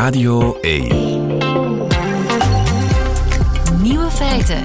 Radio 0.00 0.58
1. 0.60 0.88
Nieuwe 3.82 4.10
feiten. 4.10 4.62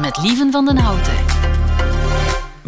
Met 0.00 0.18
Lieven 0.22 0.52
van 0.52 0.64
den 0.64 0.76
Houten. 0.76 1.12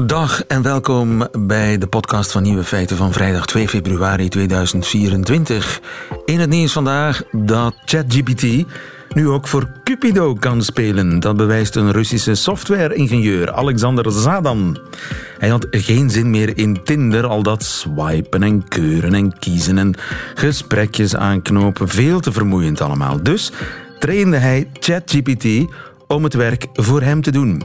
Dag 0.06 0.44
en 0.46 0.62
welkom 0.62 1.28
bij 1.38 1.78
de 1.78 1.86
podcast 1.86 2.32
van 2.32 2.42
Nieuwe 2.42 2.64
Feiten 2.64 2.96
van 2.96 3.12
vrijdag 3.12 3.46
2 3.46 3.68
februari 3.68 4.28
2024. 4.28 5.80
In 6.24 6.40
het 6.40 6.50
nieuws 6.50 6.72
vandaag 6.72 7.22
dat 7.32 7.74
ChatGPT 7.84 8.64
nu 9.14 9.28
ook 9.28 9.48
voor 9.48 9.68
Cupido 9.84 10.34
kan 10.34 10.62
spelen. 10.62 11.20
Dat 11.20 11.36
bewijst 11.36 11.76
een 11.76 11.90
Russische 11.90 12.34
software-ingenieur, 12.34 13.52
Alexander 13.52 14.12
Zadan. 14.12 14.78
Hij 15.38 15.48
had 15.48 15.66
geen 15.70 16.10
zin 16.10 16.30
meer 16.30 16.56
in 16.56 16.82
Tinder, 16.84 17.26
al 17.26 17.42
dat 17.42 17.64
swipen 17.64 18.42
en 18.42 18.68
keuren 18.68 19.14
en 19.14 19.38
kiezen 19.38 19.78
en 19.78 19.94
gesprekjes 20.34 21.16
aanknopen. 21.16 21.88
Veel 21.88 22.20
te 22.20 22.32
vermoeiend 22.32 22.80
allemaal. 22.80 23.22
Dus 23.22 23.52
trainde 23.98 24.36
hij 24.36 24.68
ChatGPT 24.72 25.46
om 26.06 26.24
het 26.24 26.34
werk 26.34 26.66
voor 26.72 27.02
hem 27.02 27.22
te 27.22 27.30
doen. 27.30 27.62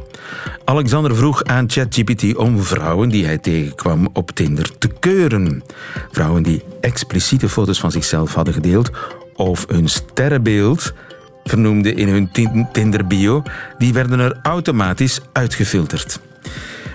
Alexander 0.66 1.16
vroeg 1.16 1.43
aan 1.43 1.70
ChatGPT 1.70 2.35
om 2.35 2.63
vrouwen 2.63 3.09
die 3.09 3.26
hij 3.26 3.38
tegenkwam 3.38 4.09
op 4.13 4.32
Tinder 4.32 4.77
te 4.77 4.90
keuren. 4.99 5.63
Vrouwen 6.12 6.43
die 6.43 6.63
expliciete 6.82 7.49
foto's 7.49 7.80
van 7.80 7.91
zichzelf 7.91 8.34
hadden 8.34 8.54
gedeeld 8.54 8.91
of 9.35 9.66
hun 9.68 9.88
sterrenbeeld 9.88 10.93
vernoemde 11.49 11.94
in 11.94 12.08
hun 12.08 12.30
Tinder-bio, 12.72 13.44
die 13.77 13.94
werden 13.94 14.20
er 14.20 14.40
automatisch 14.41 15.20
uitgefilterd. 15.31 16.20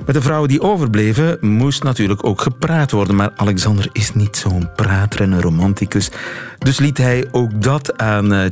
Met 0.06 0.14
de 0.14 0.22
vrouwen 0.22 0.48
die 0.48 0.60
overbleven 0.60 1.38
moest 1.40 1.82
natuurlijk 1.82 2.26
ook 2.26 2.40
gepraat 2.40 2.90
worden, 2.90 3.16
maar 3.16 3.32
Alexander 3.36 3.88
is 3.92 4.14
niet 4.14 4.36
zo'n 4.36 4.70
prater 4.76 5.20
en 5.20 5.32
een 5.32 5.40
romanticus. 5.40 6.10
Dus 6.58 6.78
liet 6.78 6.98
hij 6.98 7.24
ook 7.30 7.62
dat 7.62 7.98
aan 7.98 8.32
uh, 8.32 8.44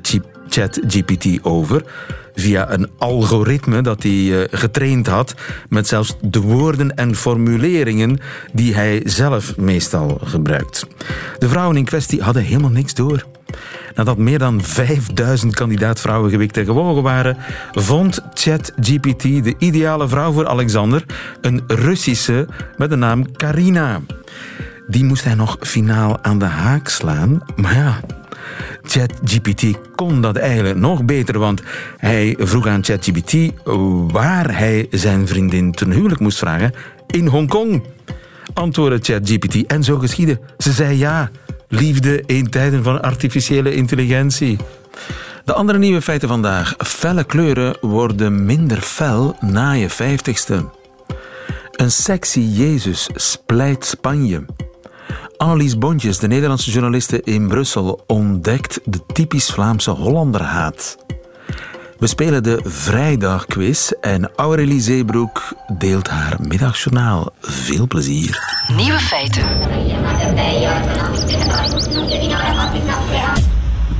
ChatGPT 0.49 1.38
over 1.43 1.82
via 2.35 2.73
een 2.73 2.88
algoritme 2.99 3.80
dat 3.80 4.02
hij 4.02 4.43
eh, 4.43 4.59
getraind 4.59 5.07
had 5.07 5.35
met 5.68 5.87
zelfs 5.87 6.16
de 6.21 6.41
woorden 6.41 6.95
en 6.95 7.15
formuleringen 7.15 8.18
die 8.52 8.74
hij 8.74 9.01
zelf 9.04 9.57
meestal 9.57 10.21
gebruikt. 10.24 10.87
De 11.38 11.49
vrouwen 11.49 11.76
in 11.76 11.85
kwestie 11.85 12.23
hadden 12.23 12.43
helemaal 12.43 12.71
niks 12.71 12.95
door. 12.95 13.24
Nadat 13.95 14.19
meer 14.19 14.38
dan 14.38 14.63
5000 14.63 15.54
kandidaat-vrouwen 15.54 16.30
gewikt 16.30 16.57
en 16.57 16.65
gewogen 16.65 17.02
waren, 17.02 17.37
vond 17.73 18.21
ChatGPT 18.35 19.23
de 19.23 19.54
ideale 19.59 20.09
vrouw 20.09 20.32
voor 20.32 20.49
Alexander, 20.49 21.04
een 21.41 21.63
Russische 21.66 22.49
met 22.76 22.91
de 22.91 22.96
naam 22.96 23.32
Karina. 23.32 24.01
Die 24.87 25.04
moest 25.04 25.24
hij 25.24 25.35
nog 25.35 25.57
finaal 25.60 26.19
aan 26.23 26.38
de 26.38 26.45
haak 26.45 26.88
slaan, 26.88 27.41
maar 27.57 27.74
ja, 27.74 28.01
ChatGPT 28.82 29.65
kon 29.95 30.21
dat 30.21 30.37
eigenlijk 30.37 30.79
nog 30.79 31.04
beter, 31.04 31.38
want 31.38 31.63
hij 31.96 32.35
vroeg 32.38 32.66
aan 32.66 32.85
ChatGPT 32.85 33.52
waar 34.13 34.59
hij 34.59 34.87
zijn 34.91 35.29
vriendin 35.29 35.73
ten 35.73 35.91
huwelijk 35.91 36.21
moest 36.21 36.38
vragen 36.38 36.73
in 37.07 37.26
Hongkong. 37.26 37.82
Antwoordde 38.54 38.99
ChatGPT 39.13 39.66
en 39.66 39.85
zo 39.85 39.99
geschiedde. 39.99 40.41
Ze 40.59 40.73
zei 40.73 40.99
ja. 40.99 41.30
Liefde 41.69 42.23
in 42.26 42.51
tijden 42.51 42.82
van 42.82 43.02
artificiële 43.02 43.74
intelligentie. 43.74 44.57
De 45.45 45.52
andere 45.52 45.79
nieuwe 45.79 46.02
feiten 46.02 46.29
vandaag. 46.29 46.74
Felle 46.79 47.24
kleuren 47.24 47.76
worden 47.80 48.45
minder 48.45 48.80
fel 48.80 49.37
na 49.41 49.73
je 49.73 49.88
vijftigste. 49.88 50.65
Een 51.73 51.91
sexy 51.91 52.41
Jezus 52.41 53.09
splijt 53.15 53.85
Spanje. 53.85 54.45
Annelies 55.39 55.79
Bontjes, 55.79 56.19
de 56.19 56.27
Nederlandse 56.27 56.71
journaliste 56.71 57.23
in 57.23 57.49
Brussel, 57.49 58.05
ontdekt 58.07 58.81
de 58.85 59.07
typisch 59.13 59.51
Vlaamse 59.51 59.91
Hollanderhaat. 59.91 60.99
We 61.99 62.07
spelen 62.07 62.43
de 62.43 62.61
vrijdagquiz 62.65 63.91
en 64.00 64.31
Aurélie 64.37 64.81
Zeebroek 64.81 65.53
deelt 65.78 66.09
haar 66.09 66.37
middagjournaal. 66.41 67.31
Veel 67.41 67.87
plezier. 67.87 68.43
Nieuwe 68.77 68.98
feiten. 68.98 69.43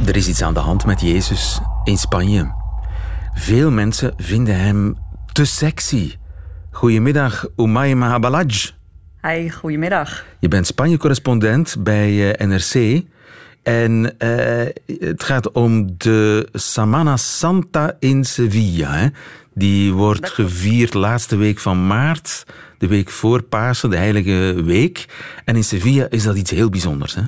Er 0.07 0.17
is 0.17 0.29
iets 0.29 0.43
aan 0.43 0.55
de 0.55 0.61
hand 0.61 0.87
met 0.87 1.01
Jezus 1.01 1.61
in 1.85 1.99
Spanje. 1.99 2.53
Veel 3.35 3.71
mensen 3.71 4.15
vinden 4.17 4.61
hem 4.61 4.97
te 5.33 5.45
sexy. 5.45 6.15
Goedemiddag, 6.71 7.47
Umay 7.57 7.95
Mahabalaj. 7.95 8.78
Hi, 9.29 9.51
goedemiddag. 9.51 10.25
Je 10.39 10.49
bent 10.49 10.67
Spanje-correspondent 10.67 11.77
bij 11.79 12.35
eh, 12.35 12.47
NRC. 12.47 13.03
En 13.63 14.15
uh, 14.19 14.99
het 15.01 15.23
gaat 15.23 15.53
om 15.53 15.95
de 15.97 16.49
Semana 16.53 17.17
Santa 17.17 17.97
in 17.99 18.25
Sevilla. 18.25 18.93
Hè? 18.93 19.07
Die 19.55 19.93
wordt 19.93 20.31
gevierd 20.31 20.95
laatste 20.95 21.37
week 21.37 21.59
van 21.59 21.87
maart, 21.87 22.45
de 22.79 22.87
week 22.87 23.11
voor 23.11 23.43
Pasen, 23.43 23.91
de 23.91 23.97
Heilige 23.97 24.63
Week. 24.65 25.07
En 25.45 25.57
in 25.57 25.65
Sevilla 25.65 26.07
is 26.11 26.23
dat 26.23 26.37
iets 26.37 26.51
heel 26.51 26.71
bijzonders. 26.71 27.15
Hè? 27.15 27.23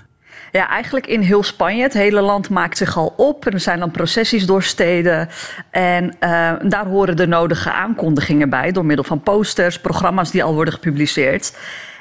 Ja, 0.52 0.68
eigenlijk 0.68 1.06
in 1.06 1.20
heel 1.20 1.42
Spanje. 1.42 1.82
Het 1.82 1.92
hele 1.92 2.20
land 2.20 2.48
maakt 2.48 2.76
zich 2.76 2.96
al 2.96 3.14
op. 3.16 3.46
Er 3.46 3.60
zijn 3.60 3.78
dan 3.78 3.90
processies 3.90 4.46
door 4.46 4.62
steden. 4.62 5.28
En 5.70 6.04
uh, 6.04 6.52
daar 6.62 6.86
horen 6.86 7.16
de 7.16 7.26
nodige 7.26 7.72
aankondigingen 7.72 8.50
bij. 8.50 8.72
Door 8.72 8.84
middel 8.84 9.04
van 9.04 9.22
posters, 9.22 9.80
programma's 9.80 10.30
die 10.30 10.44
al 10.44 10.54
worden 10.54 10.74
gepubliceerd. 10.74 11.52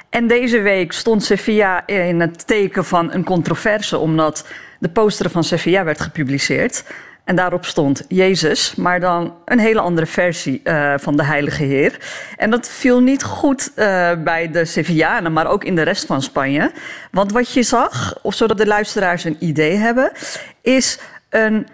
En 0.09 0.27
deze 0.27 0.61
week 0.61 0.91
stond 0.91 1.23
Sevilla 1.23 1.87
in 1.87 2.19
het 2.19 2.47
teken 2.47 2.85
van 2.85 3.13
een 3.13 3.23
controverse, 3.23 3.97
omdat 3.97 4.47
de 4.79 4.89
poster 4.89 5.29
van 5.29 5.43
Sevilla 5.43 5.83
werd 5.83 6.01
gepubliceerd. 6.01 6.83
En 7.23 7.35
daarop 7.35 7.65
stond 7.65 8.05
Jezus, 8.07 8.75
maar 8.75 8.99
dan 8.99 9.35
een 9.45 9.59
hele 9.59 9.79
andere 9.79 10.07
versie 10.07 10.61
uh, 10.63 10.93
van 10.97 11.17
de 11.17 11.23
Heilige 11.23 11.63
Heer. 11.63 11.97
En 12.37 12.49
dat 12.49 12.69
viel 12.69 12.99
niet 12.99 13.23
goed 13.23 13.71
uh, 13.75 14.11
bij 14.23 14.51
de 14.51 14.65
Sevillanen, 14.65 15.33
maar 15.33 15.47
ook 15.47 15.63
in 15.63 15.75
de 15.75 15.81
rest 15.81 16.05
van 16.05 16.21
Spanje. 16.21 16.71
Want 17.11 17.31
wat 17.31 17.53
je 17.53 17.63
zag, 17.63 18.19
of 18.21 18.33
zodat 18.33 18.57
de 18.57 18.67
luisteraars 18.67 19.23
een 19.23 19.37
idee 19.39 19.75
hebben, 19.75 20.11
is 20.61 20.99
een 21.29 21.67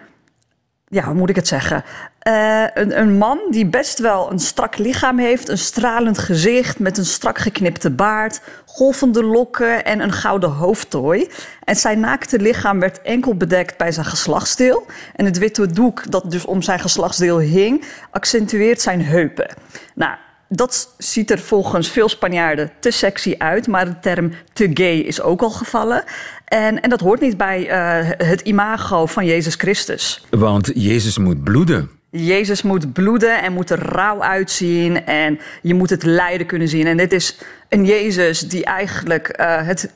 ja, 0.88 1.04
hoe 1.04 1.14
moet 1.14 1.30
ik 1.30 1.36
het 1.36 1.48
zeggen? 1.48 1.84
Uh, 2.26 2.64
een, 2.74 2.98
een, 3.00 3.18
man 3.18 3.38
die 3.50 3.66
best 3.66 3.98
wel 3.98 4.30
een 4.30 4.38
strak 4.38 4.78
lichaam 4.78 5.18
heeft, 5.18 5.48
een 5.48 5.58
stralend 5.58 6.18
gezicht 6.18 6.78
met 6.78 6.98
een 6.98 7.04
strak 7.04 7.38
geknipte 7.38 7.90
baard, 7.90 8.40
golvende 8.64 9.24
lokken 9.24 9.84
en 9.84 10.00
een 10.00 10.12
gouden 10.12 10.50
hoofdtooi. 10.50 11.28
En 11.64 11.76
zijn 11.76 12.00
naakte 12.00 12.38
lichaam 12.38 12.80
werd 12.80 13.02
enkel 13.02 13.34
bedekt 13.34 13.76
bij 13.76 13.92
zijn 13.92 14.06
geslachtsdeel. 14.06 14.86
En 15.14 15.24
het 15.24 15.38
witte 15.38 15.66
doek 15.66 16.10
dat 16.10 16.30
dus 16.30 16.44
om 16.44 16.62
zijn 16.62 16.78
geslachtsdeel 16.78 17.38
hing, 17.38 17.84
accentueert 18.10 18.80
zijn 18.80 19.02
heupen. 19.02 19.54
Nou, 19.94 20.16
dat 20.48 20.94
ziet 20.98 21.30
er 21.30 21.38
volgens 21.38 21.90
veel 21.90 22.08
Spanjaarden 22.08 22.70
te 22.80 22.90
sexy 22.90 23.34
uit, 23.38 23.66
maar 23.66 23.84
de 23.84 23.98
term 24.00 24.32
te 24.52 24.70
gay 24.74 24.98
is 24.98 25.20
ook 25.20 25.42
al 25.42 25.50
gevallen. 25.50 26.04
En, 26.44 26.80
en 26.80 26.90
dat 26.90 27.00
hoort 27.00 27.20
niet 27.20 27.36
bij 27.36 27.60
uh, 27.60 28.10
het 28.28 28.40
imago 28.40 29.06
van 29.06 29.26
Jezus 29.26 29.54
Christus. 29.54 30.26
Want 30.30 30.70
Jezus 30.74 31.18
moet 31.18 31.44
bloeden. 31.44 31.90
Jezus 32.24 32.62
moet 32.62 32.92
bloeden 32.92 33.42
en 33.42 33.52
moet 33.52 33.70
er 33.70 33.78
rauw 33.78 34.22
uitzien 34.22 35.04
en 35.04 35.40
je 35.62 35.74
moet 35.74 35.90
het 35.90 36.02
lijden 36.02 36.46
kunnen 36.46 36.68
zien. 36.68 36.86
En 36.86 36.96
dit 36.96 37.12
is 37.12 37.38
een 37.68 37.84
Jezus 37.84 38.40
die 38.40 38.64
eigenlijk 38.64 39.36
uh, 39.40 39.66
het 39.66 39.90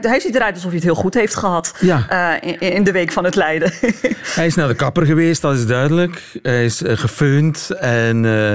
hij 0.00 0.20
ziet 0.20 0.34
eruit 0.34 0.54
alsof 0.54 0.70
hij 0.70 0.74
het 0.74 0.84
heel 0.84 0.94
goed 0.94 1.14
heeft 1.14 1.34
gehad 1.34 1.74
ja. 1.80 2.06
uh, 2.42 2.50
in, 2.50 2.60
in, 2.60 2.84
de 2.84 2.92
week 2.92 3.12
van 3.12 3.24
het 3.24 3.34
lijden. 3.34 3.72
hij 4.38 4.46
is 4.46 4.54
naar 4.54 4.68
de 4.68 4.74
kapper 4.74 5.06
geweest, 5.06 5.42
dat 5.42 5.54
is 5.54 5.66
duidelijk. 5.66 6.22
Hij 6.42 6.64
is 6.64 6.82
uh, 6.82 6.96
gefeund 6.96 7.70
en 7.80 8.24
uh, 8.24 8.52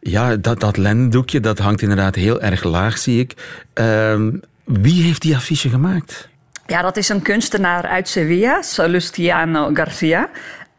ja, 0.00 0.36
dat, 0.36 0.60
dat 0.60 0.76
lendoekje 0.76 1.40
dat 1.40 1.58
hangt 1.58 1.82
inderdaad 1.82 2.14
heel 2.14 2.40
erg 2.40 2.64
laag, 2.64 2.98
zie 2.98 3.20
ik. 3.20 3.34
Ehm, 3.72 4.30
wie 4.64 5.02
heeft 5.02 5.22
die 5.22 5.36
affiche 5.36 5.68
gemaakt? 5.68 6.28
Ja, 6.66 6.82
dat 6.82 6.96
is 6.96 7.08
een 7.08 7.22
kunstenaar 7.22 7.86
uit 7.86 8.08
Sevilla, 8.08 8.62
Salustiano 8.62 9.70
Garcia. 9.72 10.28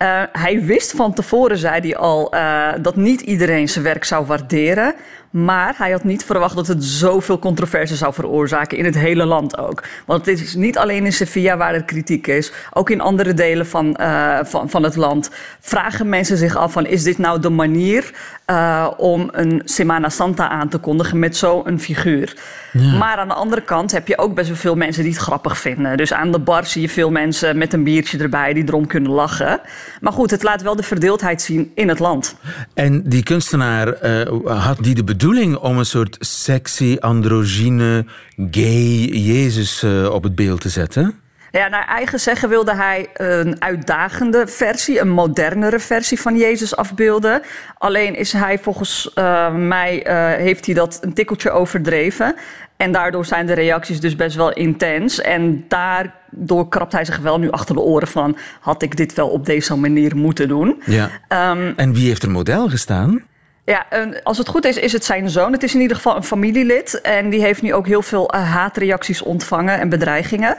Uh, 0.03 0.23
hij 0.31 0.63
wist 0.63 0.91
van 0.91 1.13
tevoren, 1.13 1.57
zei 1.57 1.81
hij 1.81 1.97
al, 1.97 2.35
uh, 2.35 2.73
dat 2.81 2.95
niet 2.95 3.21
iedereen 3.21 3.69
zijn 3.69 3.83
werk 3.83 4.03
zou 4.03 4.25
waarderen. 4.25 4.95
Maar 5.29 5.73
hij 5.77 5.91
had 5.91 6.03
niet 6.03 6.25
verwacht 6.25 6.55
dat 6.55 6.67
het 6.67 6.83
zoveel 6.83 7.39
controverse 7.39 7.95
zou 7.95 8.13
veroorzaken 8.13 8.77
in 8.77 8.85
het 8.85 8.95
hele 8.95 9.25
land 9.25 9.57
ook. 9.57 9.83
Want 10.05 10.25
het 10.25 10.41
is 10.41 10.55
niet 10.55 10.77
alleen 10.77 11.05
in 11.05 11.13
Sevilla 11.13 11.57
waar 11.57 11.73
er 11.73 11.83
kritiek 11.83 12.27
is. 12.27 12.51
Ook 12.73 12.89
in 12.89 13.01
andere 13.01 13.33
delen 13.33 13.67
van, 13.67 13.97
uh, 13.99 14.39
van, 14.43 14.69
van 14.69 14.83
het 14.83 14.95
land 14.95 15.29
vragen 15.59 16.09
mensen 16.09 16.37
zich 16.37 16.55
af 16.55 16.71
van... 16.71 16.85
is 16.85 17.03
dit 17.03 17.17
nou 17.17 17.39
de 17.39 17.49
manier 17.49 18.11
uh, 18.47 18.87
om 18.97 19.29
een 19.31 19.61
Semana 19.65 20.09
Santa 20.09 20.49
aan 20.49 20.69
te 20.69 20.77
kondigen 20.77 21.19
met 21.19 21.37
zo'n 21.37 21.79
figuur? 21.79 22.35
Ja. 22.71 22.97
Maar 22.97 23.17
aan 23.17 23.27
de 23.27 23.33
andere 23.33 23.61
kant 23.61 23.91
heb 23.91 24.07
je 24.07 24.17
ook 24.17 24.35
best 24.35 24.47
wel 24.47 24.57
veel 24.57 24.75
mensen 24.75 25.03
die 25.03 25.11
het 25.11 25.21
grappig 25.21 25.57
vinden. 25.57 25.97
Dus 25.97 26.13
aan 26.13 26.31
de 26.31 26.39
bar 26.39 26.65
zie 26.65 26.81
je 26.81 26.89
veel 26.89 27.11
mensen 27.11 27.57
met 27.57 27.73
een 27.73 27.83
biertje 27.83 28.17
erbij 28.17 28.53
die 28.53 28.63
erom 28.67 28.87
kunnen 28.87 29.11
lachen. 29.11 29.61
Maar 30.01 30.13
goed, 30.13 30.31
het 30.31 30.43
laat 30.43 30.61
wel 30.61 30.75
de 30.75 30.83
verdeeldheid 30.83 31.41
zien 31.41 31.71
in 31.75 31.89
het 31.89 31.99
land. 31.99 32.35
En 32.73 33.09
die 33.09 33.23
kunstenaar 33.23 33.87
uh, 34.03 34.63
had 34.63 34.77
die 34.81 34.95
de 34.95 35.03
bedoeling 35.19 35.57
om 35.57 35.77
een 35.77 35.85
soort 35.85 36.17
sexy, 36.19 36.97
androgyne, 36.99 38.05
gay 38.51 39.05
Jezus 39.05 39.83
uh, 39.83 40.13
op 40.13 40.23
het 40.23 40.35
beeld 40.35 40.61
te 40.61 40.69
zetten? 40.69 41.19
Ja, 41.51 41.67
naar 41.67 41.87
eigen 41.87 42.19
zeggen 42.19 42.49
wilde 42.49 42.75
hij 42.75 43.09
een 43.13 43.61
uitdagende 43.61 44.47
versie, 44.47 44.99
een 44.99 45.09
modernere 45.09 45.79
versie 45.79 46.19
van 46.19 46.37
Jezus 46.37 46.75
afbeelden. 46.75 47.41
Alleen 47.77 48.15
is 48.15 48.33
hij 48.33 48.59
volgens 48.59 49.11
uh, 49.15 49.55
mij, 49.55 50.07
uh, 50.07 50.43
heeft 50.43 50.65
hij 50.65 50.75
dat 50.75 50.99
een 51.01 51.13
tikkeltje 51.13 51.51
overdreven. 51.51 52.35
En 52.77 52.91
daardoor 52.91 53.25
zijn 53.25 53.45
de 53.45 53.53
reacties 53.53 53.99
dus 53.99 54.15
best 54.15 54.35
wel 54.35 54.53
intens. 54.53 55.21
En 55.21 55.65
daardoor 55.67 56.69
krabt 56.69 56.91
hij 56.91 57.05
zich 57.05 57.17
wel 57.17 57.39
nu 57.39 57.51
achter 57.51 57.75
de 57.75 57.81
oren 57.81 58.07
van... 58.07 58.37
had 58.59 58.81
ik 58.81 58.97
dit 58.97 59.13
wel 59.13 59.29
op 59.29 59.45
deze 59.45 59.75
manier 59.75 60.15
moeten 60.15 60.47
doen? 60.47 60.81
Ja. 60.85 61.09
Um, 61.51 61.73
en 61.75 61.93
wie 61.93 62.07
heeft 62.07 62.23
er 62.23 62.31
model 62.31 62.69
gestaan? 62.69 63.27
Ja, 63.69 63.85
als 64.23 64.37
het 64.37 64.47
goed 64.47 64.65
is, 64.65 64.77
is 64.77 64.93
het 64.93 65.05
zijn 65.05 65.29
zoon. 65.29 65.51
Het 65.51 65.63
is 65.63 65.73
in 65.73 65.81
ieder 65.81 65.95
geval 65.95 66.15
een 66.15 66.23
familielid. 66.23 67.01
En 67.01 67.29
die 67.29 67.41
heeft 67.41 67.61
nu 67.61 67.73
ook 67.73 67.87
heel 67.87 68.01
veel 68.01 68.35
uh, 68.35 68.51
haatreacties 68.51 69.21
ontvangen 69.21 69.79
en 69.79 69.89
bedreigingen. 69.89 70.57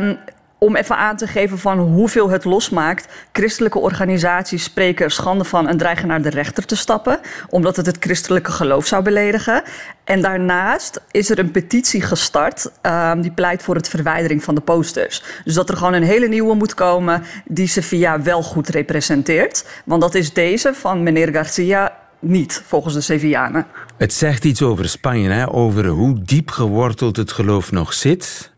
Um, 0.00 0.18
om 0.58 0.76
even 0.76 0.96
aan 0.96 1.16
te 1.16 1.26
geven 1.26 1.58
van 1.58 1.78
hoeveel 1.78 2.30
het 2.30 2.44
losmaakt. 2.44 3.08
Christelijke 3.32 3.78
organisaties 3.78 4.64
spreken 4.64 5.10
schande 5.10 5.44
van 5.44 5.68
en 5.68 5.76
dreigen 5.76 6.08
naar 6.08 6.22
de 6.22 6.30
rechter 6.30 6.66
te 6.66 6.76
stappen, 6.76 7.20
omdat 7.48 7.76
het 7.76 7.86
het 7.86 7.96
christelijke 8.00 8.52
geloof 8.52 8.86
zou 8.86 9.02
beledigen. 9.02 9.62
En 10.04 10.22
daarnaast 10.22 11.00
is 11.10 11.30
er 11.30 11.38
een 11.38 11.50
petitie 11.50 12.02
gestart 12.02 12.70
um, 12.82 13.20
die 13.20 13.32
pleit 13.32 13.62
voor 13.62 13.74
het 13.74 13.88
verwijdering 13.88 14.44
van 14.44 14.54
de 14.54 14.60
posters. 14.60 15.22
Dus 15.44 15.54
dat 15.54 15.68
er 15.68 15.76
gewoon 15.76 15.92
een 15.92 16.02
hele 16.02 16.28
nieuwe 16.28 16.54
moet 16.54 16.74
komen 16.74 17.22
die 17.44 17.68
Sevilla 17.68 18.22
wel 18.22 18.42
goed 18.42 18.68
representeert. 18.68 19.64
Want 19.84 20.00
dat 20.00 20.14
is 20.14 20.32
deze 20.32 20.74
van 20.74 21.02
meneer 21.02 21.32
Garcia 21.32 22.06
niet, 22.20 22.62
volgens 22.66 22.94
de 22.94 23.00
Sevillanen. 23.00 23.66
Het 23.96 24.12
zegt 24.12 24.44
iets 24.44 24.62
over 24.62 24.88
Spanje, 24.88 25.30
hè? 25.30 25.52
over 25.52 25.86
hoe 25.86 26.22
diep 26.22 26.50
geworteld 26.50 27.16
het 27.16 27.32
geloof 27.32 27.72
nog 27.72 27.92
zit. 27.92 28.52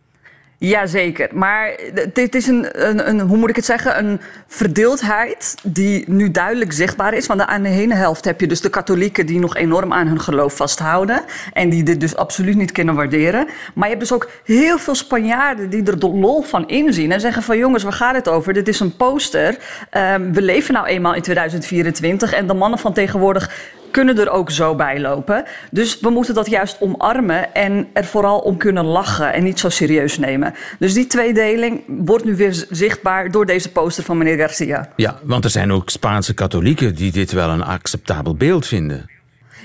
Jazeker, 0.60 1.28
maar 1.32 1.78
dit 2.12 2.34
is 2.34 2.46
een, 2.46 2.88
een, 2.88 3.08
een, 3.08 3.20
hoe 3.20 3.36
moet 3.36 3.48
ik 3.48 3.56
het 3.56 3.64
zeggen, 3.64 3.98
een 3.98 4.20
verdeeldheid 4.46 5.54
die 5.62 6.04
nu 6.06 6.30
duidelijk 6.30 6.72
zichtbaar 6.72 7.14
is. 7.14 7.26
Want 7.26 7.40
aan 7.40 7.62
de 7.62 7.68
ene 7.68 7.94
helft 7.94 8.24
heb 8.24 8.40
je 8.40 8.46
dus 8.46 8.60
de 8.60 8.70
katholieken 8.70 9.26
die 9.26 9.38
nog 9.38 9.56
enorm 9.56 9.92
aan 9.92 10.06
hun 10.06 10.20
geloof 10.20 10.56
vasthouden 10.56 11.22
en 11.52 11.68
die 11.68 11.82
dit 11.82 12.00
dus 12.00 12.16
absoluut 12.16 12.56
niet 12.56 12.72
kunnen 12.72 12.94
waarderen. 12.94 13.46
Maar 13.74 13.88
je 13.88 13.94
hebt 13.94 14.08
dus 14.08 14.12
ook 14.12 14.30
heel 14.44 14.78
veel 14.78 14.94
Spanjaarden 14.94 15.70
die 15.70 15.84
er 15.84 15.98
de 15.98 16.08
lol 16.08 16.42
van 16.42 16.68
inzien 16.68 17.12
en 17.12 17.20
zeggen 17.20 17.42
van 17.42 17.58
jongens, 17.58 17.82
waar 17.82 17.92
gaat 17.92 18.14
het 18.14 18.28
over? 18.28 18.52
Dit 18.52 18.68
is 18.68 18.80
een 18.80 18.96
poster. 18.96 19.58
Um, 19.92 20.32
we 20.32 20.42
leven 20.42 20.74
nou 20.74 20.86
eenmaal 20.86 21.14
in 21.14 21.22
2024 21.22 22.32
en 22.32 22.46
de 22.46 22.54
mannen 22.54 22.78
van 22.78 22.92
tegenwoordig 22.92 23.50
kunnen 23.90 24.18
er 24.18 24.30
ook 24.30 24.50
zo 24.50 24.74
bij 24.74 25.00
lopen. 25.00 25.44
Dus 25.70 26.00
we 26.00 26.10
moeten 26.10 26.34
dat 26.34 26.50
juist 26.50 26.76
omarmen 26.80 27.54
en 27.54 27.88
er 27.92 28.04
vooral 28.04 28.38
om 28.38 28.56
kunnen 28.56 28.84
lachen 28.84 29.32
en 29.32 29.42
niet 29.42 29.58
zo 29.58 29.68
serieus 29.68 30.18
nemen. 30.18 30.54
Dus 30.78 30.94
die 30.94 31.06
tweedeling 31.06 31.82
wordt 31.86 32.24
nu 32.24 32.36
weer 32.36 32.66
zichtbaar 32.70 33.30
door 33.30 33.46
deze 33.46 33.70
poster 33.72 34.04
van 34.04 34.18
meneer 34.18 34.36
Garcia. 34.36 34.88
Ja, 34.96 35.18
want 35.22 35.44
er 35.44 35.50
zijn 35.50 35.72
ook 35.72 35.90
Spaanse 35.90 36.34
katholieken 36.34 36.94
die 36.94 37.12
dit 37.12 37.32
wel 37.32 37.48
een 37.48 37.64
acceptabel 37.64 38.34
beeld 38.34 38.66
vinden. 38.66 39.08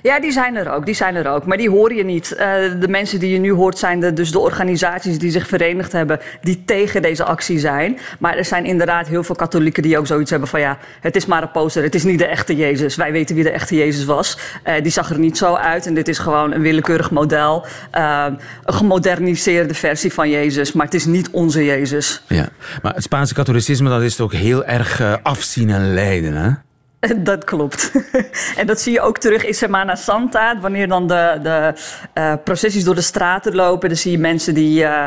Ja, 0.06 0.20
die 0.20 0.32
zijn 0.32 0.56
er 0.56 0.72
ook. 0.72 0.86
Die 0.86 0.96
zijn 0.96 1.16
er 1.16 1.28
ook. 1.28 1.46
Maar 1.46 1.58
die 1.58 1.70
hoor 1.70 1.94
je 1.94 2.04
niet. 2.04 2.32
Uh, 2.32 2.40
de 2.80 2.88
mensen 2.88 3.20
die 3.20 3.30
je 3.30 3.38
nu 3.38 3.52
hoort 3.52 3.78
zijn 3.78 4.00
de, 4.00 4.14
dus 4.14 4.32
de 4.32 4.40
organisaties 4.40 5.18
die 5.18 5.32
zich 5.32 5.48
verenigd 5.48 5.92
hebben, 5.92 6.20
die 6.42 6.64
tegen 6.66 7.02
deze 7.02 7.24
actie 7.24 7.60
zijn. 7.60 8.00
Maar 8.20 8.38
er 8.38 8.46
zijn 8.46 8.66
inderdaad 8.66 9.08
heel 9.08 9.24
veel 9.24 9.36
katholieken 9.36 9.84
die 9.84 9.98
ook 9.98 10.08
zoiets 10.08 10.30
hebben 10.30 10.50
van 10.50 10.60
ja, 10.60 10.78
het 11.02 11.16
is 11.16 11.26
maar 11.26 11.42
een 11.42 11.52
poster. 11.52 11.84
Het 11.84 11.96
is 11.96 12.04
niet 12.04 12.20
de 12.20 12.26
echte 12.26 12.56
Jezus. 12.56 12.96
Wij 12.96 13.12
weten 13.12 13.36
wie 13.36 13.44
de 13.44 13.50
echte 13.50 13.76
Jezus 13.76 14.06
was. 14.06 14.38
Uh, 14.68 14.74
die 14.82 14.92
zag 14.92 15.10
er 15.10 15.20
niet 15.20 15.38
zo 15.38 15.54
uit. 15.54 15.86
En 15.86 15.94
dit 15.94 16.08
is 16.08 16.18
gewoon 16.18 16.54
een 16.54 16.62
willekeurig 16.62 17.12
model. 17.12 17.66
Uh, 17.94 18.26
een 18.64 18.74
gemoderniseerde 18.74 19.74
versie 19.74 20.14
van 20.14 20.30
Jezus. 20.30 20.74
Maar 20.74 20.86
het 20.86 20.96
is 20.96 21.06
niet 21.06 21.30
onze 21.30 21.66
Jezus. 21.66 22.24
Ja, 22.28 22.48
maar 22.82 22.94
het 22.94 23.04
Spaanse 23.04 23.34
katholicisme 23.34 23.90
dat 23.90 24.02
is 24.02 24.20
ook 24.20 24.34
heel 24.34 24.66
erg 24.66 25.20
afzien 25.24 25.70
en 25.70 25.94
lijden, 25.94 26.34
hè? 26.34 26.65
Dat 27.24 27.44
klopt. 27.44 27.92
en 28.60 28.68
dat 28.68 28.82
zie 28.82 28.94
je 28.94 29.02
ook 29.02 29.18
terug 29.18 29.46
in 29.46 29.54
Semana 29.54 29.96
Santa. 29.96 30.60
Wanneer 30.60 30.88
dan 30.88 31.08
de, 31.08 31.40
de 31.44 31.74
uh, 32.14 32.34
processies 32.44 32.84
door 32.84 32.96
de 32.96 33.02
straten 33.02 33.56
lopen, 33.56 33.90
dan 33.90 33.98
zie 33.98 34.12
je 34.12 34.18
mensen 34.18 34.54
die 34.54 34.82
uh, 34.82 35.06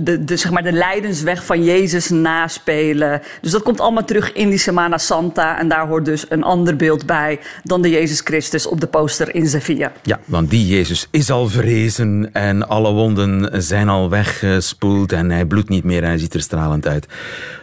de, 0.00 0.24
de, 0.24 0.36
zeg 0.36 0.50
maar 0.50 0.62
de 0.62 0.72
lijdensweg 0.72 1.44
van 1.44 1.64
Jezus 1.64 2.08
naspelen. 2.08 3.22
Dus 3.40 3.50
dat 3.50 3.62
komt 3.62 3.80
allemaal 3.80 4.04
terug 4.04 4.32
in 4.32 4.48
die 4.48 4.58
Semana 4.58 4.98
Santa. 4.98 5.58
En 5.58 5.68
daar 5.68 5.86
hoort 5.86 6.04
dus 6.04 6.24
een 6.28 6.42
ander 6.42 6.76
beeld 6.76 7.06
bij 7.06 7.40
dan 7.62 7.82
de 7.82 7.90
Jezus 7.90 8.20
Christus 8.20 8.66
op 8.66 8.80
de 8.80 8.86
poster 8.86 9.34
in 9.34 9.46
Sevilla. 9.46 9.92
Ja, 10.02 10.20
want 10.24 10.50
die 10.50 10.66
Jezus 10.66 11.08
is 11.10 11.30
al 11.30 11.48
verrezen 11.48 12.30
en 12.32 12.68
alle 12.68 12.92
wonden 12.92 13.62
zijn 13.62 13.88
al 13.88 14.10
weggespoeld 14.10 15.12
en 15.12 15.30
hij 15.30 15.44
bloedt 15.44 15.68
niet 15.68 15.84
meer 15.84 16.02
en 16.02 16.08
hij 16.08 16.18
ziet 16.18 16.34
er 16.34 16.40
stralend 16.40 16.86
uit. 16.86 17.06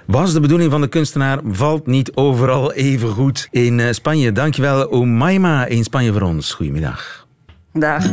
Was 0.05 0.33
de 0.33 0.39
bedoeling 0.39 0.71
van 0.71 0.81
de 0.81 0.87
kunstenaar, 0.87 1.39
valt 1.43 1.87
niet 1.87 2.15
overal 2.15 2.73
even 2.73 3.09
goed 3.09 3.47
in 3.51 3.79
eh, 3.79 3.91
Spanje. 3.91 4.31
Dankjewel, 4.31 4.91
Omaima 4.91 5.65
in 5.65 5.83
Spanje 5.83 6.13
voor 6.13 6.21
ons. 6.21 6.53
Goedemiddag. 6.53 7.27
Dag. 7.73 8.03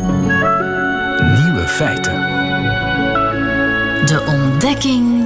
Nieuwe 1.42 1.64
feiten. 1.66 2.12
De 4.06 4.24
ontdekking 4.26 5.19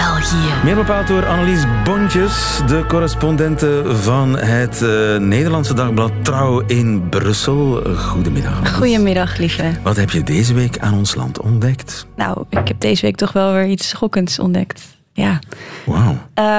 België. 0.00 0.64
Meer 0.64 0.74
bepaald 0.74 1.06
door 1.06 1.26
Annelies 1.26 1.64
Bontjes, 1.84 2.60
de 2.66 2.84
correspondente 2.88 3.82
van 3.86 4.38
het 4.38 4.80
uh, 4.82 5.16
Nederlandse 5.16 5.74
dagblad 5.74 6.12
Trouw 6.22 6.60
in 6.66 7.08
Brussel. 7.08 7.82
Goedemiddag. 7.96 8.74
Goedemiddag, 8.74 9.36
lieve. 9.36 9.72
Wat 9.82 9.96
heb 9.96 10.10
je 10.10 10.22
deze 10.22 10.54
week 10.54 10.78
aan 10.78 10.94
ons 10.94 11.14
land 11.14 11.40
ontdekt? 11.40 12.06
Nou, 12.16 12.44
ik 12.50 12.68
heb 12.68 12.80
deze 12.80 13.02
week 13.02 13.16
toch 13.16 13.32
wel 13.32 13.52
weer 13.52 13.66
iets 13.66 13.88
schokkends 13.88 14.38
ontdekt. 14.38 14.82
Ja. 15.12 15.38
Wauw. 15.86 16.16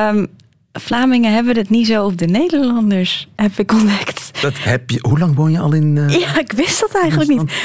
Um, 0.10 0.28
Vlamingen 0.74 1.34
hebben 1.34 1.58
het 1.58 1.70
niet 1.70 1.88
zo 1.88 2.06
op 2.06 2.18
de 2.18 2.26
Nederlanders, 2.26 3.30
heb 3.36 3.52
ik 3.60 3.72
ontdekt. 3.72 4.42
Dat 4.42 4.54
heb 4.60 4.90
je, 4.90 5.00
hoe 5.02 5.20
lang 5.20 5.36
woon 5.36 5.52
je 5.52 5.60
al 5.60 5.74
in... 5.74 5.96
Uh, 5.96 6.20
ja, 6.20 6.40
ik 6.40 6.52
wist 6.52 6.80
dat 6.80 7.02
eigenlijk 7.02 7.30
niet. 7.30 7.62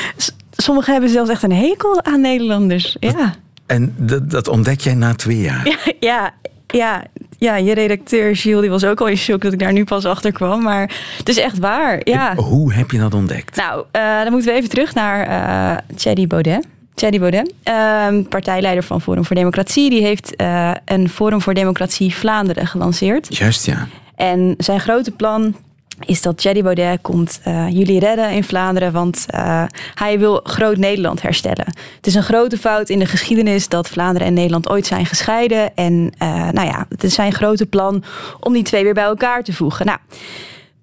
Sommigen 0.50 0.92
hebben 0.92 1.10
zelfs 1.10 1.30
echt 1.30 1.42
een 1.42 1.52
hekel 1.52 2.04
aan 2.04 2.20
Nederlanders. 2.20 2.96
Ja. 3.00 3.34
En 3.66 3.94
dat, 3.96 4.30
dat 4.30 4.48
ontdek 4.48 4.80
jij 4.80 4.94
na 4.94 5.14
twee 5.14 5.40
jaar? 5.40 5.66
Ja, 5.66 5.78
ja, 6.00 6.34
ja, 6.66 7.04
ja, 7.38 7.56
je 7.56 7.74
redacteur 7.74 8.36
Gilles 8.36 8.60
die 8.60 8.70
was 8.70 8.84
ook 8.84 9.00
al 9.00 9.06
in 9.06 9.16
shock 9.16 9.42
dat 9.42 9.52
ik 9.52 9.58
daar 9.58 9.72
nu 9.72 9.84
pas 9.84 10.04
achter 10.04 10.32
kwam. 10.32 10.62
Maar 10.62 10.90
het 11.16 11.28
is 11.28 11.38
echt 11.38 11.58
waar. 11.58 12.00
Ja. 12.04 12.30
En 12.30 12.36
hoe 12.36 12.72
heb 12.72 12.90
je 12.90 12.98
dat 12.98 13.14
ontdekt? 13.14 13.56
Nou, 13.56 13.84
uh, 13.92 14.22
dan 14.22 14.32
moeten 14.32 14.50
we 14.50 14.56
even 14.56 14.70
terug 14.70 14.94
naar 14.94 15.28
uh, 15.28 15.96
Thierry 15.96 16.26
Baudet. 16.26 16.66
Thierry 16.94 17.18
Baudet, 17.18 17.52
uh, 17.68 18.28
partijleider 18.28 18.82
van 18.82 19.00
Forum 19.00 19.24
voor 19.24 19.36
Democratie, 19.36 19.90
die 19.90 20.02
heeft 20.02 20.32
uh, 20.40 20.70
een 20.84 21.08
Forum 21.08 21.42
voor 21.42 21.54
Democratie 21.54 22.14
Vlaanderen 22.14 22.66
gelanceerd. 22.66 23.36
Juist, 23.36 23.66
ja. 23.66 23.86
En 24.14 24.54
zijn 24.58 24.80
grote 24.80 25.10
plan 25.10 25.56
is 26.00 26.22
dat 26.22 26.38
Thierry 26.38 26.62
Baudet 26.62 27.00
komt 27.00 27.40
uh, 27.46 27.68
jullie 27.68 28.00
redden 28.00 28.30
in 28.30 28.44
Vlaanderen, 28.44 28.92
want 28.92 29.26
uh, 29.34 29.64
hij 29.94 30.18
wil 30.18 30.40
groot 30.42 30.76
Nederland 30.76 31.22
herstellen. 31.22 31.66
Het 31.96 32.06
is 32.06 32.14
een 32.14 32.22
grote 32.22 32.58
fout 32.58 32.88
in 32.88 32.98
de 32.98 33.06
geschiedenis 33.06 33.68
dat 33.68 33.88
Vlaanderen 33.88 34.26
en 34.26 34.34
Nederland 34.34 34.68
ooit 34.68 34.86
zijn 34.86 35.06
gescheiden. 35.06 35.74
En 35.74 35.92
uh, 35.92 36.48
nou 36.48 36.66
ja, 36.66 36.86
het 36.88 37.04
is 37.04 37.14
zijn 37.14 37.32
grote 37.32 37.66
plan 37.66 38.04
om 38.40 38.52
die 38.52 38.62
twee 38.62 38.84
weer 38.84 38.94
bij 38.94 39.04
elkaar 39.04 39.42
te 39.42 39.52
voegen. 39.52 39.86
Nou, 39.86 39.98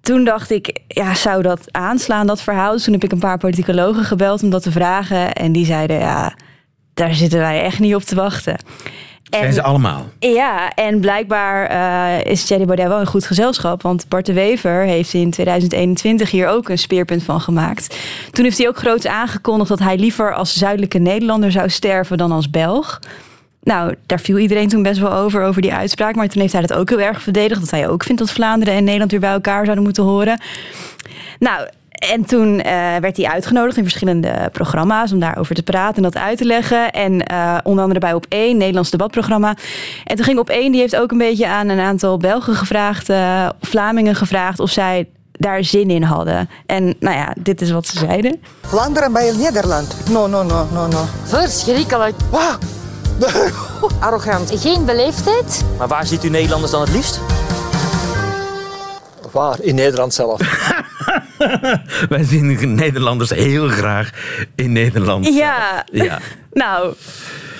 toen 0.00 0.24
dacht 0.24 0.50
ik, 0.50 0.80
ja, 0.88 1.14
zou 1.14 1.42
dat 1.42 1.60
aanslaan, 1.70 2.26
dat 2.26 2.42
verhaal? 2.42 2.76
Toen 2.76 2.92
heb 2.92 3.04
ik 3.04 3.12
een 3.12 3.18
paar 3.18 3.38
politicologen 3.38 4.04
gebeld 4.04 4.42
om 4.42 4.50
dat 4.50 4.62
te 4.62 4.72
vragen. 4.72 5.32
En 5.32 5.52
die 5.52 5.64
zeiden, 5.64 5.98
ja, 5.98 6.34
daar 6.94 7.14
zitten 7.14 7.38
wij 7.38 7.62
echt 7.62 7.78
niet 7.78 7.94
op 7.94 8.02
te 8.02 8.14
wachten. 8.14 8.56
Zijn 9.38 9.52
ze 9.52 9.62
allemaal? 9.62 10.06
Ja, 10.18 10.74
en 10.74 11.00
blijkbaar 11.00 11.70
uh, 11.70 12.30
is 12.32 12.44
Thierry 12.44 12.64
Baudet 12.64 12.88
wel 12.88 13.00
een 13.00 13.06
goed 13.06 13.26
gezelschap. 13.26 13.82
Want 13.82 14.08
Bart 14.08 14.26
de 14.26 14.32
Wever 14.32 14.82
heeft 14.82 15.14
in 15.14 15.30
2021 15.30 16.30
hier 16.30 16.48
ook 16.48 16.68
een 16.68 16.78
speerpunt 16.78 17.22
van 17.22 17.40
gemaakt. 17.40 17.96
Toen 18.30 18.44
heeft 18.44 18.58
hij 18.58 18.68
ook 18.68 18.76
groot 18.76 19.06
aangekondigd 19.06 19.68
dat 19.68 19.78
hij 19.78 19.96
liever 19.96 20.34
als 20.34 20.54
zuidelijke 20.54 20.98
Nederlander 20.98 21.52
zou 21.52 21.68
sterven 21.68 22.18
dan 22.18 22.32
als 22.32 22.50
Belg. 22.50 23.00
Nou, 23.62 23.94
daar 24.06 24.20
viel 24.20 24.38
iedereen 24.38 24.68
toen 24.68 24.82
best 24.82 25.00
wel 25.00 25.12
over, 25.12 25.42
over 25.42 25.62
die 25.62 25.74
uitspraak. 25.74 26.14
Maar 26.14 26.28
toen 26.28 26.40
heeft 26.40 26.52
hij 26.52 26.62
dat 26.62 26.76
ook 26.76 26.88
heel 26.88 27.00
erg 27.00 27.22
verdedigd. 27.22 27.60
Dat 27.60 27.70
hij 27.70 27.88
ook 27.88 28.04
vindt 28.04 28.20
dat 28.20 28.30
Vlaanderen 28.30 28.74
en 28.74 28.84
Nederland 28.84 29.10
weer 29.10 29.20
bij 29.20 29.32
elkaar 29.32 29.62
zouden 29.62 29.84
moeten 29.84 30.02
horen. 30.02 30.40
Nou, 31.38 31.68
en 31.94 32.24
toen 32.24 32.48
uh, 32.48 32.62
werd 33.00 33.16
hij 33.16 33.26
uitgenodigd 33.26 33.76
in 33.76 33.82
verschillende 33.82 34.48
programma's 34.52 35.12
om 35.12 35.20
daarover 35.20 35.54
te 35.54 35.62
praten 35.62 35.96
en 35.96 36.02
dat 36.02 36.16
uit 36.16 36.38
te 36.38 36.44
leggen. 36.44 36.92
En 36.92 37.32
uh, 37.32 37.58
onder 37.62 37.82
andere 37.82 38.00
bij 38.00 38.14
Op 38.14 38.26
1, 38.28 38.56
Nederlands 38.56 38.90
debatprogramma. 38.90 39.56
En 40.04 40.16
toen 40.16 40.24
ging 40.24 40.38
Op 40.38 40.48
1, 40.48 40.72
die 40.72 40.80
heeft 40.80 40.96
ook 40.96 41.10
een 41.10 41.18
beetje 41.18 41.46
aan 41.46 41.68
een 41.68 41.80
aantal 41.80 42.16
Belgen 42.16 42.54
gevraagd, 42.54 43.10
uh, 43.10 43.48
Vlamingen 43.60 44.14
gevraagd 44.14 44.60
of 44.60 44.70
zij 44.70 45.08
daar 45.32 45.64
zin 45.64 45.90
in 45.90 46.02
hadden. 46.02 46.48
En 46.66 46.94
nou 47.00 47.16
ja, 47.16 47.34
dit 47.38 47.60
is 47.60 47.70
wat 47.70 47.86
ze 47.86 47.98
zeiden. 47.98 48.42
Vlaanderen 48.60 49.12
bij 49.12 49.32
Nederland? 49.36 49.96
No, 50.10 50.26
no, 50.26 50.42
no, 50.42 50.66
no, 50.72 50.86
no. 50.86 51.04
Verschrikkelijk. 51.24 52.14
Wow. 52.30 52.54
Arrogant. 54.00 54.52
Geen 54.60 54.84
beleefdheid. 54.84 55.64
Maar 55.78 55.88
waar 55.88 56.06
ziet 56.06 56.24
u 56.24 56.28
Nederlanders 56.28 56.72
dan 56.72 56.80
het 56.80 56.92
liefst? 56.92 57.20
Waar? 59.30 59.60
In 59.60 59.74
Nederland 59.74 60.14
zelf. 60.14 60.40
Wij 62.08 62.24
zien 62.24 62.74
Nederlanders 62.74 63.30
heel 63.30 63.68
graag 63.68 64.10
in 64.54 64.72
Nederland. 64.72 65.34
Ja. 65.34 65.84
ja. 65.92 66.18
nou. 66.52 66.94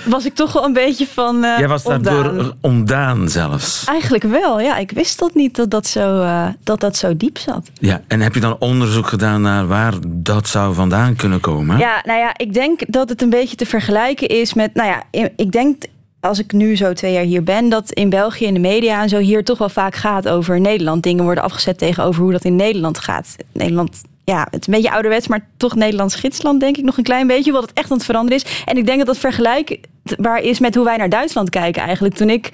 was 0.05 0.27
ik 0.27 0.35
toch 0.35 0.53
wel 0.53 0.65
een 0.65 0.73
beetje 0.73 1.07
van 1.07 1.45
uh, 1.45 1.59
Jij 1.59 1.69
was 1.69 1.83
daardoor 1.83 2.55
ontdaan 2.61 3.29
zelfs. 3.29 3.85
Eigenlijk 3.85 4.25
wel, 4.25 4.61
ja. 4.61 4.77
Ik 4.77 4.91
wist 4.91 5.19
dat 5.19 5.35
niet 5.35 5.57
dat 5.57 5.71
dat, 5.71 5.87
zo, 5.87 6.23
uh, 6.23 6.47
dat 6.63 6.81
dat 6.81 6.97
zo 6.97 7.17
diep 7.17 7.39
zat. 7.39 7.71
Ja, 7.81 8.01
en 8.09 8.21
heb 8.21 8.35
je 8.35 8.41
dan 8.41 8.57
onderzoek 8.59 9.07
gedaan 9.07 9.43
naar 9.43 9.67
waar 9.67 9.95
dat 10.07 10.49
zou 10.49 10.75
vandaan 10.75 11.17
kunnen 11.17 11.41
komen? 11.41 11.79
Ja, 11.79 12.03
nou 12.05 12.19
ja, 12.19 12.33
ik 12.37 12.55
denk 12.55 12.81
dat 12.93 13.09
het 13.09 13.23
een 13.23 13.31
beetje 13.31 13.57
te 13.57 13.67
vergelijken 13.67 14.29
is 14.29 14.55
met... 14.55 14.75
Nou 14.75 14.89
ja, 14.89 15.31
ik 15.37 15.53
denk 15.53 15.83
als 16.25 16.39
ik 16.39 16.53
nu 16.53 16.77
zo 16.77 16.93
twee 16.93 17.13
jaar 17.13 17.25
hier 17.25 17.43
ben, 17.43 17.69
dat 17.69 17.93
in 17.93 18.09
België 18.09 18.45
in 18.45 18.55
de 18.55 18.61
media 18.61 19.03
en 19.03 19.09
zo 19.09 19.19
hier 19.19 19.45
toch 19.45 19.59
wel 19.59 19.69
vaak 19.69 19.95
gaat 19.95 20.29
over 20.29 20.61
Nederland. 20.61 21.03
Dingen 21.03 21.25
worden 21.25 21.45
afgezet 21.45 21.79
tegenover 21.79 22.23
hoe 22.23 22.33
dat 22.33 22.45
in 22.45 22.57
Nederland 22.57 22.99
gaat. 22.99 23.37
Nederland, 23.53 24.03
ja, 24.25 24.47
het 24.51 24.61
is 24.61 24.67
een 24.67 24.73
beetje 24.73 24.91
ouderwets, 24.91 25.29
maar 25.29 25.47
toch 25.57 25.75
Nederlands 25.75 26.15
gidsland, 26.15 26.61
denk 26.61 26.77
ik 26.77 26.85
nog 26.85 26.97
een 26.97 27.05
klein 27.05 27.27
beetje, 27.27 27.53
wat 27.53 27.63
het 27.63 27.73
echt 27.73 27.91
aan 27.91 27.97
het 27.97 28.07
veranderen 28.07 28.39
is. 28.39 28.63
En 28.65 28.77
ik 28.77 28.87
denk 28.87 28.99
dat 28.99 29.07
dat 29.07 29.19
vergelijkbaar 29.19 30.41
is 30.43 30.59
met 30.59 30.75
hoe 30.75 30.85
wij 30.85 30.97
naar 30.97 31.09
Duitsland 31.09 31.51
kijken 31.51 31.83
eigenlijk. 31.83 32.15
Toen 32.15 32.31
ik 32.31 32.51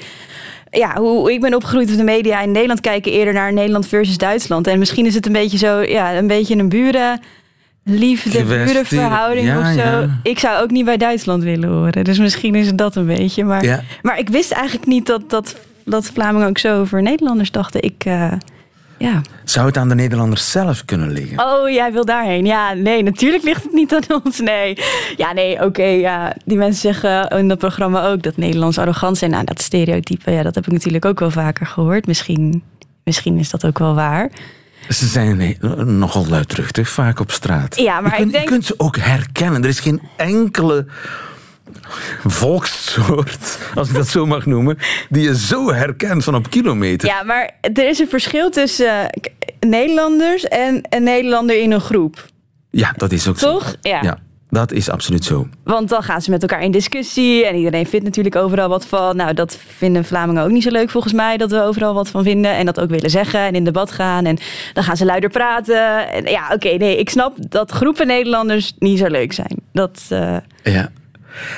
ja, 0.71 0.97
hoe 0.97 1.33
ik 1.33 1.41
ben 1.41 1.55
opgegroeid 1.55 1.91
in 1.91 1.97
de 1.97 2.03
media 2.03 2.41
in 2.41 2.53
Nederland 2.53 2.81
kijken 2.81 3.13
eerder 3.13 3.35
naar 3.35 3.53
Nederland 3.53 3.87
versus 3.87 4.19
Duitsland. 4.19 4.67
En 4.67 4.79
misschien 4.79 5.07
is 5.07 5.15
het 5.15 5.27
een 5.27 5.33
beetje 5.33 5.59
zo, 5.59 5.81
ja, 5.81 6.17
een 6.17 6.27
beetje 6.27 6.57
een 6.57 6.69
buren 6.69 7.21
liefde, 7.85 8.45
burenverhouding 8.45 9.47
ja, 9.47 9.59
of 9.59 9.67
zo. 9.67 10.01
Ja. 10.01 10.21
Ik 10.23 10.39
zou 10.39 10.63
ook 10.63 10.71
niet 10.71 10.85
bij 10.85 10.97
Duitsland 10.97 11.43
willen 11.43 11.69
horen. 11.69 12.05
Dus 12.05 12.19
misschien 12.19 12.55
is 12.55 12.67
het 12.67 12.79
dat 12.79 12.97
een 12.97 13.07
beetje. 13.07 13.45
Maar, 13.45 13.65
ja. 13.65 13.83
maar 14.03 14.19
ik 14.19 14.29
wist 14.29 14.53
eigenlijk 14.53 14.87
niet 14.87 15.07
dat, 15.07 15.31
dat, 15.31 15.57
dat 15.85 16.07
Vlamingen 16.07 16.49
ook 16.49 16.59
zo 16.59 16.81
over 16.81 17.03
Nederlanders 17.03 17.51
dachten. 17.51 17.83
Ik, 17.83 18.05
uh, 18.07 18.33
ja. 18.99 19.21
Zou 19.45 19.67
het 19.67 19.77
aan 19.77 19.89
de 19.89 19.95
Nederlanders 19.95 20.51
zelf 20.51 20.85
kunnen 20.85 21.11
liggen? 21.11 21.45
Oh, 21.45 21.71
jij 21.71 21.93
wil 21.93 22.05
daarheen. 22.05 22.45
Ja, 22.45 22.73
nee, 22.73 23.03
natuurlijk 23.03 23.45
ligt 23.45 23.63
het 23.63 23.73
niet 23.73 23.95
aan 23.95 24.21
ons. 24.25 24.41
Nee. 24.41 24.79
Ja, 25.17 25.33
nee, 25.33 25.55
oké. 25.55 25.65
Okay, 25.65 25.99
ja. 25.99 26.35
Die 26.45 26.57
mensen 26.57 26.81
zeggen 26.81 27.29
in 27.29 27.49
dat 27.49 27.59
programma 27.59 28.07
ook 28.07 28.23
dat 28.23 28.37
Nederlands 28.37 28.79
arrogant 28.79 29.19
zijn. 29.19 29.31
Nou, 29.31 29.45
dat 29.45 29.63
stereotype, 29.63 30.31
ja, 30.31 30.43
dat 30.43 30.55
heb 30.55 30.67
ik 30.67 30.73
natuurlijk 30.73 31.05
ook 31.05 31.21
wel 31.21 31.31
vaker 31.31 31.67
gehoord. 31.67 32.07
Misschien, 32.07 32.63
misschien 33.05 33.39
is 33.39 33.51
dat 33.51 33.67
ook 33.67 33.79
wel 33.79 33.95
waar. 33.95 34.31
Ze 34.89 35.07
zijn 35.07 35.57
nogal 35.99 36.27
luidruchtig 36.29 36.89
vaak 36.89 37.21
op 37.21 37.31
straat. 37.31 37.77
Ja, 37.77 38.01
maar 38.01 38.11
je, 38.11 38.17
kunt, 38.17 38.27
ik 38.27 38.33
denk... 38.33 38.45
je 38.45 38.51
kunt 38.51 38.65
ze 38.65 38.75
ook 38.77 38.97
herkennen. 38.97 39.63
Er 39.63 39.69
is 39.69 39.81
geen 39.81 40.01
enkele 40.17 40.87
volkssoort, 42.25 43.59
als 43.75 43.89
ik 43.89 43.95
dat 43.95 44.09
zo 44.09 44.27
mag 44.27 44.47
noemen, 44.47 44.79
die 45.09 45.23
je 45.23 45.37
zo 45.37 45.73
herkent 45.73 46.25
van 46.25 46.35
op 46.35 46.51
kilometer. 46.51 47.09
Ja, 47.09 47.23
maar 47.23 47.51
er 47.61 47.89
is 47.89 47.99
een 47.99 48.09
verschil 48.09 48.51
tussen 48.51 49.11
Nederlanders 49.61 50.45
en 50.45 50.81
een 50.89 51.03
Nederlander 51.03 51.61
in 51.61 51.73
een 51.73 51.81
groep. 51.81 52.27
Ja, 52.71 52.93
dat 52.97 53.13
is 53.13 53.29
ook 53.29 53.37
Toch? 53.37 53.69
zo. 53.69 53.77
Ja. 53.81 54.03
ja. 54.03 54.19
Dat 54.51 54.73
is 54.73 54.91
absoluut 54.91 55.25
zo. 55.25 55.49
Want 55.65 55.89
dan 55.89 56.03
gaan 56.03 56.23
ze 56.23 56.31
met 56.31 56.43
elkaar 56.43 56.63
in 56.63 56.71
discussie 56.71 57.47
en 57.47 57.57
iedereen 57.57 57.87
vindt 57.87 58.05
natuurlijk 58.05 58.37
overal 58.37 58.69
wat 58.69 58.87
van. 58.87 59.17
Nou, 59.17 59.35
dat 59.35 59.59
vinden 59.77 60.05
Vlamingen 60.05 60.43
ook 60.43 60.51
niet 60.51 60.63
zo 60.63 60.71
leuk 60.71 60.91
volgens 60.91 61.13
mij, 61.13 61.37
dat 61.37 61.51
we 61.51 61.63
overal 61.63 61.95
wat 61.95 62.09
van 62.09 62.23
vinden 62.23 62.55
en 62.55 62.67
dat 62.67 62.81
ook 62.81 62.91
willen 62.91 63.11
zeggen 63.11 63.41
en 63.41 63.55
in 63.55 63.65
debat 63.65 63.93
gaan. 63.93 64.25
En 64.25 64.39
dan 64.73 64.85
gaan 64.85 64.97
ze 64.97 65.05
luider 65.05 65.31
praten. 65.31 66.13
En 66.13 66.25
ja, 66.25 66.51
oké, 66.55 66.69
nee, 66.69 66.97
ik 66.97 67.11
snap 67.11 67.37
dat 67.49 67.71
groepen 67.71 68.07
Nederlanders 68.07 68.75
niet 68.79 68.99
zo 68.99 69.07
leuk 69.07 69.33
zijn. 69.33 69.57
Dat, 69.73 70.09
uh... 70.13 70.37
Ja. 70.63 70.91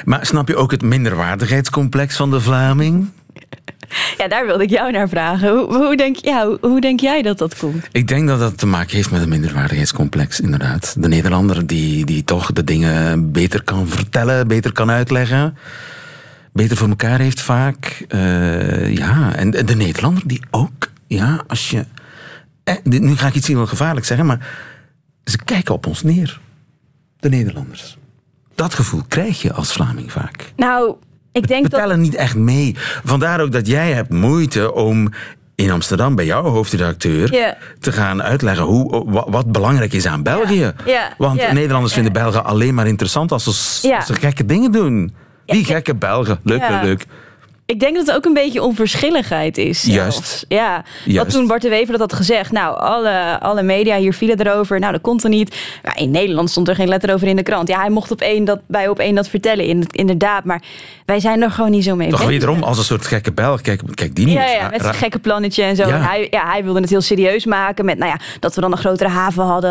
Maar 0.05 0.27
snap 0.27 0.49
je 0.49 0.57
ook 0.57 0.71
het 0.71 0.83
minderwaardigheidscomplex 0.83 2.17
van 2.17 2.31
de 2.31 2.41
Vlaming? 2.41 3.11
Ja, 4.19 4.29
daar 4.29 4.47
wilde 4.47 4.65
ik 4.65 4.71
jou 4.71 4.93
naar 4.93 5.09
vragen. 5.09 5.49
Hoe, 5.51 5.77
hoe, 5.77 5.97
denk, 5.97 6.17
ja, 6.17 6.47
hoe, 6.47 6.59
hoe, 6.61 6.81
denk 6.81 7.01
jij 7.01 7.23
dat 7.23 7.39
dat 7.39 7.57
komt? 7.57 7.89
Ik 7.93 8.09
denk 8.09 8.29
dat 8.29 8.39
dat 8.39 8.59
te 8.59 8.67
maken 8.67 8.97
heeft 8.97 9.11
met 9.11 9.23
een 9.23 9.29
minderwaardigheidscomplex, 9.29 10.41
inderdaad. 10.41 10.95
De 10.99 11.09
Nederlander 11.09 11.67
die, 11.67 12.05
die 12.05 12.25
toch 12.25 12.53
de 12.53 12.65
dingen 12.65 13.33
beter 13.33 13.63
kan 13.63 13.89
vertellen, 13.89 14.49
beter 14.49 14.73
kan 14.73 14.91
uitleggen. 14.91 15.57
Beter 16.53 16.77
voor 16.77 16.89
elkaar 16.89 17.19
heeft 17.19 17.41
vaak. 17.41 18.05
Uh, 18.09 18.97
ja, 18.97 19.35
en 19.35 19.51
de 19.51 19.77
Nederlander 19.77 20.23
die 20.27 20.41
ook, 20.51 20.91
ja, 21.07 21.45
als 21.47 21.71
je... 21.71 21.85
Eh, 22.65 22.75
nu 22.83 23.17
ga 23.17 23.27
ik 23.27 23.35
iets 23.35 23.49
heel 23.49 23.67
gevaarlijk 23.67 24.07
zeggen, 24.07 24.27
maar 24.27 24.47
ze 25.25 25.39
kijken 25.45 25.75
op 25.75 25.87
ons 25.87 26.03
neer. 26.03 26.41
De 27.19 27.29
Nederlanders. 27.29 27.99
Dat 28.55 28.75
gevoel 28.75 29.03
krijg 29.09 29.43
je 29.43 29.53
als 29.53 29.73
Vlaming 29.73 30.13
vaak. 30.13 30.53
Nou, 30.57 30.97
ik 31.33 31.49
denk 31.49 31.63
we 31.63 31.71
tellen 31.71 31.89
dat... 31.89 31.99
niet 31.99 32.15
echt 32.15 32.37
mee. 32.37 32.77
Vandaar 33.05 33.41
ook 33.41 33.53
dat 33.53 33.67
jij 33.67 33.93
hebt 33.93 34.11
moeite 34.11 34.75
om 34.75 35.13
in 35.55 35.71
Amsterdam 35.71 36.15
bij 36.15 36.25
jouw 36.25 36.43
hoofdredacteur 36.43 37.33
yeah. 37.33 37.53
te 37.81 37.93
gaan 37.93 38.23
uitleggen 38.23 38.65
hoe, 38.65 39.05
wat 39.31 39.53
belangrijk 39.53 39.93
is 39.93 40.07
aan 40.07 40.23
België. 40.23 40.55
Yeah. 40.55 40.73
Yeah. 40.85 41.13
Want 41.19 41.53
Nederlanders 41.53 41.95
vinden 41.95 42.13
Belgen 42.13 42.45
alleen 42.45 42.75
maar 42.75 42.87
interessant 42.87 43.33
als 43.33 43.45
ze, 43.45 43.95
als 43.97 44.07
ze 44.07 44.15
gekke 44.15 44.45
dingen 44.45 44.73
doen. 44.73 45.15
Die 45.47 45.65
gekke 45.65 45.95
Belgen. 45.95 46.41
Leuk, 46.43 46.69
leuk, 46.69 46.83
leuk. 46.83 47.07
Ik 47.73 47.81
denk 47.81 47.97
dat 47.97 48.07
het 48.07 48.17
ook 48.17 48.25
een 48.25 48.33
beetje 48.35 48.63
onverschilligheid 48.63 49.59
is. 49.59 49.81
Zelfs. 49.81 49.97
Juist. 49.97 50.45
Ja, 50.49 50.85
Juist. 51.05 51.17
want 51.19 51.31
toen 51.31 51.47
Bart 51.47 51.63
de 51.63 51.69
Wever 51.69 51.91
dat 51.93 52.01
had 52.01 52.13
gezegd, 52.13 52.53
nou, 52.53 52.79
alle, 52.79 53.41
alle 53.41 53.63
media 53.63 53.97
hier 53.97 54.15
vielen 54.15 54.41
erover. 54.47 54.79
Nou, 54.81 54.93
dat 54.93 55.01
kon 55.01 55.21
er 55.23 55.29
niet. 55.29 55.57
Maar 55.83 55.99
in 55.99 56.11
Nederland 56.11 56.51
stond 56.51 56.69
er 56.69 56.75
geen 56.75 56.89
letter 56.89 57.15
over 57.15 57.29
in 57.29 57.37
de 57.37 57.43
krant. 57.43 57.69
Ja, 57.69 57.81
hij 57.81 57.91
mocht 57.91 58.11
op 58.11 58.21
één 58.21 58.45
dat, 58.45 58.61
bij 58.67 58.89
op 58.89 58.99
één 58.99 59.15
dat 59.15 59.29
vertellen, 59.29 59.87
inderdaad. 59.91 60.45
Maar 60.45 60.63
wij 61.07 61.21
zijn 61.21 61.43
er 61.43 61.51
gewoon 61.51 61.71
niet 61.71 61.85
zo 61.85 61.97
mee 61.97 62.11
Toch 62.11 62.27
wederom 62.27 62.63
als 62.63 62.79
een 62.79 62.85
soort 62.85 63.07
gekke 63.07 63.33
Belg. 63.33 63.61
Kijk, 63.61 63.81
kijk 63.95 64.15
die 64.15 64.27
niet. 64.27 64.35
Ja, 64.35 64.47
ja, 64.47 64.69
met 64.69 64.81
zijn 64.83 64.95
gekke 64.95 65.19
plannetje 65.19 65.63
en 65.63 65.77
zo. 65.77 65.87
Ja. 65.87 65.95
En 65.95 66.03
hij, 66.03 66.27
ja, 66.31 66.51
hij 66.51 66.65
wilde 66.65 66.81
het 66.81 66.91
heel 66.91 67.01
serieus 67.01 67.45
maken 67.45 67.85
met, 67.85 67.99
nou 67.99 68.11
ja, 68.11 68.19
dat 68.41 68.55
we 68.55 68.61
dan 68.61 68.73
een 68.73 68.79
grotere 68.79 69.11
haven 69.11 69.45
hadden. 69.45 69.71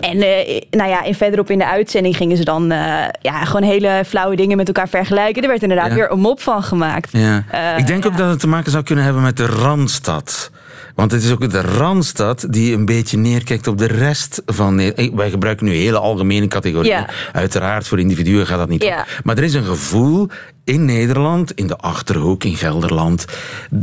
En 0.00 0.16
uh, 0.16 0.60
nou 0.70 0.90
ja, 0.90 1.02
in 1.02 1.14
verderop 1.14 1.50
in 1.50 1.58
de 1.58 1.66
uitzending 1.66 2.16
gingen 2.16 2.36
ze 2.36 2.44
dan 2.44 2.72
uh, 2.72 2.78
ja, 3.20 3.44
gewoon 3.44 3.62
hele 3.62 4.02
flauwe 4.06 4.36
dingen 4.36 4.56
met 4.56 4.66
elkaar 4.66 4.88
vergelijken. 4.88 5.42
Er 5.42 5.48
werd 5.48 5.62
inderdaad 5.62 5.88
Ja. 5.88 5.94
weer 5.94 6.10
een 6.10 6.20
mop 6.20 6.40
van 6.40 6.62
gemaakt. 6.62 6.92
Ja. 7.10 7.44
Uh, 7.54 7.78
ik 7.78 7.86
denk 7.86 8.06
ook 8.06 8.16
dat 8.16 8.30
het 8.30 8.40
te 8.40 8.48
maken 8.48 8.70
zou 8.70 8.84
kunnen 8.84 9.04
hebben 9.04 9.22
met 9.22 9.36
de 9.36 9.46
Randstad. 9.46 10.50
Want 10.94 11.10
het 11.10 11.22
is 11.22 11.32
ook 11.32 11.50
de 11.50 11.60
Randstad 11.60 12.46
die 12.50 12.74
een 12.74 12.84
beetje 12.84 13.16
neerkijkt 13.16 13.66
op 13.66 13.78
de 13.78 13.86
rest 13.86 14.42
van 14.46 14.74
Nederland. 14.74 15.14
Wij 15.14 15.30
gebruiken 15.30 15.66
nu 15.66 15.74
hele 15.74 15.98
algemene 15.98 16.48
categorieën. 16.48 16.96
Ja. 16.96 17.08
Uiteraard, 17.32 17.88
voor 17.88 17.98
individuen 17.98 18.46
gaat 18.46 18.58
dat 18.58 18.68
niet. 18.68 18.82
Ja. 18.82 19.00
op. 19.00 19.20
Maar 19.24 19.36
er 19.36 19.42
is 19.42 19.54
een 19.54 19.64
gevoel 19.64 20.28
in 20.64 20.84
Nederland, 20.84 21.52
in 21.52 21.66
de 21.66 21.76
Achterhoek, 21.76 22.44
in 22.44 22.56
Gelderland, 22.56 23.24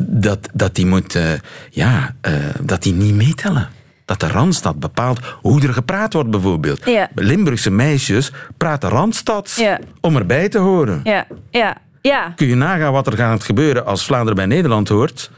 dat, 0.08 0.50
dat 0.54 0.76
die 0.76 0.86
moet, 0.86 1.16
uh, 1.16 1.24
ja, 1.70 2.16
uh, 2.28 2.34
dat 2.62 2.84
die 2.84 2.94
niet 2.94 3.16
meetellen. 3.16 3.70
Dat 4.06 4.20
de 4.20 4.28
Randstad 4.28 4.80
bepaalt 4.80 5.20
hoe 5.42 5.62
er 5.62 5.74
gepraat 5.74 6.14
wordt, 6.14 6.30
bijvoorbeeld. 6.30 6.86
Ja. 6.86 7.10
Limburgse 7.16 7.72
meisjes 7.72 8.32
praten 8.58 8.90
Randstads 8.90 9.56
Ja. 9.56 9.80
om 10.02 10.16
erbij 10.16 10.50
te 10.50 10.58
horen. 10.58 11.00
Ja, 11.04 11.28
ja, 11.50 11.78
ja, 12.02 12.34
Kun 12.36 12.48
je 12.48 12.56
nagaan 12.56 12.92
wat 12.94 13.08
er 13.08 13.14
gaat 13.18 13.44
gebeuren 13.44 13.86
als 13.86 14.06
Vlaanderen 14.06 14.36
bij 14.36 14.46
Nederland 14.46 14.88
hoort? 14.90 15.32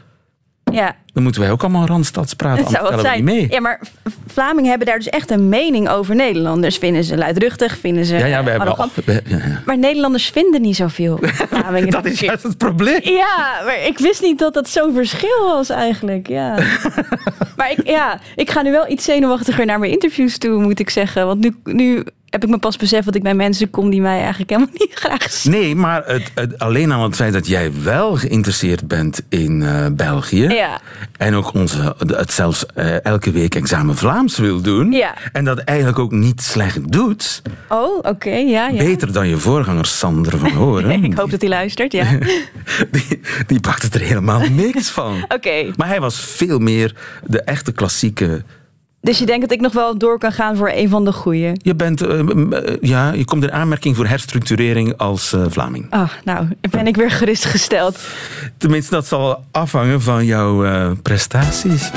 ja. 0.72 0.96
Dan 1.12 1.22
moeten 1.22 1.40
wij 1.42 1.50
ook 1.50 1.62
allemaal 1.62 1.86
Randstads 1.86 2.34
praten, 2.34 2.64
Dat 2.64 2.72
zou 2.72 3.02
we 3.02 3.08
niet 3.14 3.24
mee. 3.24 3.46
Ja, 3.50 3.60
maar 3.60 3.80
Vlamingen 4.26 4.68
hebben 4.68 4.86
daar 4.86 4.96
dus 4.96 5.08
echt 5.08 5.30
een 5.30 5.48
mening 5.48 5.88
over 5.88 6.14
Nederlanders. 6.14 6.78
Vinden 6.78 7.04
ze 7.04 7.16
luidruchtig, 7.16 7.78
vinden 7.78 8.04
ze 8.04 8.16
Ja, 8.16 8.26
ja, 8.26 8.44
we 8.44 8.50
hebben 8.50 8.68
al, 8.68 8.74
arrogant. 8.78 9.04
we- 9.04 9.22
ja, 9.26 9.36
ja. 9.36 9.62
Maar 9.66 9.78
Nederlanders 9.78 10.28
vinden 10.28 10.60
niet 10.62 10.76
zoveel 10.76 11.18
Vlamingen. 11.22 11.90
Dat 12.00 12.04
is 12.04 12.20
juist 12.20 12.42
het 12.42 12.58
probleem. 12.58 13.00
Ja, 13.02 13.60
maar 13.64 13.78
ik 13.86 13.98
wist 13.98 14.22
niet 14.22 14.38
dat 14.38 14.54
dat 14.54 14.68
zo'n 14.68 14.94
verschil 14.94 15.44
was 15.44 15.68
eigenlijk. 15.68 16.28
Ja. 16.28 16.54
maar 17.56 17.70
ik, 17.70 17.86
ja, 17.88 18.20
ik 18.34 18.50
ga 18.50 18.62
nu 18.62 18.70
wel 18.70 18.88
iets 18.90 19.04
zenuwachtiger 19.04 19.66
naar 19.66 19.78
mijn 19.78 19.92
interviews 19.92 20.38
toe, 20.38 20.62
moet 20.62 20.78
ik 20.80 20.90
zeggen. 20.90 21.26
Want 21.26 21.40
nu, 21.40 21.56
nu 21.64 22.04
heb 22.34 22.44
ik 22.44 22.48
me 22.48 22.58
pas 22.58 22.76
beseft 22.76 23.04
dat 23.04 23.14
ik 23.14 23.22
bij 23.22 23.34
mensen 23.34 23.70
kom 23.70 23.90
die 23.90 24.00
mij 24.00 24.20
eigenlijk 24.20 24.50
helemaal 24.50 24.74
niet 24.78 24.94
graag 24.94 25.30
zien. 25.30 25.52
Nee, 25.52 25.74
maar 25.74 26.02
het, 26.06 26.30
het, 26.34 26.58
alleen 26.58 26.92
al 26.92 27.02
het 27.02 27.14
feit 27.14 27.32
dat 27.32 27.46
jij 27.46 27.72
wel 27.82 28.16
geïnteresseerd 28.16 28.88
bent 28.88 29.22
in 29.28 29.62
eh, 29.62 29.86
België. 29.92 30.48
Ja. 30.48 30.80
En 31.16 31.34
ook 31.34 31.54
onze, 31.54 31.94
het 32.06 32.32
zelfs 32.32 32.66
eh, 32.66 33.04
elke 33.04 33.30
week 33.30 33.54
examen 33.54 33.96
Vlaams 33.96 34.38
wil 34.38 34.60
doen. 34.60 34.92
Ja. 34.92 35.14
En 35.32 35.44
dat 35.44 35.58
eigenlijk 35.58 35.98
ook 35.98 36.12
niet 36.12 36.42
slecht 36.42 36.92
doet. 36.92 37.42
Oh, 37.68 37.98
oké, 37.98 38.30
ja, 38.30 38.68
ja. 38.68 38.84
Beter 38.84 39.12
dan 39.12 39.28
je 39.28 39.36
voorganger 39.36 39.86
Sander 39.86 40.38
van 40.38 40.50
Horen. 40.50 41.04
Ik 41.04 41.14
hoop 41.14 41.30
dat 41.30 41.40
hij 41.40 41.50
luistert, 41.50 41.92
ja. 41.92 42.18
die, 42.90 43.20
die 43.46 43.60
pakte 43.60 43.98
er 43.98 44.04
helemaal 44.04 44.40
niks 44.50 44.90
van. 44.90 45.24
Oké, 45.28 45.72
Maar 45.76 45.88
hij 45.88 46.00
was 46.00 46.20
veel 46.20 46.58
meer 46.58 46.94
de 47.26 47.42
echte 47.42 47.72
klassieke 47.72 48.42
dus 49.04 49.18
je 49.18 49.26
denkt 49.26 49.40
dat 49.40 49.52
ik 49.52 49.60
nog 49.60 49.72
wel 49.72 49.98
door 49.98 50.18
kan 50.18 50.32
gaan 50.32 50.56
voor 50.56 50.70
een 50.74 50.88
van 50.88 51.04
de 51.04 51.12
goeie. 51.12 51.52
Je, 51.54 51.74
bent, 51.74 52.02
uh, 52.02 52.18
uh, 52.18 52.58
ja, 52.80 53.12
je 53.12 53.24
komt 53.24 53.42
in 53.42 53.52
aanmerking 53.52 53.96
voor 53.96 54.06
herstructurering 54.06 54.96
als 54.96 55.32
uh, 55.32 55.44
Vlaming. 55.48 55.86
Oh, 55.90 56.08
nou, 56.24 56.48
ben 56.70 56.86
ik 56.86 56.96
weer 56.96 57.10
gerustgesteld. 57.10 57.98
Tenminste, 58.56 58.94
dat 58.94 59.06
zal 59.06 59.44
afhangen 59.50 60.02
van 60.02 60.24
jouw 60.24 60.64
eh, 60.64 60.90
prestaties. 61.02 61.90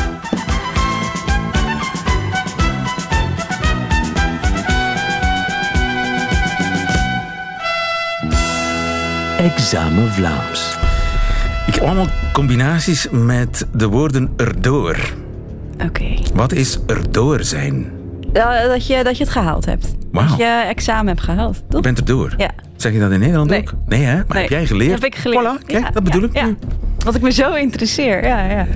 Examen 9.38 10.12
Vlaams. 10.12 10.76
Ik 11.68 11.74
heb 11.74 11.84
allemaal 11.84 12.08
combinaties 12.34 13.08
met 13.12 13.68
de 13.74 13.88
woorden 13.88 14.34
erdoor. 14.38 15.26
Oké. 15.78 15.86
Okay. 15.86 16.20
Wat 16.34 16.52
is 16.52 16.80
erdoor 16.88 17.44
zijn? 17.44 17.92
Uh, 18.34 18.62
dat, 18.68 18.88
je, 18.88 19.04
dat 19.04 19.18
je 19.18 19.24
het 19.24 19.34
gehaald 19.34 19.66
hebt. 19.66 19.96
Wauw. 20.12 20.28
dat 20.28 20.38
je 20.38 20.64
examen 20.68 21.08
hebt 21.08 21.22
gehaald, 21.22 21.64
Je 21.70 21.80
bent 21.80 21.98
er 21.98 22.06
door. 22.06 22.34
Ja. 22.38 22.50
Zeg 22.76 22.94
je 22.94 23.00
dat 23.00 23.12
in 23.12 23.20
Nederland 23.20 23.50
Nee. 23.50 23.60
ook? 23.60 23.74
Nee, 23.86 24.04
hè? 24.04 24.16
Maar 24.16 24.26
Nee. 24.30 24.42
heb 24.42 24.52
jij 24.52 24.66
geleerd? 24.66 24.92
Heb 24.92 25.04
ik 25.04 25.16
geleerd. 25.16 25.44
Voilà, 25.44 25.66
kijk, 25.66 25.84
Ja, 25.84 25.90
dat 25.92 26.04
bedoel 26.04 26.22
ja, 26.22 26.28
ik 26.28 26.36
ja. 26.36 26.46
nu. 26.46 26.58
Want 27.04 27.16
ik 27.16 27.22
me 27.22 27.32
zo 27.32 27.54
interesseer, 27.54 28.24
ja, 28.26 28.44
ja. 28.44 28.68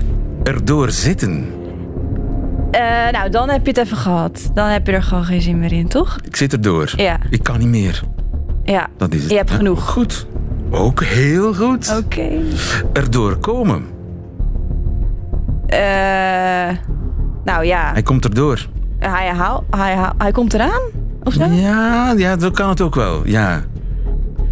Erdoor 0.42 0.90
zitten. 0.90 1.46
Eh, 2.70 2.80
nou, 3.12 3.30
dan 3.30 3.48
heb 3.48 3.62
je 3.66 3.68
het 3.68 3.78
even 3.78 3.96
gehad. 3.96 4.50
Dan 4.54 4.66
heb 4.68 4.86
je 4.86 4.92
er 4.92 5.02
gewoon 5.02 5.24
geen 5.24 5.40
zin 5.42 5.58
meer 5.58 5.72
in, 5.72 5.88
toch? 5.88 6.18
Ik 6.24 6.36
zit 6.36 6.52
erdoor. 6.52 6.92
Ja. 6.96 7.18
Ik 7.30 7.42
kan 7.42 7.58
niet 7.58 7.68
meer. 7.68 8.02
Ja. 8.64 8.88
Dat 8.96 9.14
is 9.14 9.20
het. 9.22 9.30
Je 9.30 9.36
hebt 9.36 9.50
genoeg. 9.50 9.88
Goed. 9.90 10.26
Ook 10.70 11.02
heel 11.04 11.54
goed. 11.54 11.96
Oké. 12.04 12.28
Erdoor 12.92 13.36
komen. 13.38 13.84
Eh, 15.72 16.76
nou 17.44 17.64
ja, 17.64 17.90
Hij 17.92 18.02
komt 18.02 18.24
erdoor. 18.24 18.66
hij, 18.98 19.28
haal, 19.28 19.64
hij, 19.70 19.94
haal- 19.94 20.14
hij 20.18 20.32
komt 20.32 20.54
eraan? 20.54 20.80
Of 21.22 21.32
zo? 21.32 21.44
Ja, 21.44 22.14
ja, 22.16 22.38
zo 22.40 22.50
kan 22.50 22.68
het 22.68 22.80
ook 22.80 22.94
wel. 22.94 23.20
Ja. 23.24 23.62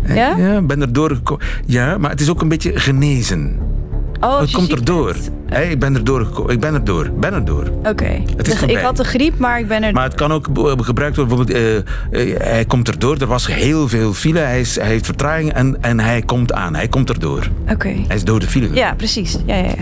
Ja? 0.06 0.34
Ja, 0.36 0.60
ben 0.62 0.80
erdoor 0.80 1.10
gekomen. 1.10 1.46
Ja, 1.66 1.98
maar 1.98 2.10
het 2.10 2.20
is 2.20 2.30
ook 2.30 2.40
een 2.40 2.48
beetje 2.48 2.78
genezen. 2.78 3.58
Oh, 4.20 4.40
het 4.40 4.50
je 4.50 4.56
komt 4.56 4.72
erdoor. 4.72 5.14
Hé, 5.46 5.62
ik 5.62 5.78
ben 5.78 5.94
erdoor 5.94 6.24
gekomen. 6.24 6.52
Ik 6.52 6.60
ben 6.60 6.74
erdoor. 6.74 7.10
Ben 7.12 7.32
erdoor. 7.34 7.64
Oké. 7.84 8.22
Het 8.36 8.46
is 8.46 8.52
De- 8.52 8.58
voorbij. 8.58 8.76
Ik 8.76 8.82
had 8.82 8.96
de 8.96 9.04
griep, 9.04 9.38
maar 9.38 9.58
ik 9.58 9.68
ben 9.68 9.82
er... 9.82 9.92
Maar 9.92 10.04
het 10.04 10.14
kan 10.14 10.32
ook 10.32 10.46
gebruikt 10.80 11.16
worden. 11.16 11.36
Bijvoorbeeld, 11.46 11.50
eh, 12.12 12.30
eh, 12.32 12.40
hij 12.42 12.64
komt 12.64 12.88
erdoor. 12.88 13.16
Er 13.16 13.26
was 13.26 13.46
heel 13.46 13.88
veel 13.88 14.12
file. 14.12 14.38
Hij, 14.38 14.60
is, 14.60 14.76
hij 14.76 14.86
heeft 14.86 15.04
vertraging 15.06 15.52
en, 15.52 15.76
en 15.82 16.00
hij 16.00 16.22
komt 16.22 16.52
aan. 16.52 16.74
Hij 16.74 16.88
komt 16.88 17.08
erdoor. 17.10 17.48
Oké. 17.70 17.88
Hij 18.06 18.16
is 18.16 18.24
door 18.24 18.40
de 18.40 18.46
file. 18.46 18.74
Ja, 18.74 18.94
precies. 18.94 19.38
Ja, 19.46 19.54
ja, 19.56 19.64
ja. 19.64 19.74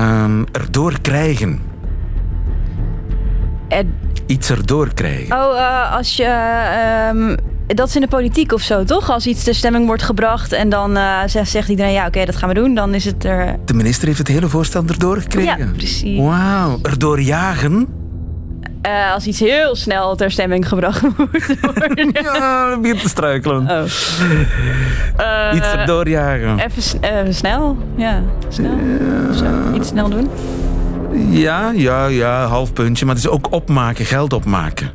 Ehm, 0.00 0.44
erdoor 0.52 1.00
krijgen. 1.00 1.60
En- 3.68 3.94
Iets 4.26 4.50
erdoor 4.50 4.94
krijgen. 4.94 5.36
oh, 5.36 5.58
eh, 5.58 5.92
als 5.96 6.16
je... 6.16 6.24
ehm, 6.24 7.36
dat 7.66 7.88
is 7.88 7.94
in 7.94 8.00
de 8.00 8.08
politiek 8.08 8.52
of 8.52 8.60
zo, 8.60 8.84
toch? 8.84 9.10
Als 9.10 9.26
iets 9.26 9.44
ter 9.44 9.54
stemming 9.54 9.86
wordt 9.86 10.02
gebracht 10.02 10.52
en 10.52 10.68
dan 10.68 10.96
eh, 10.96 11.18
zegt, 11.26 11.50
zegt 11.50 11.68
iedereen... 11.68 11.92
ja, 11.92 12.06
oké, 12.06 12.24
dat 12.24 12.36
gaan 12.36 12.48
we 12.48 12.54
doen. 12.54 12.74
Dan 12.74 12.94
is 12.94 13.04
het 13.04 13.24
er... 13.24 13.56
De 13.64 13.74
minister 13.74 14.06
heeft 14.06 14.18
het 14.18 14.28
hele 14.28 14.48
voorstel 14.48 14.84
erdoor 14.86 15.16
gekregen. 15.20 15.58
Ja, 15.58 15.66
precies. 15.76 16.18
Wauw. 16.18 16.78
Erdoor 16.82 17.20
jagen. 17.20 17.86
Eh, 18.86 19.12
als 19.14 19.26
iets 19.26 19.40
heel 19.40 19.76
snel 19.76 20.16
ter 20.16 20.30
stemming 20.30 20.68
gebracht 20.68 21.02
moet 21.16 21.16
worden. 21.60 22.10
Ja, 22.12 22.68
dat 22.70 22.80
begint 22.82 23.00
te 23.02 23.08
struikelen. 23.08 23.62
Oh. 23.70 23.82
Eh, 25.16 25.56
Iets 25.56 25.72
erdoor 25.72 26.08
jagen. 26.08 26.58
Even, 26.58 27.00
even 27.02 27.34
snel. 27.34 27.76
Ja, 27.96 28.22
snel. 28.48 28.78
Zo, 29.34 29.44
iets 29.74 29.88
snel 29.88 30.08
doen. 30.08 30.30
Ja, 31.30 31.70
ja, 31.74 32.06
ja, 32.06 32.46
half 32.46 32.72
puntje. 32.72 33.04
Maar 33.06 33.14
het 33.14 33.24
is 33.24 33.30
ook 33.30 33.52
opmaken, 33.52 34.04
geld 34.04 34.32
opmaken. 34.32 34.90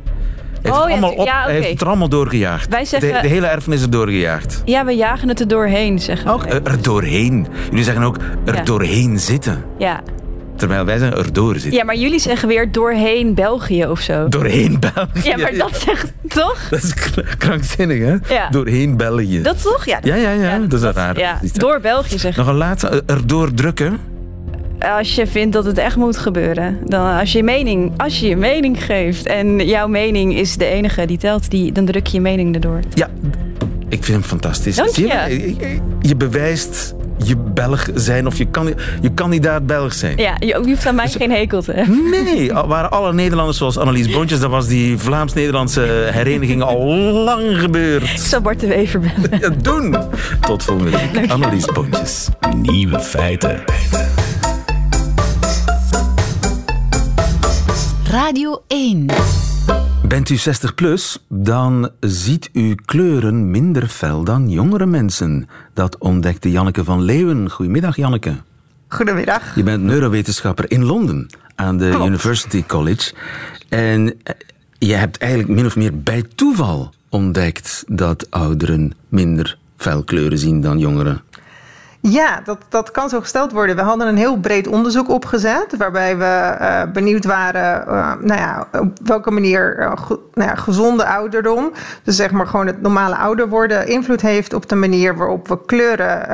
Heeft, 0.62 0.74
Oh, 0.74 0.80
het, 0.80 0.88
ja, 0.88 0.92
allemaal 0.98 1.12
op, 1.12 1.26
ja, 1.26 1.42
hij 1.44 1.54
heeft 1.54 1.68
het 1.70 1.80
er 1.80 1.86
allemaal 1.86 2.08
doorgejaagd. 2.08 2.68
Wij 2.68 2.84
zeggen- 2.84 3.12
de, 3.14 3.20
de 3.20 3.28
hele 3.28 3.46
erfenis 3.46 3.82
er 3.82 3.90
doorgejaagd. 3.90 4.62
Ja, 4.64 4.84
we 4.84 4.92
jagen 4.96 5.28
het 5.28 5.40
er 5.40 5.48
doorheen, 5.48 5.98
zeggen 5.98 6.30
Ook 6.30 6.42
we. 6.42 6.48
er, 6.48 6.62
er 6.64 6.82
doorheen. 6.82 7.46
Jullie 7.70 7.84
zeggen 7.84 8.02
ook 8.04 8.16
er 8.44 8.54
Ja. 8.54 8.62
doorheen 8.62 9.18
zitten. 9.18 9.64
Ja. 9.78 10.00
Terwijl 10.62 10.84
wij 10.84 10.98
zeggen 10.98 11.18
er 11.18 11.32
door 11.32 11.52
zitten. 11.54 11.72
ja, 11.72 11.84
maar 11.84 11.96
jullie 11.96 12.18
zeggen 12.18 12.48
weer 12.48 12.72
doorheen 12.72 13.34
België 13.34 13.86
of 13.86 14.00
zo. 14.00 14.28
Doorheen 14.28 14.80
België. 14.80 15.28
ja, 15.28 15.36
maar 15.36 15.54
dat 15.56 15.76
zegt 15.86 16.12
toch? 16.28 16.58
Dat 16.70 16.82
is 16.82 16.94
kra- 16.94 17.22
krankzinnig, 17.38 17.98
hè? 17.98 18.34
Ja. 18.34 18.48
Doorheen 18.50 18.96
België. 18.96 19.42
Dat 19.42 19.62
toch? 19.62 19.84
Ja, 19.86 19.98
Ja, 20.02 20.14
ja, 20.14 20.30
ja, 20.30 20.58
dat 20.58 20.72
is 20.72 20.80
wel 20.80 20.92
raar. 20.92 21.18
Ja, 21.18 21.38
Dat 21.42 21.54
door 21.54 21.80
België 21.80 22.18
zeggen. 22.18 22.44
Nog 22.44 22.52
een 22.52 22.58
laatste. 22.58 22.88
Er- 22.88 23.02
Erdoor 23.06 23.54
drukken. 23.54 23.98
Als 24.96 25.14
je 25.14 25.26
vindt 25.26 25.52
dat 25.52 25.64
het 25.64 25.78
echt 25.78 25.96
moet 25.96 26.16
gebeuren. 26.16 26.78
Dan 26.84 27.18
als 27.18 27.32
je 27.32 27.38
je 27.38 27.44
mening, 27.44 27.92
als 27.96 28.20
je 28.20 28.28
je 28.28 28.36
mening 28.36 28.84
geeft 28.84 29.26
en 29.26 29.66
jouw 29.66 29.86
mening 29.88 30.34
is 30.36 30.56
de 30.56 30.64
enige 30.66 31.06
die 31.06 31.18
telt, 31.18 31.50
die, 31.50 31.72
dan 31.72 31.84
druk 31.84 32.06
je 32.06 32.12
je 32.16 32.20
mening 32.20 32.54
erdoor. 32.54 32.78
Ja, 32.94 33.08
ik 33.88 34.04
vind 34.04 34.18
hem 34.18 34.22
fantastisch. 34.22 34.76
Dank 34.76 34.88
Zie 34.90 35.06
je. 35.06 35.78
Je 36.00 36.16
bewijst 36.16 36.94
je 37.28 37.36
Belg 37.36 37.88
zijn 37.94 38.26
of 38.26 38.38
je, 38.38 38.46
kan, 38.46 38.74
je 39.00 39.12
kandidaat 39.14 39.66
Belg 39.66 39.92
zijn. 39.92 40.16
Ja, 40.16 40.36
je, 40.38 40.46
je 40.46 40.54
hoeft 40.64 40.86
aan 40.86 40.94
mij 40.94 41.08
geen 41.08 41.30
hekel 41.30 41.62
te 41.62 41.72
hebben. 41.72 42.10
Nee, 42.10 42.52
waren 42.52 42.90
alle 42.90 43.12
Nederlanders 43.12 43.58
zoals 43.58 43.78
Annelies 43.78 44.10
Bontjes, 44.10 44.40
dan 44.40 44.50
was 44.50 44.66
die 44.66 44.98
Vlaams-Nederlandse 44.98 45.80
hereniging 46.10 46.62
al 46.62 46.86
lang 47.24 47.58
gebeurd. 47.58 48.02
Ik 48.02 48.16
zal 48.16 48.40
Bart 48.40 48.60
de 48.60 48.66
Wever 48.66 49.00
bellen. 49.00 49.40
Ja, 49.40 49.48
doen. 49.62 49.96
Tot 50.40 50.62
volgende 50.62 50.90
week. 50.90 51.30
Annelies 51.30 51.64
Bontjes. 51.64 52.28
Nieuwe 52.62 53.00
feiten. 53.00 53.64
Radio 58.04 58.62
1. 58.68 59.06
Bent 60.12 60.28
u 60.28 60.36
60 60.36 60.74
plus, 60.74 61.18
dan 61.28 61.90
ziet 62.00 62.50
u 62.52 62.74
kleuren 62.74 63.50
minder 63.50 63.86
fel 63.86 64.24
dan 64.24 64.50
jongere 64.50 64.86
mensen. 64.86 65.48
Dat 65.74 65.98
ontdekte 65.98 66.50
Janneke 66.50 66.84
van 66.84 67.02
Leeuwen. 67.02 67.50
Goedemiddag, 67.50 67.96
Janneke. 67.96 68.36
Goedemiddag. 68.88 69.54
Je 69.54 69.62
bent 69.62 69.82
neurowetenschapper 69.82 70.70
in 70.70 70.84
Londen 70.84 71.26
aan 71.54 71.78
de 71.78 72.02
University 72.04 72.64
College. 72.66 73.12
En 73.68 74.14
eh, 74.22 74.34
je 74.78 74.94
hebt 74.94 75.18
eigenlijk 75.18 75.52
min 75.52 75.66
of 75.66 75.76
meer 75.76 76.02
bij 76.02 76.24
toeval 76.34 76.94
ontdekt 77.08 77.84
dat 77.86 78.30
ouderen 78.30 78.92
minder 79.08 79.58
fel 79.76 80.02
kleuren 80.02 80.38
zien 80.38 80.60
dan 80.60 80.78
jongeren. 80.78 81.22
Ja, 82.04 82.40
dat, 82.44 82.58
dat 82.68 82.90
kan 82.90 83.08
zo 83.08 83.20
gesteld 83.20 83.52
worden. 83.52 83.76
We 83.76 83.82
hadden 83.82 84.06
een 84.08 84.16
heel 84.16 84.36
breed 84.36 84.66
onderzoek 84.66 85.08
opgezet, 85.08 85.76
waarbij 85.76 86.16
we 86.16 86.24
eh, 86.24 86.82
benieuwd 86.92 87.24
waren, 87.24 87.86
eh, 87.86 88.12
nou 88.20 88.40
ja, 88.40 88.68
op 88.80 88.98
welke 89.04 89.30
manier 89.30 89.78
eh, 89.78 89.92
nou 90.34 90.48
ja, 90.48 90.54
gezonde 90.54 91.06
ouderdom, 91.06 91.72
dus 92.02 92.16
zeg 92.16 92.30
maar 92.30 92.46
gewoon 92.46 92.66
het 92.66 92.82
normale 92.82 93.16
ouder 93.16 93.48
worden, 93.48 93.86
invloed 93.86 94.20
heeft 94.20 94.52
op 94.52 94.68
de 94.68 94.74
manier 94.74 95.16
waarop 95.16 95.48
we 95.48 95.64
kleuren 95.64 96.28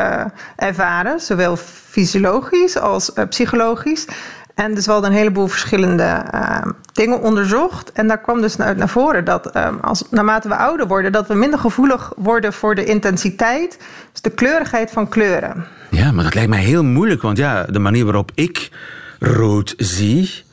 ervaren, 0.57 1.21
zowel 1.21 1.57
fysiologisch 1.57 2.79
als 2.79 3.13
psychologisch. 3.29 4.07
En 4.59 4.75
dus 4.75 4.87
we 4.87 4.93
hadden 4.93 5.11
een 5.11 5.17
heleboel 5.17 5.47
verschillende 5.47 6.03
eh, 6.03 6.63
dingen 6.93 7.21
onderzocht. 7.21 7.93
En 7.93 8.07
daar 8.07 8.21
kwam 8.21 8.41
dus 8.41 8.59
uit 8.59 8.77
naar 8.77 8.89
voren 8.89 9.25
dat 9.25 9.47
eh, 9.47 9.69
als, 9.81 10.05
naarmate 10.11 10.49
we 10.49 10.57
ouder 10.57 10.87
worden, 10.87 11.13
dat 11.13 11.27
we 11.27 11.35
minder 11.35 11.59
gevoelig 11.59 12.13
worden 12.17 12.53
voor 12.53 12.75
de 12.75 12.85
intensiteit, 12.85 13.79
dus 14.13 14.21
de 14.21 14.31
kleurigheid 14.31 14.91
van 14.91 15.09
kleuren. 15.09 15.65
Ja, 15.91 16.13
maar 16.13 16.25
dat 16.25 16.35
lijkt 16.35 16.51
mij 16.51 16.63
heel 16.63 16.85
moeilijk, 16.85 17.23
want 17.23 17.37
ja, 17.37 17.63
de 17.63 17.79
manier 17.79 18.05
waarop 18.05 18.31
ik 18.35 18.71
rood 19.19 19.75
zie, 19.77 20.45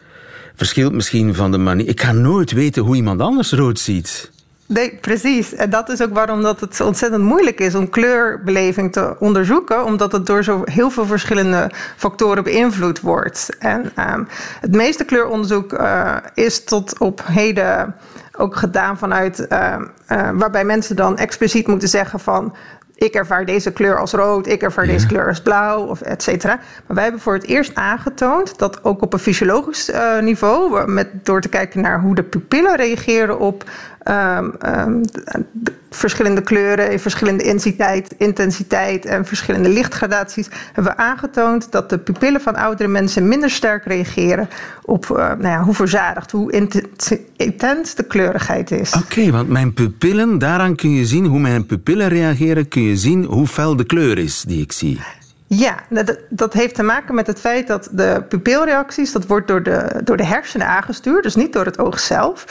verschilt 0.56 0.94
misschien 0.94 1.36
van 1.36 1.52
de 1.52 1.58
manier. 1.58 1.88
Ik 1.88 2.02
ga 2.02 2.12
nooit 2.12 2.52
weten 2.52 2.84
hoe 2.84 2.96
iemand 2.96 3.22
anders 3.22 3.52
rood 3.52 3.80
ziet. 3.80 4.32
Nee, 4.68 4.98
precies. 5.02 5.54
En 5.54 5.70
dat 5.70 5.90
is 5.90 6.02
ook 6.02 6.14
waarom 6.14 6.42
dat 6.42 6.60
het 6.60 6.82
ontzettend 6.82 7.24
moeilijk 7.24 7.60
is 7.60 7.76
om 7.76 7.90
kleurbeleving 7.90 8.92
te 8.92 9.16
onderzoeken, 9.20 9.86
omdat 9.86 10.12
het 10.12 10.26
door 10.26 10.44
zo 10.44 10.62
heel 10.66 10.90
veel 10.90 11.06
verschillende 11.06 11.72
factoren 11.96 12.44
beïnvloed 12.44 13.02
wordt. 13.02 13.50
En 13.60 13.92
ehm, 13.96 14.24
het 14.62 14.76
meeste 14.76 15.06
kleuronderzoek 15.06 15.74
eh, 15.74 16.16
is 16.34 16.64
tot 16.64 17.00
op 17.00 17.22
heden 17.26 17.96
ook 18.38 18.56
gedaan 18.56 18.98
vanuit 18.98 19.48
ehm, 19.48 19.86
eh, 20.06 20.30
waarbij 20.34 20.66
mensen 20.66 20.96
dan 20.96 21.18
expliciet 21.18 21.68
moeten 21.68 21.90
zeggen 21.90 22.20
van 22.20 22.56
ik 22.96 23.14
ervaar 23.14 23.46
deze 23.46 23.72
kleur 23.72 24.00
als 24.00 24.12
rood, 24.12 24.48
ik 24.48 24.62
ervaar 24.62 24.86
deze 24.86 25.08
kleur 25.08 25.28
als 25.28 25.42
blauw, 25.42 25.86
of 25.86 26.02
et 26.02 26.24
cetera. 26.24 26.56
Maar 26.56 26.96
wij 26.96 27.04
hebben 27.04 27.22
voor 27.22 27.34
het 27.34 27.46
eerst 27.46 27.76
aangetoond 27.76 28.58
dat 28.58 28.84
ook 28.84 29.02
op 29.02 29.14
een 29.14 29.20
fysiologisch 29.20 29.90
eh, 29.90 30.20
niveau, 30.20 30.92
met, 30.92 31.26
door 31.26 31.42
te 31.42 31.50
kijken 31.50 31.82
naar 31.82 32.02
hoe 32.02 32.16
de 32.16 32.24
pupillen 32.24 32.76
reageren 32.76 33.40
op 33.40 33.64
ehm, 34.06 34.50
ehm, 34.60 35.02
de- 35.02 35.46
de 35.52 35.74
verschillende 35.90 36.42
kleuren, 36.42 36.92
in 36.92 37.00
verschillende 37.00 37.44
intensiteit, 37.44 38.16
intensiteit 38.18 39.06
en 39.06 39.26
verschillende 39.26 39.70
lichtgradaties, 39.70 40.48
hebben 40.74 40.94
we 40.96 40.98
aangetoond 40.98 41.72
dat 41.72 41.90
de 41.90 41.98
pupillen 41.98 42.42
van 42.42 42.56
oudere 42.56 42.90
mensen 42.90 43.28
minder 43.28 43.50
sterk 43.50 43.86
reageren 43.86 44.50
op 44.84 45.10
eh, 45.10 45.16
nou 45.16 45.48
ja, 45.48 45.64
hoe 45.64 45.74
verzadigd, 45.74 46.32
hoe 46.32 46.52
intens, 47.36 47.96
de 47.96 48.04
kleurigheid 48.08 48.72
is. 48.72 48.94
Oké, 48.94 49.32
want 49.32 49.50
mijn 49.50 49.74
pupillen, 49.74 50.38
daaraan 50.38 50.76
kun 50.76 50.90
je 50.92 51.06
zien 51.06 51.26
hoe 51.26 51.40
mijn 51.40 51.66
pupillen 51.66 52.08
reageren, 52.08 52.68
kun 52.68 52.82
je 52.82 52.98
zien 52.98 53.24
hoe 53.24 53.48
fel 53.48 53.76
de 53.76 53.86
kleur 53.86 54.18
is 54.18 54.42
die 54.48 54.62
ik 54.62 54.72
zie. 54.72 55.00
Ja, 55.48 55.76
nou, 55.90 56.06
dat, 56.06 56.20
dat 56.30 56.54
heeft 56.54 56.76
te 56.76 56.84
maken 56.84 57.16
met 57.16 57.28
het 57.28 57.40
feit 57.40 57.68
dat 57.68 57.90
de 57.92 58.24
pupilreacties, 58.30 59.12
dat 59.12 59.28
wordt 59.28 59.48
door 59.48 59.64
de, 59.64 60.02
door 60.04 60.18
de 60.18 60.26
hersenen 60.26 60.68
aangestuurd, 60.68 61.24
dus 61.24 61.36
niet 61.36 61.54
door 61.54 61.66
het 61.66 61.80
oog 61.80 62.00
zelf. 62.00 62.46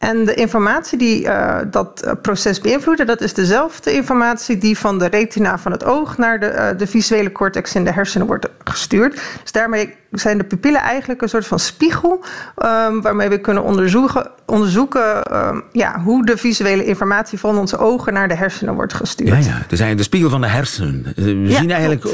En 0.00 0.24
de 0.24 0.34
informatie 0.34 0.98
die 0.98 1.28
eh, 1.28 1.66
dat 1.70 2.02
eh, 2.02 2.12
proces 2.22 2.60
beïnvloedt, 2.60 3.06
dat 3.06 3.20
is 3.20 3.34
dezelfde 3.34 3.92
informatie 3.92 4.58
die 4.58 4.78
van 4.78 4.98
de 4.98 5.06
retina 5.06 5.58
van 5.58 5.72
het 5.72 5.84
oog 5.84 6.18
naar 6.18 6.40
de, 6.40 6.46
eh, 6.46 6.78
de 6.78 6.86
visuele 6.86 7.32
cortex 7.32 7.74
in 7.74 7.84
de 7.84 7.92
hersenen 7.92 8.26
wordt 8.26 8.48
gestuurd. 8.64 9.20
Dus 9.42 9.52
daarmee 9.52 9.94
zijn 10.10 10.38
de 10.38 10.44
pupillen 10.44 10.80
eigenlijk 10.80 11.22
een 11.22 11.28
soort 11.28 11.46
van 11.46 11.58
spiegel 11.58 12.24
ehm, 12.56 13.00
waarmee 13.00 13.28
we 13.28 13.38
kunnen 13.38 13.62
onderzoeken, 13.62 14.30
onderzoeken 14.46 15.22
ehm, 15.22 15.60
ja, 15.72 16.00
hoe 16.00 16.26
de 16.26 16.36
visuele 16.36 16.84
informatie 16.84 17.38
van 17.38 17.58
onze 17.58 17.78
ogen 17.78 18.12
naar 18.12 18.28
de 18.28 18.36
hersenen 18.36 18.74
wordt 18.74 18.94
gestuurd. 18.94 19.44
Ja, 19.44 19.50
ja. 19.50 19.62
Dus 19.68 19.78
de 19.78 20.02
spiegel 20.02 20.30
van 20.30 20.40
de 20.40 20.48
hersenen. 20.48 21.12
We 21.16 21.48
Ja, 21.48 21.58
zien 21.58 21.70
eigenlijk 21.70 22.04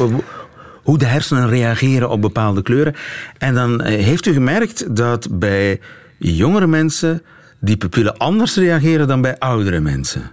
hoe 0.83 0.99
de 0.99 1.07
hersenen 1.07 1.49
reageren 1.49 2.09
op 2.09 2.21
bepaalde 2.21 2.63
kleuren. 2.63 2.95
En 3.39 3.55
dan 3.55 3.83
heeft 3.83 4.27
u 4.27 4.33
gemerkt 4.33 4.97
dat 4.97 5.29
bij 5.39 5.81
jongere 6.17 6.67
mensen 6.67 7.23
die 7.59 7.77
pupillen 7.77 8.17
anders 8.17 8.57
reageren 8.57 9.09
dan 9.09 9.21
bij 9.21 9.39
oudere 9.39 9.81
mensen. 9.81 10.31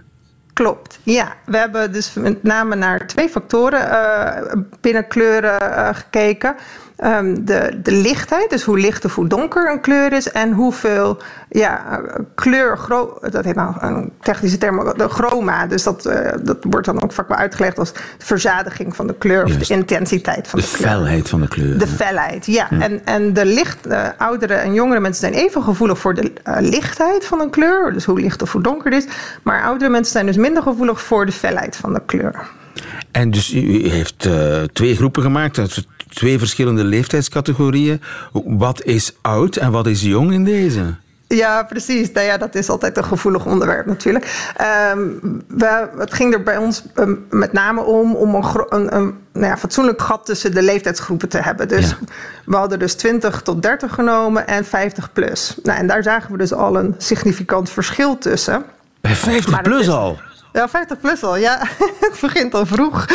Klopt, 0.52 0.98
ja. 1.02 1.34
We 1.46 1.56
hebben 1.56 1.92
dus 1.92 2.12
met 2.12 2.42
name 2.42 2.74
naar 2.74 3.06
twee 3.06 3.28
factoren 3.28 3.80
uh, 3.80 4.62
binnen 4.80 5.08
kleuren 5.08 5.62
uh, 5.62 5.88
gekeken. 5.92 6.54
Um, 7.02 7.44
de, 7.44 7.80
de 7.82 7.92
lichtheid, 7.92 8.50
dus 8.50 8.62
hoe 8.62 8.78
licht 8.78 9.04
of 9.04 9.14
hoe 9.14 9.26
donker 9.26 9.70
een 9.70 9.80
kleur 9.80 10.12
is, 10.12 10.30
en 10.30 10.52
hoeveel 10.52 11.18
ja, 11.50 12.00
kleur, 12.34 12.78
dat 13.30 13.44
heet 13.44 13.54
nou 13.54 13.74
een 13.78 14.12
technische 14.20 14.58
term, 14.58 14.92
de 14.96 15.08
chroma. 15.08 15.66
Dus 15.66 15.82
dat, 15.82 16.06
uh, 16.06 16.30
dat 16.42 16.56
wordt 16.60 16.86
dan 16.86 17.02
ook 17.02 17.12
vaak 17.12 17.28
wel 17.28 17.36
uitgelegd 17.36 17.78
als 17.78 17.92
de 17.92 18.00
verzadiging 18.18 18.96
van 18.96 19.06
de 19.06 19.14
kleur 19.14 19.46
Juist. 19.46 19.60
of 19.60 19.66
de 19.66 19.74
intensiteit 19.74 20.48
van 20.48 20.60
de, 20.60 20.64
de 20.64 20.72
kleur. 20.72 20.88
De 20.88 20.94
felheid 20.94 21.28
van 21.28 21.40
de 21.40 21.48
kleur. 21.48 21.78
De 21.78 21.86
felheid, 21.86 22.46
ja. 22.46 22.66
ja. 22.70 22.80
En, 22.80 23.04
en 23.04 23.32
de 23.32 23.44
licht, 23.44 23.86
uh, 23.86 24.08
oudere 24.18 24.54
en 24.54 24.74
jongere 24.74 25.00
mensen 25.00 25.32
zijn 25.32 25.44
even 25.44 25.62
gevoelig 25.62 25.98
voor 25.98 26.14
de 26.14 26.22
uh, 26.22 26.56
lichtheid 26.60 27.26
van 27.26 27.40
een 27.40 27.50
kleur, 27.50 27.92
dus 27.92 28.04
hoe 28.04 28.20
licht 28.20 28.42
of 28.42 28.52
hoe 28.52 28.62
donker 28.62 28.92
het 28.92 29.04
is. 29.04 29.12
Maar 29.42 29.62
oudere 29.62 29.90
mensen 29.90 30.12
zijn 30.12 30.26
dus 30.26 30.36
minder 30.36 30.62
gevoelig 30.62 31.00
voor 31.00 31.26
de 31.26 31.32
felheid 31.32 31.76
van 31.76 31.92
de 31.92 32.02
kleur. 32.06 32.46
En 33.10 33.30
dus 33.30 33.54
u 33.54 33.88
heeft 33.88 34.28
twee 34.72 34.96
groepen 34.96 35.22
gemaakt 35.22 35.82
twee 36.14 36.38
verschillende 36.38 36.84
leeftijdscategorieën. 36.84 38.00
Wat 38.44 38.82
is 38.82 39.16
oud 39.20 39.56
en 39.56 39.70
wat 39.70 39.86
is 39.86 40.02
jong 40.02 40.32
in 40.32 40.44
deze? 40.44 40.94
Ja, 41.28 41.62
precies. 41.62 42.12
Nou 42.12 42.26
ja, 42.26 42.36
dat 42.36 42.54
is 42.54 42.68
altijd 42.68 42.96
een 42.96 43.04
gevoelig 43.04 43.46
onderwerp 43.46 43.86
natuurlijk. 43.86 44.54
Um, 44.92 45.42
we, 45.48 45.88
het 45.98 46.14
ging 46.14 46.34
er 46.34 46.42
bij 46.42 46.56
ons 46.56 46.82
um, 46.94 47.26
met 47.30 47.52
name 47.52 47.80
om 47.80 48.14
om 48.14 48.34
een, 48.34 48.44
een, 48.68 48.96
een 48.96 49.14
nou 49.32 49.46
ja, 49.46 49.56
fatsoenlijk 49.56 50.02
gat 50.02 50.26
tussen 50.26 50.54
de 50.54 50.62
leeftijdsgroepen 50.62 51.28
te 51.28 51.38
hebben. 51.38 51.68
Dus 51.68 51.88
ja. 51.88 51.96
we 52.44 52.56
hadden 52.56 52.78
dus 52.78 52.94
20 52.94 53.42
tot 53.42 53.62
30 53.62 53.94
genomen 53.94 54.46
en 54.46 54.64
50 54.64 55.12
plus. 55.12 55.54
Nou, 55.62 55.78
en 55.78 55.86
daar 55.86 56.02
zagen 56.02 56.32
we 56.32 56.38
dus 56.38 56.52
al 56.52 56.76
een 56.76 56.94
significant 56.98 57.70
verschil 57.70 58.18
tussen. 58.18 58.64
Bij 59.00 59.14
50 59.14 59.62
plus 59.62 59.80
is, 59.80 59.88
al? 59.88 60.18
Ja, 60.52 60.68
50 60.68 61.00
plus 61.00 61.22
al. 61.22 61.36
Ja, 61.36 61.58
het 62.00 62.18
begint 62.20 62.54
al 62.54 62.66
vroeg. 62.66 63.06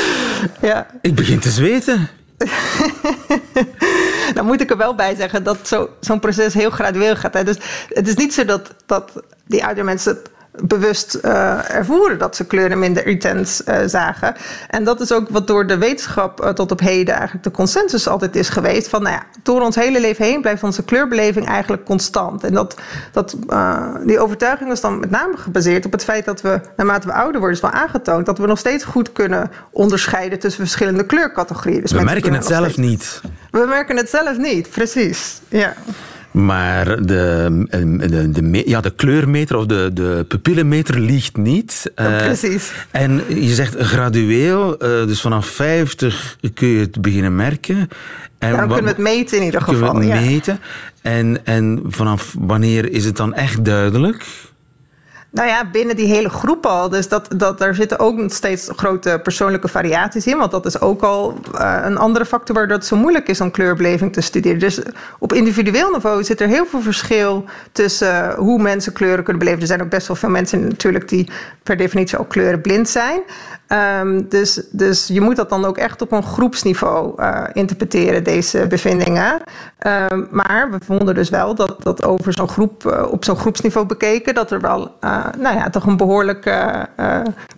Ja. 0.61 0.87
Ik 1.01 1.15
begin 1.15 1.39
te 1.39 1.49
zweten. 1.49 2.09
Dan 4.33 4.45
moet 4.45 4.61
ik 4.61 4.69
er 4.69 4.77
wel 4.77 4.95
bij 4.95 5.15
zeggen 5.15 5.43
dat 5.43 5.67
zo, 5.67 5.89
zo'n 5.99 6.19
proces 6.19 6.53
heel 6.53 6.69
gradueel 6.69 7.15
gaat. 7.15 7.33
Hè. 7.33 7.43
Dus 7.43 7.57
het 7.89 8.07
is 8.07 8.15
niet 8.15 8.33
zo 8.33 8.45
dat, 8.45 8.73
dat 8.85 9.11
die 9.45 9.65
oudere 9.65 9.85
mensen 9.85 10.21
bewust 10.63 11.19
uh, 11.25 11.75
ervoeren 11.75 12.17
dat 12.17 12.35
ze 12.35 12.45
kleuren 12.45 12.79
minder 12.79 13.07
intens 13.07 13.61
uh, 13.65 13.77
zagen. 13.85 14.35
En 14.67 14.83
dat 14.83 15.01
is 15.01 15.11
ook 15.11 15.29
wat 15.29 15.47
door 15.47 15.67
de 15.67 15.77
wetenschap 15.77 16.43
uh, 16.43 16.49
tot 16.49 16.71
op 16.71 16.79
heden 16.79 17.13
eigenlijk 17.13 17.43
de 17.43 17.51
consensus 17.51 18.07
altijd 18.07 18.35
is 18.35 18.49
geweest. 18.49 18.87
Van 18.89 19.03
nou 19.03 19.15
ja, 19.15 19.23
door 19.43 19.61
ons 19.61 19.75
hele 19.75 19.99
leven 19.99 20.25
heen 20.25 20.41
blijft 20.41 20.63
onze 20.63 20.83
kleurbeleving 20.83 21.47
eigenlijk 21.47 21.85
constant. 21.85 22.43
En 22.43 22.53
dat, 22.53 22.75
dat, 23.11 23.35
die 24.05 24.19
overtuiging 24.19 24.71
is 24.71 24.81
dan 24.81 24.99
met 24.99 25.09
name 25.09 25.37
gebaseerd 25.37 25.85
op 25.85 25.91
het 25.91 26.03
feit 26.03 26.25
dat 26.25 26.41
we, 26.41 26.61
naarmate 26.75 27.07
we 27.07 27.13
ouder 27.13 27.39
worden, 27.39 27.57
is 27.57 27.63
wel 27.63 27.71
aangetoond 27.71 28.25
dat 28.25 28.37
we 28.37 28.47
nog 28.47 28.59
steeds 28.59 28.83
goed 28.83 29.11
kunnen 29.11 29.51
onderscheiden 29.71 30.39
tussen 30.39 30.61
verschillende 30.61 31.05
kleurcategorieën. 31.05 31.81
Dus 31.81 31.91
we 31.91 32.03
merken 32.03 32.33
het 32.33 32.45
zelf 32.45 32.71
steeds... 32.71 32.77
niet. 32.77 33.21
We 33.51 33.65
merken 33.67 33.97
het 33.97 34.09
zelf 34.09 34.37
niet, 34.37 34.69
precies. 34.69 35.41
Ja. 35.47 35.73
Maar 36.31 37.05
de, 37.05 37.65
de, 37.67 38.29
de, 38.31 38.61
ja, 38.65 38.81
de 38.81 38.89
kleurmeter 38.89 39.55
of 39.57 39.65
de, 39.65 39.89
de 39.93 40.25
pupillenmeter 40.27 40.99
liegt 40.99 41.37
niet. 41.37 41.91
Ja, 41.95 42.17
precies. 42.17 42.71
Uh, 42.71 43.01
en 43.01 43.23
je 43.27 43.53
zegt 43.53 43.75
gradueel, 43.77 44.73
uh, 44.73 45.07
dus 45.07 45.21
vanaf 45.21 45.47
50 45.47 46.37
kun 46.53 46.67
je 46.67 46.79
het 46.79 47.01
beginnen 47.01 47.35
merken. 47.35 47.89
En 48.37 48.55
dan 48.55 48.59
kunnen 48.59 48.83
we 48.83 48.89
het 48.89 48.97
meten 48.97 49.37
in 49.37 49.43
ieder 49.43 49.61
geval. 49.61 49.91
Kunnen 49.91 50.09
we 50.09 50.15
het 50.15 50.25
meten. 50.25 50.59
En, 51.01 51.45
en 51.45 51.81
vanaf 51.87 52.35
wanneer 52.39 52.91
is 52.91 53.05
het 53.05 53.17
dan 53.17 53.33
echt 53.33 53.65
duidelijk? 53.65 54.25
Nou 55.31 55.47
ja, 55.47 55.69
binnen 55.71 55.95
die 55.95 56.07
hele 56.07 56.29
groep 56.29 56.65
al. 56.65 56.89
Dus 56.89 57.07
dat, 57.07 57.27
dat, 57.35 57.57
daar 57.57 57.75
zitten 57.75 57.99
ook 57.99 58.17
nog 58.17 58.33
steeds 58.33 58.69
grote 58.75 59.19
persoonlijke 59.23 59.67
variaties 59.67 60.27
in. 60.27 60.37
Want 60.37 60.51
dat 60.51 60.65
is 60.65 60.81
ook 60.81 61.01
al 61.01 61.39
uh, 61.55 61.79
een 61.83 61.97
andere 61.97 62.25
factor 62.25 62.55
waardoor 62.55 62.77
het 62.77 62.85
zo 62.85 62.95
moeilijk 62.95 63.27
is 63.27 63.41
om 63.41 63.51
kleurbeleving 63.51 64.13
te 64.13 64.21
studeren. 64.21 64.59
Dus 64.59 64.79
op 65.19 65.33
individueel 65.33 65.91
niveau 65.91 66.23
zit 66.23 66.41
er 66.41 66.47
heel 66.47 66.65
veel 66.65 66.81
verschil 66.81 67.45
tussen 67.71 68.35
hoe 68.35 68.61
mensen 68.61 68.93
kleuren 68.93 69.23
kunnen 69.23 69.41
beleven. 69.41 69.61
Er 69.61 69.67
zijn 69.67 69.81
ook 69.81 69.89
best 69.89 70.07
wel 70.07 70.15
veel 70.15 70.29
mensen 70.29 70.67
natuurlijk 70.67 71.09
die 71.09 71.29
per 71.63 71.77
definitie 71.77 72.17
al 72.17 72.25
kleurenblind 72.25 72.89
zijn. 72.89 73.21
Um, 74.01 74.29
dus, 74.29 74.61
dus 74.71 75.07
je 75.07 75.21
moet 75.21 75.35
dat 75.35 75.49
dan 75.49 75.65
ook 75.65 75.77
echt 75.77 76.01
op 76.01 76.11
een 76.11 76.23
groepsniveau 76.23 77.21
uh, 77.21 77.43
interpreteren, 77.53 78.23
deze 78.23 78.67
bevindingen. 78.67 79.41
Um, 80.11 80.27
maar 80.31 80.71
we 80.71 80.77
vonden 80.85 81.15
dus 81.15 81.29
wel 81.29 81.55
dat, 81.55 81.75
dat 81.83 82.03
over 82.03 82.33
zo'n 82.33 82.47
groep, 82.47 83.07
op 83.11 83.25
zo'n 83.25 83.37
groepsniveau 83.37 83.85
bekeken, 83.85 84.33
dat 84.33 84.51
er 84.51 84.61
wel 84.61 84.95
nou 85.37 85.57
ja, 85.57 85.69
toch 85.69 85.85
een 85.85 85.97
behoorlijk 85.97 86.59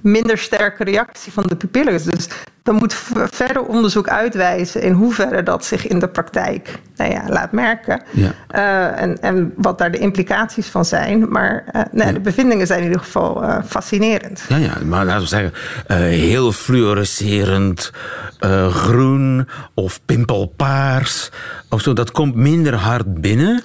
minder 0.01 0.37
sterke 0.37 0.83
reactie 0.83 1.31
van 1.31 1.43
de 1.47 1.55
pupillen 1.55 1.93
is. 1.93 2.03
Dus 2.03 2.27
dan 2.63 2.75
moet 2.75 2.95
verder 3.13 3.61
onderzoek 3.61 4.07
uitwijzen 4.07 4.81
in 4.81 4.93
hoeverre 4.93 5.43
dat 5.43 5.65
zich 5.65 5.87
in 5.87 5.99
de 5.99 6.07
praktijk 6.07 6.79
nou 6.95 7.11
ja, 7.11 7.23
laat 7.27 7.51
merken. 7.51 8.01
Ja. 8.11 8.31
Uh, 8.55 9.01
en, 9.01 9.21
en 9.21 9.53
wat 9.55 9.77
daar 9.77 9.91
de 9.91 9.97
implicaties 9.97 10.67
van 10.67 10.85
zijn. 10.85 11.29
Maar 11.29 11.63
uh, 11.75 11.81
nee, 11.91 12.07
ja. 12.07 12.13
de 12.13 12.19
bevindingen 12.19 12.67
zijn 12.67 12.79
in 12.79 12.85
ieder 12.85 13.01
geval 13.01 13.43
uh, 13.43 13.57
fascinerend. 13.65 14.43
Ja, 14.49 14.57
ja, 14.57 14.73
maar 14.85 15.05
laten 15.05 15.21
we 15.21 15.27
zeggen, 15.27 15.53
heel 16.09 16.51
fluorescerend 16.51 17.91
groen 18.69 19.47
of 19.73 19.99
pimpelpaars 20.05 21.31
of 21.69 21.81
zo, 21.81 21.93
dat 21.93 22.11
komt 22.11 22.35
minder 22.35 22.75
hard 22.75 23.21
binnen. 23.21 23.63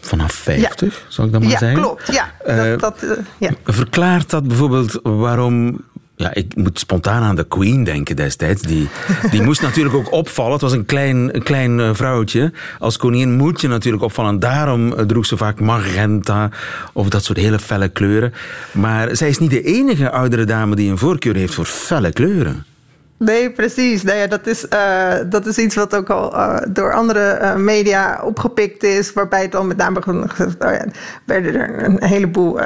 Vanaf 0.00 0.32
50, 0.32 0.94
ja. 0.94 1.00
zou 1.08 1.26
ik 1.26 1.32
dan 1.32 1.42
maar 1.42 1.52
ja, 1.52 1.58
zeggen. 1.58 1.80
Klopt, 1.80 2.12
ja, 2.12 2.32
dat, 2.76 2.80
dat, 2.80 3.18
ja. 3.38 3.50
Verklaart 3.64 4.30
dat 4.30 4.48
bijvoorbeeld 4.48 5.00
waarom 5.02 5.80
ja, 6.18 6.34
ik 6.34 6.56
moet 6.56 6.78
spontaan 6.78 7.22
aan 7.22 7.36
de 7.36 7.44
Queen 7.44 7.84
denken 7.84 8.16
destijds. 8.16 8.62
Die, 8.62 8.88
die 9.30 9.42
moest 9.42 9.62
natuurlijk 9.62 9.94
ook 9.94 10.12
opvallen. 10.12 10.52
Het 10.52 10.60
was 10.60 10.72
een 10.72 10.84
klein, 10.84 11.34
een 11.34 11.42
klein 11.42 11.80
eh, 11.80 11.90
vrouwtje. 11.92 12.52
Als 12.78 12.96
koningin 12.96 13.36
moet 13.36 13.60
je 13.60 13.68
natuurlijk 13.68 14.02
opvallen. 14.02 14.38
Daarom 14.38 14.92
eh, 14.92 15.04
droeg 15.04 15.26
ze 15.26 15.36
vaak 15.36 15.60
magenta 15.60 16.50
of 16.92 17.08
dat 17.08 17.24
soort 17.24 17.38
hele 17.38 17.58
felle 17.58 17.88
kleuren. 17.88 18.32
Maar 18.72 19.16
zij 19.16 19.28
is 19.28 19.38
niet 19.38 19.50
de 19.50 19.62
enige 19.62 20.10
oudere 20.10 20.44
dame 20.44 20.76
die 20.76 20.90
een 20.90 20.98
voorkeur 20.98 21.34
heeft 21.34 21.54
voor 21.54 21.64
felle 21.64 22.12
kleuren. 22.12 22.64
Nee, 23.18 23.50
precies. 23.50 24.02
Nou 24.02 24.28
dat, 24.28 24.46
is, 24.46 24.66
uh, 24.74 25.14
dat 25.26 25.46
is 25.46 25.58
iets 25.58 25.74
wat 25.74 25.94
ook 25.94 26.10
al 26.10 26.34
uh, 26.34 26.56
door 26.68 26.92
andere 26.94 27.38
uh, 27.42 27.54
media 27.54 28.20
opgepikt 28.22 28.82
is. 28.82 29.12
Waarbij 29.12 29.42
het 29.42 29.52
dan 29.52 29.66
met 29.66 29.76
name 29.76 30.02
oh 30.06 30.24
ja, 30.58 30.84
werden 31.24 31.54
er 31.54 31.84
een 31.84 32.04
heleboel 32.04 32.60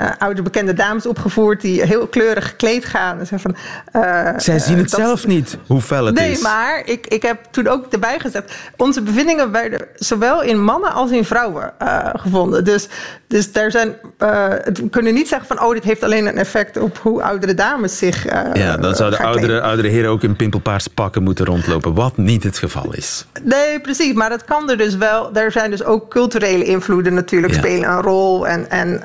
uh, 0.00 0.10
oude 0.18 0.42
bekende 0.42 0.74
dames 0.74 1.06
opgevoerd 1.06 1.60
die 1.60 1.82
heel 1.82 2.06
kleurig 2.06 2.48
gekleed 2.48 2.84
gaan. 2.84 3.18
Dus 3.18 3.28
van, 3.34 3.56
uh, 3.96 4.28
Zij 4.36 4.58
zien 4.58 4.78
het 4.78 4.90
dat, 4.90 5.00
zelf 5.00 5.26
niet, 5.26 5.58
hoe 5.66 5.80
fel 5.80 6.06
het 6.06 6.14
nee, 6.14 6.30
is. 6.30 6.42
Nee, 6.42 6.52
maar 6.52 6.82
ik, 6.84 7.06
ik 7.06 7.22
heb 7.22 7.38
toen 7.50 7.68
ook 7.68 7.86
erbij 7.92 8.18
gezet. 8.18 8.52
Onze 8.76 9.02
bevindingen 9.02 9.50
werden 9.50 9.80
zowel 9.94 10.42
in 10.42 10.64
mannen 10.64 10.92
als 10.92 11.10
in 11.10 11.24
vrouwen 11.24 11.72
gevonden. 12.12 12.64
Dus, 12.64 12.88
dus 13.26 13.52
daar 13.52 13.70
zijn, 13.70 13.94
we 14.18 14.88
kunnen 14.90 15.14
niet 15.14 15.28
zeggen 15.28 15.48
van... 15.48 15.62
oh, 15.62 15.72
dit 15.72 15.84
heeft 15.84 16.02
alleen 16.02 16.26
een 16.26 16.38
effect 16.38 16.76
op 16.76 16.98
hoe 16.98 17.22
oudere 17.22 17.54
dames 17.54 17.98
zich 17.98 18.24
Ja, 18.54 18.76
dan 18.76 18.94
zouden 18.94 19.18
oudere, 19.18 19.60
oudere 19.60 19.88
heren 19.88 20.10
ook 20.10 20.22
in 20.22 20.36
pimpelpaars 20.36 20.86
pakken 20.86 21.22
moeten 21.22 21.44
rondlopen. 21.44 21.94
Wat 21.94 22.16
niet 22.16 22.42
het 22.42 22.58
geval 22.58 22.94
is. 22.94 23.26
Nee, 23.42 23.80
precies. 23.80 24.12
Maar 24.12 24.28
dat 24.28 24.44
kan 24.44 24.70
er 24.70 24.76
dus 24.76 24.96
wel. 24.96 25.34
Er 25.34 25.52
zijn 25.52 25.70
dus 25.70 25.84
ook 25.84 26.10
culturele 26.10 26.64
invloeden 26.64 27.14
natuurlijk 27.14 27.52
ja. 27.52 27.58
spelen 27.58 27.90
een 27.90 28.02
rol. 28.02 28.46
En, 28.46 28.70
en, 28.70 29.02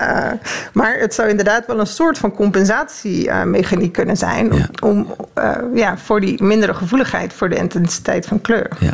maar 0.74 0.85
maar 0.86 1.00
het 1.00 1.14
zou 1.14 1.30
inderdaad 1.30 1.66
wel 1.68 1.80
een 1.80 1.88
soort 1.88 2.18
van 2.18 2.32
compensatiemechaniek 2.32 3.94
kunnen 3.94 4.18
zijn. 4.18 4.54
Ja. 4.54 4.70
Om, 4.84 5.16
uh, 5.38 5.56
ja, 5.74 5.98
voor 5.98 6.22
die 6.22 6.44
mindere 6.44 6.74
gevoeligheid 6.74 7.34
voor 7.34 7.50
de 7.50 7.56
intensiteit 7.56 8.26
van 8.26 8.42
kleur. 8.42 8.68
Ja. 8.80 8.94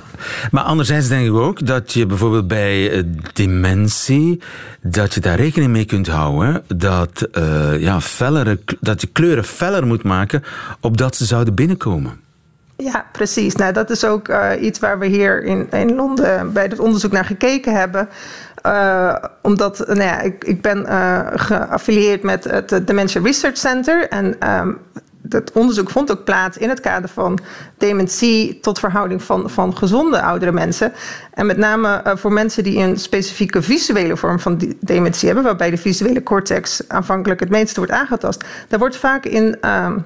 Maar 0.51 0.63
anderzijds 0.63 1.07
denk 1.07 1.27
ik 1.27 1.33
ook 1.33 1.65
dat 1.65 1.93
je 1.93 2.05
bijvoorbeeld 2.05 2.47
bij 2.47 2.97
uh, 2.97 3.03
dementie. 3.33 4.41
dat 4.81 5.13
je 5.13 5.19
daar 5.19 5.35
rekening 5.35 5.71
mee 5.71 5.85
kunt 5.85 6.07
houden. 6.07 6.63
Dat, 6.67 7.27
uh, 7.37 7.79
ja, 7.79 8.01
fellere, 8.01 8.59
dat 8.79 9.01
je 9.01 9.07
kleuren 9.07 9.43
feller 9.43 9.87
moet 9.87 10.03
maken. 10.03 10.43
opdat 10.79 11.15
ze 11.15 11.25
zouden 11.25 11.55
binnenkomen. 11.55 12.19
Ja, 12.83 13.05
precies. 13.11 13.55
Nou, 13.55 13.73
dat 13.73 13.89
is 13.89 14.05
ook 14.05 14.27
uh, 14.27 14.49
iets 14.59 14.79
waar 14.79 14.99
we 14.99 15.05
hier 15.05 15.43
in, 15.43 15.67
in 15.71 15.95
Londen 15.95 16.53
bij 16.53 16.63
het 16.63 16.79
onderzoek 16.79 17.11
naar 17.11 17.25
gekeken 17.25 17.73
hebben. 17.75 18.09
Uh, 18.65 19.15
omdat 19.41 19.77
nou 19.87 20.01
ja, 20.01 20.19
ik, 20.19 20.43
ik 20.43 20.61
ben 20.61 20.85
uh, 20.85 21.19
geaffilieerd 21.33 22.23
met 22.23 22.43
het 22.43 22.87
Dementia 22.87 23.21
Research 23.21 23.57
Center. 23.57 24.07
En 24.09 24.49
um, 24.49 24.77
dat 25.21 25.51
onderzoek 25.51 25.89
vond 25.89 26.11
ook 26.11 26.23
plaats 26.23 26.57
in 26.57 26.69
het 26.69 26.79
kader 26.79 27.09
van 27.09 27.39
dementie 27.77 28.59
tot 28.59 28.79
verhouding 28.79 29.23
van, 29.23 29.49
van 29.49 29.77
gezonde 29.77 30.21
oudere 30.21 30.51
mensen. 30.51 30.93
En 31.33 31.45
met 31.45 31.57
name 31.57 32.01
voor 32.15 32.33
mensen 32.33 32.63
die 32.63 32.77
een 32.77 32.99
specifieke 32.99 33.61
visuele 33.61 34.17
vorm 34.17 34.39
van 34.39 34.75
dementie 34.79 35.25
hebben, 35.25 35.45
waarbij 35.45 35.69
de 35.69 35.77
visuele 35.77 36.23
cortex 36.23 36.83
aanvankelijk 36.87 37.39
het 37.39 37.49
meeste 37.49 37.79
wordt 37.79 37.91
aangetast. 37.91 38.45
Daar 38.67 38.79
wordt 38.79 38.97
vaak 38.97 39.25
in. 39.25 39.57
Um, 39.69 40.05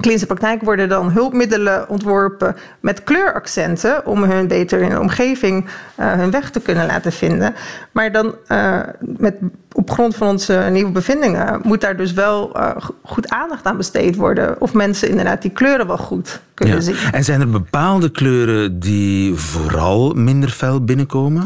klinische 0.00 0.26
praktijk 0.26 0.62
worden 0.62 0.88
dan 0.88 1.10
hulpmiddelen 1.10 1.88
ontworpen 1.88 2.56
met 2.80 3.04
kleuraccenten 3.04 4.06
om 4.06 4.22
hun 4.22 4.48
beter 4.48 4.80
in 4.80 4.90
de 4.90 5.00
omgeving 5.00 5.64
uh, 5.64 6.12
hun 6.12 6.30
weg 6.30 6.50
te 6.50 6.60
kunnen 6.60 6.86
laten 6.86 7.12
vinden. 7.12 7.54
Maar 7.92 8.12
dan 8.12 8.34
uh, 8.48 8.80
met, 9.00 9.36
op 9.72 9.90
grond 9.90 10.16
van 10.16 10.28
onze 10.28 10.68
nieuwe 10.70 10.90
bevindingen 10.90 11.60
moet 11.62 11.80
daar 11.80 11.96
dus 11.96 12.12
wel 12.12 12.56
uh, 12.56 12.70
goed 13.02 13.28
aandacht 13.28 13.64
aan 13.64 13.76
besteed 13.76 14.16
worden. 14.16 14.60
Of 14.60 14.74
mensen 14.74 15.08
inderdaad 15.08 15.42
die 15.42 15.50
kleuren 15.50 15.86
wel 15.86 15.98
goed 15.98 16.40
kunnen 16.54 16.74
ja. 16.74 16.80
zien. 16.80 16.96
En 17.12 17.24
zijn 17.24 17.40
er 17.40 17.50
bepaalde 17.50 18.10
kleuren 18.10 18.80
die 18.80 19.34
vooral 19.34 20.12
minder 20.12 20.48
fel 20.48 20.84
binnenkomen? 20.84 21.44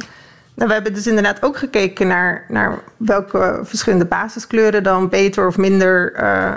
Nou, 0.55 0.69
we 0.69 0.75
hebben 0.75 0.95
dus 0.95 1.07
inderdaad 1.07 1.43
ook 1.43 1.57
gekeken 1.57 2.07
naar, 2.07 2.45
naar 2.49 2.79
welke 2.97 3.61
verschillende 3.63 4.05
basiskleuren 4.05 4.83
dan 4.83 5.09
beter 5.09 5.47
of 5.47 5.57
minder 5.57 6.13
uh, 6.17 6.53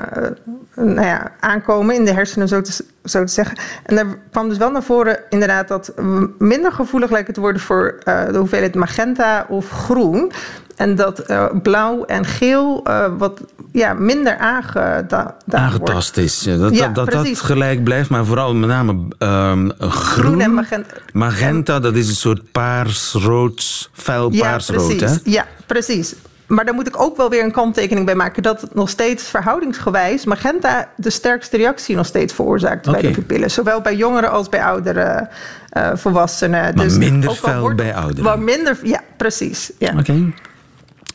nou 0.76 1.08
ja, 1.08 1.32
aankomen 1.40 1.96
in 1.96 2.06
de 2.06 2.14
hersenen, 2.14 2.48
zo 2.48 2.62
te, 2.62 2.86
zo 3.04 3.24
te 3.24 3.32
zeggen. 3.32 3.58
En 3.84 3.96
daar 3.96 4.06
kwam 4.32 4.50
dus 4.50 4.58
wel 4.58 4.72
naar 4.72 4.84
voren 4.84 5.20
inderdaad 5.30 5.68
dat 5.68 5.94
minder 6.38 6.72
gevoelig 6.72 7.12
lijken 7.12 7.34
te 7.34 7.40
worden 7.40 7.62
voor 7.62 7.96
uh, 8.04 8.26
de 8.26 8.38
hoeveelheid 8.38 8.76
magenta 8.76 9.46
of 9.50 9.70
groen. 9.70 10.32
En 10.76 10.96
dat 10.96 11.30
uh, 11.30 11.46
blauw 11.62 12.04
en 12.06 12.26
geel 12.26 12.84
uh, 12.88 13.06
wat 13.18 13.42
ja, 13.72 13.94
minder 13.94 14.38
aangedaan 14.38 15.34
Aangetast 15.50 16.18
is. 16.18 16.42
Ja, 16.42 16.58
dat, 16.58 16.76
Ja, 16.76 16.88
dat, 16.88 17.12
dat, 17.12 17.40
gelijk 17.40 17.84
blijft, 17.84 18.10
maar 18.10 18.26
vooral 18.26 18.54
met 18.56 18.70
name 18.70 19.08
ehm, 19.18 19.70
groen. 19.78 19.92
Groen 19.92 20.42
en 20.42 20.54
magenta. 20.54 20.96
Magenta, 21.14 21.80
dat 21.80 21.96
is 21.96 22.08
een 22.08 22.16
soort 22.16 22.52
paars-rood, 22.52 23.90
Ja, 24.32 24.42
paars-rood. 24.42 25.00
hè? 25.00 25.16
Ja, 25.24 25.46
precies. 25.66 26.16
Maar 26.48 26.66
daar 26.66 26.74
moet 26.74 26.88
ik 26.88 27.02
ook 27.02 27.18
wel 27.18 27.30
weer 27.30 27.44
een 27.44 27.52
kanttekening 27.52 28.06
bij 28.06 28.16
maken. 28.16 28.44
Dat 28.44 28.74
nog 28.74 28.90
steeds 28.90 29.24
verhoudingsgewijs 29.24 30.26
magenta 30.26 30.90
de 30.96 31.10
sterkste 31.10 31.58
reactie 31.58 31.96
nog 31.96 32.06
steeds 32.06 32.34
veroorzaakt 32.34 32.92
bij 32.92 33.02
de 33.02 33.12
pupillen. 33.12 33.52
Zowel 33.52 33.82
bij 33.82 33.96
jongeren 33.96 34.32
als 34.32 34.50
bij 34.50 34.64
oudere 34.64 35.30
eh, 35.70 35.92
volwassenen. 35.94 36.76
Maar 36.76 36.92
minder 36.92 37.30
al 37.30 37.36
fel 37.36 37.60
wordt- 37.60 37.76
bij 37.76 37.96
ouderen. 37.96 38.24
Wel 38.24 38.38
minder, 38.38 38.78
ja, 38.84 39.02
precies. 39.18 39.72
Ja. 39.80 39.94
Oké. 40.00 40.34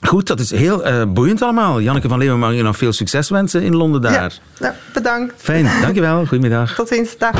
Goed, 0.00 0.26
dat 0.26 0.40
is 0.40 0.50
heel 0.50 0.84
eh, 0.84 1.02
boeiend 1.08 1.42
allemaal. 1.42 1.80
Janneke 1.80 2.08
van 2.08 2.18
Leeuwen 2.18 2.38
mag 2.38 2.54
je 2.54 2.62
nog 2.62 2.76
veel 2.76 2.92
succes 2.92 3.28
wensen 3.28 3.62
in 3.62 3.76
Londen 3.76 4.00
daar. 4.00 4.38
Ja, 4.58 4.74
bedankt. 4.92 5.34
Fijn, 5.36 5.80
dankjewel. 5.80 6.18
Goedemiddag. 6.26 6.74
Tot 6.74 6.88
ziens. 6.88 7.18
Dag. 7.18 7.34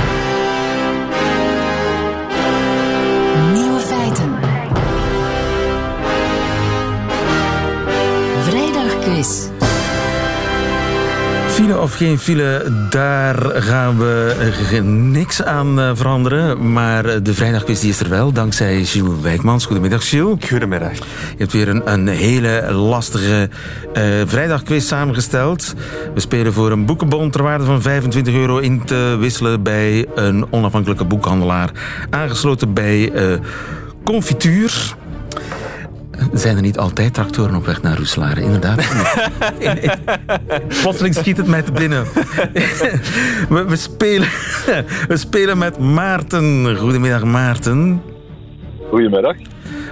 File 11.70 11.82
of 11.82 11.94
geen 11.94 12.18
file, 12.18 12.72
daar 12.88 13.36
gaan 13.62 13.98
we 13.98 14.34
niks 14.84 15.42
aan 15.42 15.80
eh, 15.80 15.90
veranderen. 15.94 16.72
Maar 16.72 17.04
eh, 17.04 17.16
de 17.22 17.34
vrijdagquiz 17.34 17.80
die 17.80 17.90
is 17.90 18.00
er 18.00 18.08
wel, 18.08 18.32
dankzij 18.32 18.84
Gilles 18.84 19.20
Wijkmans. 19.22 19.66
Goedemiddag, 19.66 20.08
Gilles. 20.08 20.48
Goedemiddag. 20.48 20.94
Je 20.94 21.04
hebt 21.36 21.52
weer 21.52 21.68
een, 21.68 21.92
een 21.92 22.08
hele 22.08 22.72
lastige 22.72 23.48
eh, 23.92 24.02
vrijdagquiz 24.26 24.86
samengesteld. 24.86 25.74
We 26.14 26.20
spelen 26.20 26.52
voor 26.52 26.70
een 26.70 26.86
boekenbon 26.86 27.30
ter 27.30 27.42
waarde 27.42 27.64
van 27.64 27.82
25 27.82 28.34
euro 28.34 28.58
in 28.58 28.84
te 28.84 29.16
wisselen 29.20 29.62
bij 29.62 30.06
een 30.14 30.46
onafhankelijke 30.50 31.04
boekhandelaar. 31.04 31.70
Aangesloten 32.10 32.74
bij 32.74 33.12
eh, 33.12 33.24
Confituur. 34.04 34.94
Zijn 36.32 36.56
er 36.56 36.62
niet 36.62 36.78
altijd 36.78 37.14
tractoren 37.14 37.54
op 37.54 37.64
weg 37.66 37.82
naar 37.82 37.96
Roeselare? 37.96 38.40
Inderdaad. 38.40 38.78
In- 39.58 39.82
in- 39.82 39.90
Plotseling 40.82 41.14
schiet 41.14 41.36
het 41.36 41.46
mij 41.46 41.62
te 41.62 41.72
binnen. 41.72 42.04
we, 43.54 43.64
we, 43.68 43.76
spelen, 43.76 44.28
we 45.08 45.16
spelen 45.16 45.58
met 45.58 45.78
Maarten. 45.78 46.76
Goedemiddag, 46.76 47.24
Maarten. 47.24 48.02
Goedemiddag. 48.88 49.36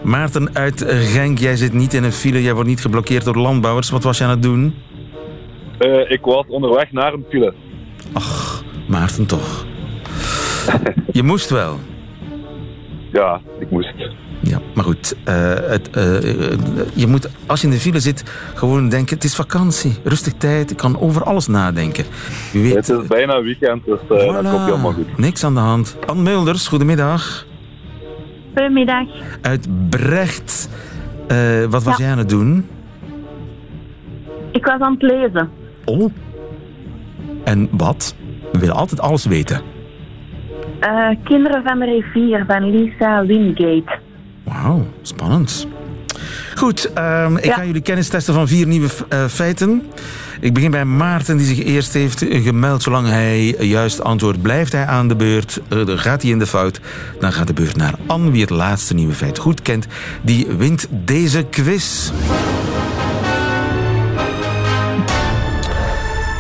Maarten 0.02 0.54
uit 0.54 0.84
Genk, 0.88 1.38
jij 1.38 1.56
zit 1.56 1.72
niet 1.72 1.94
in 1.94 2.04
een 2.04 2.12
file, 2.12 2.42
jij 2.42 2.54
wordt 2.54 2.68
niet 2.68 2.80
geblokkeerd 2.80 3.24
door 3.24 3.36
landbouwers. 3.36 3.90
Wat 3.90 4.02
was 4.02 4.18
je 4.18 4.24
aan 4.24 4.30
het 4.30 4.42
doen? 4.42 4.74
Eh, 5.78 6.10
ik 6.10 6.20
was 6.22 6.44
onderweg 6.48 6.92
naar 6.92 7.12
een 7.12 7.24
file. 7.30 7.54
Ach, 8.12 8.62
Maarten 8.88 9.26
toch. 9.26 9.66
Je 11.12 11.22
moest 11.22 11.50
wel. 11.50 11.78
Ja, 13.12 13.40
ik 13.60 13.70
moest. 13.70 13.92
Maar 14.78 14.86
goed. 14.86 15.14
eh, 15.24 15.54
het, 15.54 15.90
eh, 15.90 16.02
je 16.94 17.06
moet, 17.06 17.28
als 17.46 17.60
je 17.60 17.66
in 17.66 17.72
de 17.72 17.78
file 17.78 18.00
zit, 18.00 18.22
gewoon 18.54 18.88
denken: 18.88 19.14
het 19.14 19.24
is 19.24 19.34
vakantie, 19.34 19.94
rustig 20.04 20.32
tijd, 20.32 20.70
ik 20.70 20.76
kan 20.76 21.00
over 21.00 21.22
alles 21.24 21.46
nadenken. 21.46 22.04
Wie 22.52 22.62
weet. 22.62 22.74
Het 22.74 22.88
is 22.88 23.06
bijna 23.06 23.42
weekend, 23.42 23.84
dus 23.84 23.98
eh, 24.00 24.32
dat 24.32 24.50
komt 24.50 24.64
helemaal 24.64 24.92
goed. 24.92 25.18
Niks 25.18 25.44
aan 25.44 25.54
de 25.54 25.60
hand. 25.60 25.96
Anne 26.06 26.22
Mulders, 26.22 26.68
goedemiddag. 26.68 27.46
Goedemiddag. 28.54 29.06
Uit 29.42 29.68
Brecht. 29.90 30.68
Eh, 31.28 31.64
wat 31.70 31.82
was 31.82 31.96
Ja. 31.96 32.02
jij 32.04 32.12
aan 32.12 32.18
het 32.18 32.28
doen? 32.28 32.66
Ik 34.52 34.64
was 34.66 34.80
aan 34.80 34.92
het 34.92 35.02
lezen. 35.02 35.50
Oh. 35.84 36.12
En 37.44 37.68
wat? 37.70 38.14
We 38.52 38.58
willen 38.58 38.74
altijd 38.74 39.00
alles 39.00 39.26
weten. 39.26 39.60
Eh, 40.80 41.08
Kinderen 41.24 41.62
van 41.64 41.78
de 41.78 41.84
rivier 41.84 42.44
van 42.48 42.70
Lisa 42.70 43.26
Wingate. 43.26 43.98
Wauw, 44.48 44.86
spannend. 45.02 45.66
Goed, 46.54 46.92
ehm, 46.92 47.36
ik 47.36 47.44
Ja. 47.44 47.54
ga 47.54 47.64
jullie 47.64 47.80
kennis 47.82 48.08
testen 48.08 48.34
van 48.34 48.48
vier 48.48 48.66
nieuwe 48.66 48.88
eh, 49.08 49.24
feiten. 49.26 49.82
Ik 50.40 50.54
begin 50.54 50.70
bij 50.70 50.84
Maarten, 50.84 51.36
die 51.36 51.46
zich 51.46 51.64
eerst 51.64 51.92
heeft 51.92 52.24
gemeld. 52.28 52.82
Zolang 52.82 53.08
hij 53.08 53.46
juist 53.58 54.02
antwoordt, 54.02 54.42
blijft 54.42 54.72
hij 54.72 54.86
aan 54.86 55.08
de 55.08 55.16
beurt. 55.16 55.60
Eh, 55.68 55.86
dan 55.86 55.98
gaat 55.98 56.22
hij 56.22 56.30
in 56.30 56.38
de 56.38 56.46
fout. 56.46 56.80
Dan 57.20 57.32
gaat 57.32 57.46
de 57.46 57.52
beurt 57.52 57.76
naar 57.76 57.94
Anne, 58.06 58.30
wie 58.30 58.40
het 58.40 58.50
laatste 58.50 58.94
nieuwe 58.94 59.14
feit 59.14 59.38
goed 59.38 59.62
kent. 59.62 59.86
Die 60.22 60.46
wint 60.58 60.86
deze 60.90 61.46
quiz. 61.50 62.10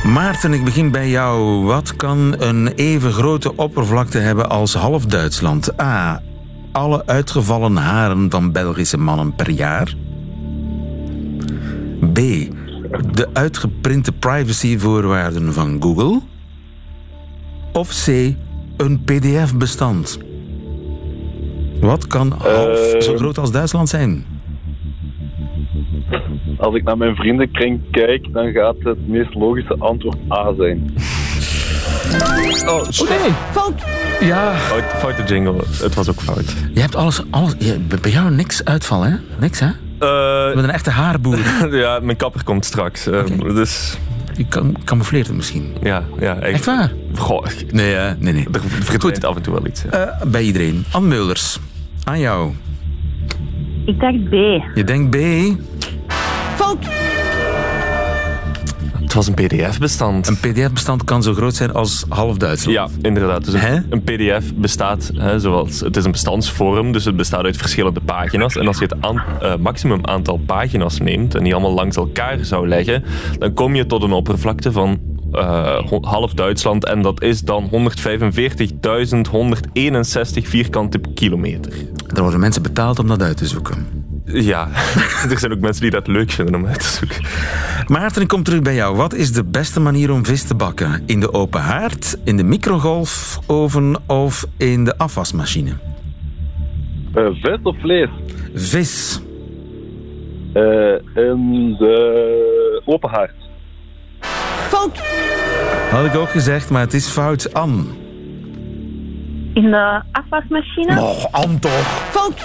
Maarten, 0.04 0.52
ik 0.52 0.64
begin 0.64 0.90
bij 0.90 1.08
jou. 1.08 1.62
Wat 1.64 1.96
kan 1.96 2.34
een 2.38 2.68
even 2.68 3.12
grote 3.12 3.56
oppervlakte 3.56 4.18
hebben 4.18 4.48
als 4.50 4.74
half 4.74 5.06
Duitsland? 5.06 5.80
A. 5.80 6.22
Alle 6.78 7.02
uitgevallen 7.06 7.76
haren 7.76 8.30
van 8.30 8.52
Belgische 8.52 8.98
mannen 8.98 9.34
per 9.34 9.50
jaar. 9.50 9.94
B. 12.12 12.16
De 13.12 13.28
uitgeprinte 13.32 14.12
privacyvoorwaarden 14.12 15.52
van 15.52 15.76
Google. 15.82 16.20
Of 17.72 18.04
C. 18.04 18.06
Een 18.76 19.00
PDF-bestand. 19.04 20.18
Wat 21.80 22.06
kan 22.06 22.32
half 22.38 22.92
Eh. 22.92 23.00
zo 23.00 23.16
groot 23.16 23.38
als 23.38 23.52
Duitsland 23.52 23.88
zijn? 23.88 24.24
Als 26.58 26.74
ik 26.74 26.82
naar 26.82 26.96
mijn 26.96 27.14
vriendenkring 27.16 27.80
kijk, 27.90 28.32
dan 28.32 28.52
gaat 28.52 28.76
het 28.78 29.08
meest 29.08 29.34
logische 29.34 29.76
antwoord 29.78 30.16
A 30.32 30.54
zijn. 30.56 30.94
Oh, 32.68 33.08
nee. 33.08 34.28
Ja. 34.28 34.54
Fout, 34.54 34.82
foute 34.98 35.22
jingle. 35.22 35.54
Het 35.82 35.94
was 35.94 36.08
ook 36.10 36.20
fout. 36.20 36.54
Je 36.74 36.80
hebt 36.80 36.94
alles, 36.94 37.22
alles 37.30 37.54
je, 37.58 37.78
bij 38.00 38.10
jou 38.10 38.30
niks 38.30 38.64
uitval, 38.64 39.02
hè? 39.02 39.14
Niks, 39.38 39.60
hè? 39.60 39.66
Je 39.98 40.50
bent 40.54 40.66
een 40.66 40.72
echte 40.74 40.90
haarboer. 40.90 41.38
ja, 41.70 41.98
mijn 42.02 42.16
kapper 42.16 42.44
komt 42.44 42.64
straks. 42.64 43.06
eh, 43.06 43.24
Dus... 43.54 43.96
Je 44.36 44.46
kan, 44.46 44.76
camoufleert 44.84 45.26
het 45.26 45.36
misschien. 45.36 45.76
Ja, 45.82 46.02
ja. 46.20 46.34
Ik, 46.34 46.42
Echt 46.54 46.64
waar? 46.64 46.92
Goh, 47.16 47.44
Nee, 47.72 47.94
nee, 48.18 48.32
nee. 48.32 48.46
er 48.52 48.60
verdwijnt 48.84 49.24
af 49.24 49.36
en 49.36 49.42
toe 49.42 49.52
wel 49.54 49.66
iets. 49.66 49.82
ja. 49.90 49.90
Eh, 50.06 50.26
bij 50.26 50.42
iedereen. 50.42 50.84
Anne 50.90 51.08
Mulders, 51.08 51.58
aan 52.04 52.18
jou. 52.20 52.52
Ik 53.86 54.00
dacht 54.00 54.24
B. 54.28 54.32
Je 54.74 54.84
denkt 54.84 55.10
B. 55.10 55.16
Het 59.08 59.16
was 59.16 59.26
een 59.26 59.34
pdf-bestand. 59.34 60.28
Een 60.28 60.36
pdf-bestand 60.36 61.04
kan 61.04 61.22
zo 61.22 61.34
groot 61.34 61.54
zijn 61.54 61.72
als 61.72 62.04
half 62.08 62.36
Duitsland. 62.36 62.76
Ja, 62.76 62.88
inderdaad. 63.02 63.44
Dus 63.44 63.54
een, 63.54 63.86
een 63.90 64.02
pdf 64.02 64.54
bestaat, 64.54 65.10
hè, 65.14 65.38
zoals, 65.38 65.80
het 65.80 65.96
is 65.96 66.04
een 66.04 66.10
bestandsvorm, 66.10 66.92
dus 66.92 67.04
het 67.04 67.16
bestaat 67.16 67.44
uit 67.44 67.56
verschillende 67.56 68.00
pagina's. 68.00 68.56
En 68.56 68.66
als 68.66 68.78
je 68.78 68.84
het 68.84 68.94
aan, 69.00 69.22
eh, 69.40 69.56
maximum 69.56 70.06
aantal 70.06 70.40
pagina's 70.46 70.98
neemt 70.98 71.34
en 71.34 71.44
die 71.44 71.52
allemaal 71.52 71.72
langs 71.72 71.96
elkaar 71.96 72.44
zou 72.44 72.68
leggen, 72.68 73.04
dan 73.38 73.54
kom 73.54 73.74
je 73.74 73.86
tot 73.86 74.02
een 74.02 74.12
oppervlakte 74.12 74.72
van 74.72 74.98
eh, 75.32 75.82
half 76.00 76.34
Duitsland. 76.34 76.84
En 76.84 77.02
dat 77.02 77.22
is 77.22 77.40
dan 77.40 77.68
145.161 77.70 80.48
vierkante 80.48 81.00
kilometer. 81.14 81.72
Er 82.14 82.22
worden 82.22 82.40
mensen 82.40 82.62
betaald 82.62 82.98
om 82.98 83.06
dat 83.06 83.22
uit 83.22 83.36
te 83.36 83.46
zoeken. 83.46 83.97
Ja, 84.32 84.68
er 85.30 85.38
zijn 85.38 85.52
ook 85.52 85.60
mensen 85.60 85.82
die 85.82 85.90
dat 85.90 86.06
leuk 86.06 86.30
vinden 86.30 86.54
om 86.54 86.66
uit 86.66 86.80
te 86.80 86.86
zoeken. 86.86 87.24
Maarten, 87.86 88.22
ik 88.22 88.28
kom 88.28 88.42
terug 88.42 88.62
bij 88.62 88.74
jou. 88.74 88.96
Wat 88.96 89.14
is 89.14 89.32
de 89.32 89.44
beste 89.44 89.80
manier 89.80 90.12
om 90.12 90.24
vis 90.24 90.42
te 90.42 90.54
bakken? 90.54 91.02
In 91.06 91.20
de 91.20 91.32
open 91.32 91.60
haard, 91.60 92.18
in 92.24 92.36
de 92.36 92.42
microgolfoven 92.42 93.96
of 94.06 94.46
in 94.56 94.84
de 94.84 94.98
afwasmachine? 94.98 95.70
Eh, 97.14 97.26
vis 97.32 97.58
of 97.62 97.80
vlees? 97.80 98.08
Vis. 98.54 99.20
Eh, 100.52 100.62
in 101.14 101.76
de 101.78 102.82
open 102.84 103.10
haard. 103.10 103.34
Had 105.90 106.04
ik 106.04 106.14
ook 106.14 106.30
gezegd, 106.30 106.70
maar 106.70 106.80
het 106.80 106.94
is 106.94 107.06
fout. 107.06 107.54
Anne. 107.54 107.82
In 109.54 109.70
de 109.70 110.02
afwasmachine. 110.12 111.00
Oh, 111.00 111.24
Anne 111.30 111.58
toch. 111.58 112.10
Fout. 112.10 112.42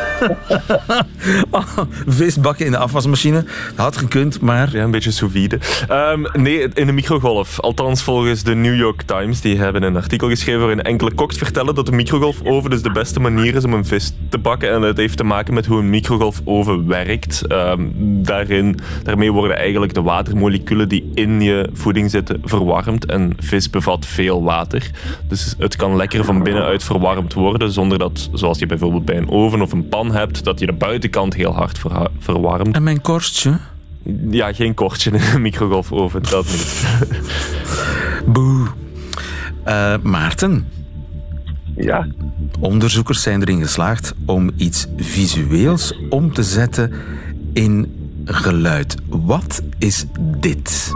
Oh, 1.50 1.78
visbakken 2.06 2.66
in 2.66 2.72
de 2.72 2.78
afwasmachine. 2.78 3.44
Dat 3.76 3.84
had 3.84 3.96
gekund, 3.96 4.40
maar... 4.40 4.68
Ja, 4.72 4.82
een 4.82 4.90
beetje 4.90 5.10
sous 5.10 5.32
vide. 5.32 5.58
Ehm, 5.88 6.24
nee, 6.32 6.68
in 6.74 6.86
de 6.86 6.92
microgolf. 6.92 7.60
Althans, 7.60 8.02
volgens 8.02 8.42
de 8.42 8.54
New 8.54 8.76
York 8.76 9.02
Times. 9.02 9.40
Die 9.40 9.58
hebben 9.58 9.82
een 9.82 9.96
artikel 9.96 10.28
geschreven 10.28 10.60
waarin 10.60 10.82
enkele 10.82 11.14
koks 11.14 11.36
vertellen 11.36 11.74
dat 11.74 11.86
de 11.86 11.92
microgolfoven 11.92 12.70
dus 12.70 12.82
de 12.82 12.90
beste 12.90 13.20
manier 13.20 13.54
is 13.54 13.64
om 13.64 13.74
een 13.74 13.86
vis 13.86 14.12
te 14.28 14.38
bakken. 14.38 14.70
En 14.70 14.82
het 14.82 14.96
heeft 14.96 15.16
te 15.16 15.24
maken 15.24 15.54
met 15.54 15.66
hoe 15.66 15.78
een 15.78 15.90
microgolfoven 15.90 16.86
werkt. 16.86 17.46
Ehm, 17.46 17.82
daarin, 17.96 18.78
daarmee 19.02 19.32
worden 19.32 19.56
eigenlijk 19.56 19.94
de 19.94 20.02
watermoleculen 20.02 20.88
die 20.88 21.10
in 21.14 21.40
je 21.40 21.68
voeding 21.72 22.10
zitten 22.10 22.40
verwarmd. 22.44 23.06
En 23.06 23.32
vis 23.38 23.70
bevat 23.70 24.06
veel 24.06 24.42
water. 24.42 24.90
Dus 25.28 25.54
het 25.58 25.76
kan 25.76 25.96
lekker 25.96 26.24
van 26.24 26.42
binnenuit 26.42 26.84
verwarmd 26.84 27.32
worden, 27.32 27.72
zonder 27.72 27.98
dat, 27.98 28.28
zoals 28.32 28.58
je 28.58 28.66
bijvoorbeeld 28.66 29.04
bij 29.04 29.16
een 29.16 29.30
oven 29.30 29.62
of 29.62 29.72
een 29.72 29.88
pan 29.88 30.03
hebt, 30.10 30.44
dat 30.44 30.58
je 30.60 30.66
de 30.66 30.72
buitenkant 30.72 31.34
heel 31.34 31.54
hard 31.54 31.80
verwarmt. 32.18 32.74
En 32.74 32.82
mijn 32.82 33.00
korstje? 33.00 33.58
Ja, 34.30 34.52
geen 34.52 34.74
kortje 34.74 35.10
in 35.10 35.20
een 35.34 35.42
microgolfoven, 35.42 36.22
dat 36.22 36.44
niet. 36.44 36.84
Boe. 38.34 38.66
Eh, 39.64 39.94
Maarten. 40.02 40.68
Ja. 41.76 42.06
Onderzoekers 42.60 43.22
zijn 43.22 43.40
erin 43.40 43.62
geslaagd 43.62 44.14
om 44.24 44.50
iets 44.56 44.86
visueels 44.96 45.94
om 46.08 46.32
te 46.32 46.42
zetten 46.42 46.92
in 47.52 47.92
geluid. 48.24 48.96
Wat 49.08 49.62
is 49.78 50.04
dit? 50.18 50.92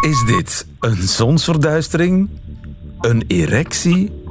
Is 0.00 0.24
dit 0.24 0.66
een 0.80 0.96
zonsverduistering, 0.96 2.30
een 3.00 3.24
erectie 3.26 4.22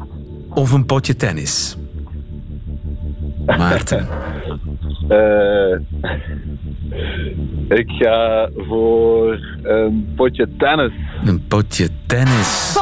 of 0.50 0.72
een 0.72 0.86
potje 0.86 1.16
tennis? 1.16 1.78
Maarten. 3.46 4.08
Eh, 5.10 5.80
ik 7.68 7.90
ga 7.90 8.50
voor 8.56 9.40
een 9.64 10.14
potje 10.16 10.50
tennis. 10.58 10.92
Een 11.26 11.48
potje 11.48 11.90
tennis. 12.06 12.78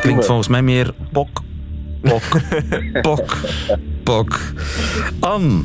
Klinkt 0.00 0.26
volgens 0.26 0.48
mij 0.48 0.62
meer 0.62 0.94
pok, 1.12 1.42
pok, 2.02 2.22
pok, 3.02 3.36
pok. 4.02 4.40
Anne. 5.20 5.62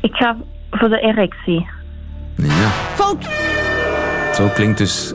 Ik 0.00 0.14
ga 0.14 0.36
voor 0.70 0.88
de 0.88 1.00
erectie. 1.00 1.66
Ja. 2.36 2.70
Zo 4.38 4.48
klinkt 4.54 4.78
dus 4.78 5.12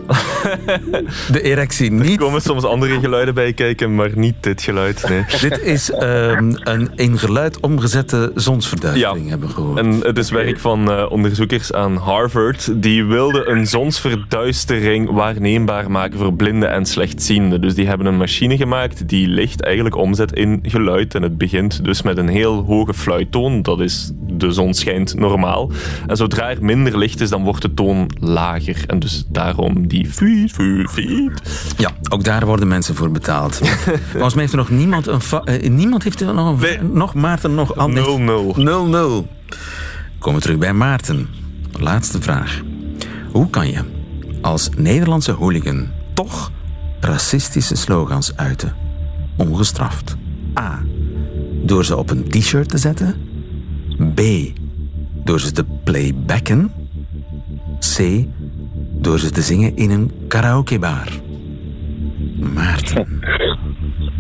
de 1.32 1.42
erectie 1.42 1.92
niet. 2.02 2.12
Er 2.12 2.18
komen 2.18 2.42
soms 2.42 2.64
andere 2.64 3.00
geluiden 3.00 3.34
bij 3.34 3.54
kijken, 3.54 3.96
maar 3.96 4.10
niet 4.16 4.36
dit 4.40 4.62
geluid. 4.62 5.10
Nee. 5.10 5.26
Dit 5.50 5.62
is 5.62 5.92
ehm, 5.92 6.54
een 6.64 6.92
in 6.96 7.18
geluid 7.18 7.60
omgezette 7.60 8.32
zonsverduistering, 8.36 9.30
hebben 9.30 9.48
we 9.48 9.54
gehoord. 9.54 9.80
En 9.80 10.00
het 10.02 10.18
is 10.18 10.30
werk 10.32 10.60
van 10.60 10.92
eh, 10.92 11.06
onderzoekers 11.10 11.74
aan 11.74 11.98
Harvard. 11.98 12.82
Die 12.82 13.06
wilden 13.06 13.52
een 13.52 13.68
zonsverduistering 13.68 15.12
waarneembaar 15.12 15.92
maken 15.92 16.20
voor 16.20 16.34
blinden 16.34 16.72
en 16.72 16.86
slechtzienden. 16.86 17.62
Dus 17.62 17.76
die 17.76 17.88
hebben 17.88 18.08
een 18.08 18.18
machine 18.18 18.58
gemaakt 18.58 19.08
die 19.08 19.28
licht 19.28 19.62
eigenlijk 19.62 19.96
omzet 19.96 20.34
in 20.34 20.60
geluid. 20.64 21.16
En 21.16 21.22
het 21.22 21.38
begint 21.38 21.86
dus 21.86 22.02
met 22.02 22.18
een 22.18 22.30
heel 22.30 22.64
hoge 22.64 22.94
fluittoon. 22.94 23.62
Dat 23.62 23.80
is 23.80 24.12
de 24.28 24.52
zon 24.52 24.74
schijnt 24.74 25.16
normaal. 25.16 25.72
En 26.08 26.18
zodra 26.18 26.50
er 26.50 26.64
minder 26.64 26.98
licht 26.98 27.22
is, 27.22 27.30
dan 27.30 27.44
wordt 27.44 27.62
de 27.62 27.74
toon 27.74 28.10
lager. 28.20 28.84
En 28.88 29.00
dus 29.00 29.13
daarom 29.28 29.88
die 29.88 30.06
fiet, 30.10 30.52
fiet, 30.52 30.90
fiet. 30.90 31.42
Ja, 31.78 31.92
ook 32.10 32.24
daar 32.24 32.46
worden 32.46 32.68
mensen 32.68 32.96
voor 32.96 33.12
betaald. 33.12 33.56
Volgens 34.12 34.34
mij 34.34 34.42
heeft 34.44 34.52
er 34.54 34.60
nog 34.60 34.70
niemand 34.70 35.08
een... 35.08 35.22
eh, 35.44 35.70
niemand 35.70 36.04
heeft 36.04 36.22
er 36.22 36.34
nog 36.34 36.62
een... 36.62 36.94
Nog 36.94 37.14
Maarten, 37.14 37.56
nog 37.56 37.76
Anne. 37.76 38.02
0-0. 38.02 38.60
0-0. 39.26 39.32
Komen 40.20 40.40
we 40.40 40.46
terug 40.46 40.58
bij 40.58 40.74
Maarten. 40.74 41.28
Laatste 41.80 42.22
vraag. 42.22 42.62
Hoe 43.32 43.50
kan 43.50 43.68
je 43.70 43.80
als 44.42 44.70
Nederlandse 44.78 45.32
hooligan 45.32 45.88
toch 46.14 46.52
racistische 47.00 47.76
slogans 47.76 48.36
uiten? 48.36 48.76
Ongestraft. 49.38 50.16
A. 50.60 50.82
Door 51.64 51.86
ze 51.86 51.98
op 51.98 52.10
een 52.10 52.30
t-shirt 52.30 52.70
te 52.70 52.78
zetten. 52.78 53.16
B. 54.16 54.22
Door 55.24 55.40
ze 55.40 55.52
te 55.52 55.66
playbacken. 55.84 56.72
C. 57.80 58.26
Door 59.04 59.20
ze 59.20 59.32
te 59.32 59.42
zingen 59.42 59.76
in 59.76 59.92
een 59.92 60.12
karaokebar. 60.28 61.08
Maarten. 62.54 63.08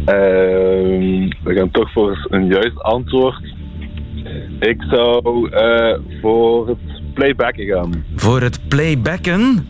Ehm, 0.06 1.30
we 1.43 1.54
gaan 1.56 1.72
toch 1.72 1.91
voor 1.91 2.28
een 2.30 2.48
juist 2.48 2.82
antwoord. 2.82 3.54
Ik 4.60 4.82
zou 4.89 5.50
eh, 5.50 6.00
voor 6.22 6.67
het 6.67 6.78
playbacken 7.13 7.65
gaan. 7.65 8.06
Voor 8.15 8.41
het 8.41 8.60
playbacken. 8.67 9.67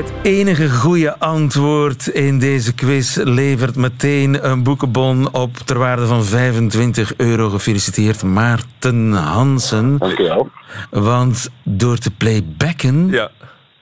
Het 0.00 0.12
enige 0.22 0.70
goede 0.70 1.18
antwoord 1.18 2.06
in 2.06 2.38
deze 2.38 2.72
quiz 2.74 3.16
levert 3.16 3.76
meteen 3.76 4.50
een 4.50 4.62
boekenbon 4.62 5.32
op 5.34 5.56
ter 5.56 5.78
waarde 5.78 6.06
van 6.06 6.24
25 6.24 7.16
euro. 7.16 7.48
Gefeliciteerd 7.48 8.22
Maarten 8.22 9.12
Hansen. 9.12 9.98
Dankjewel. 9.98 10.50
Want 10.90 11.48
door 11.64 11.96
te 11.98 12.10
playbacken 12.10 13.08
Ja. 13.10 13.30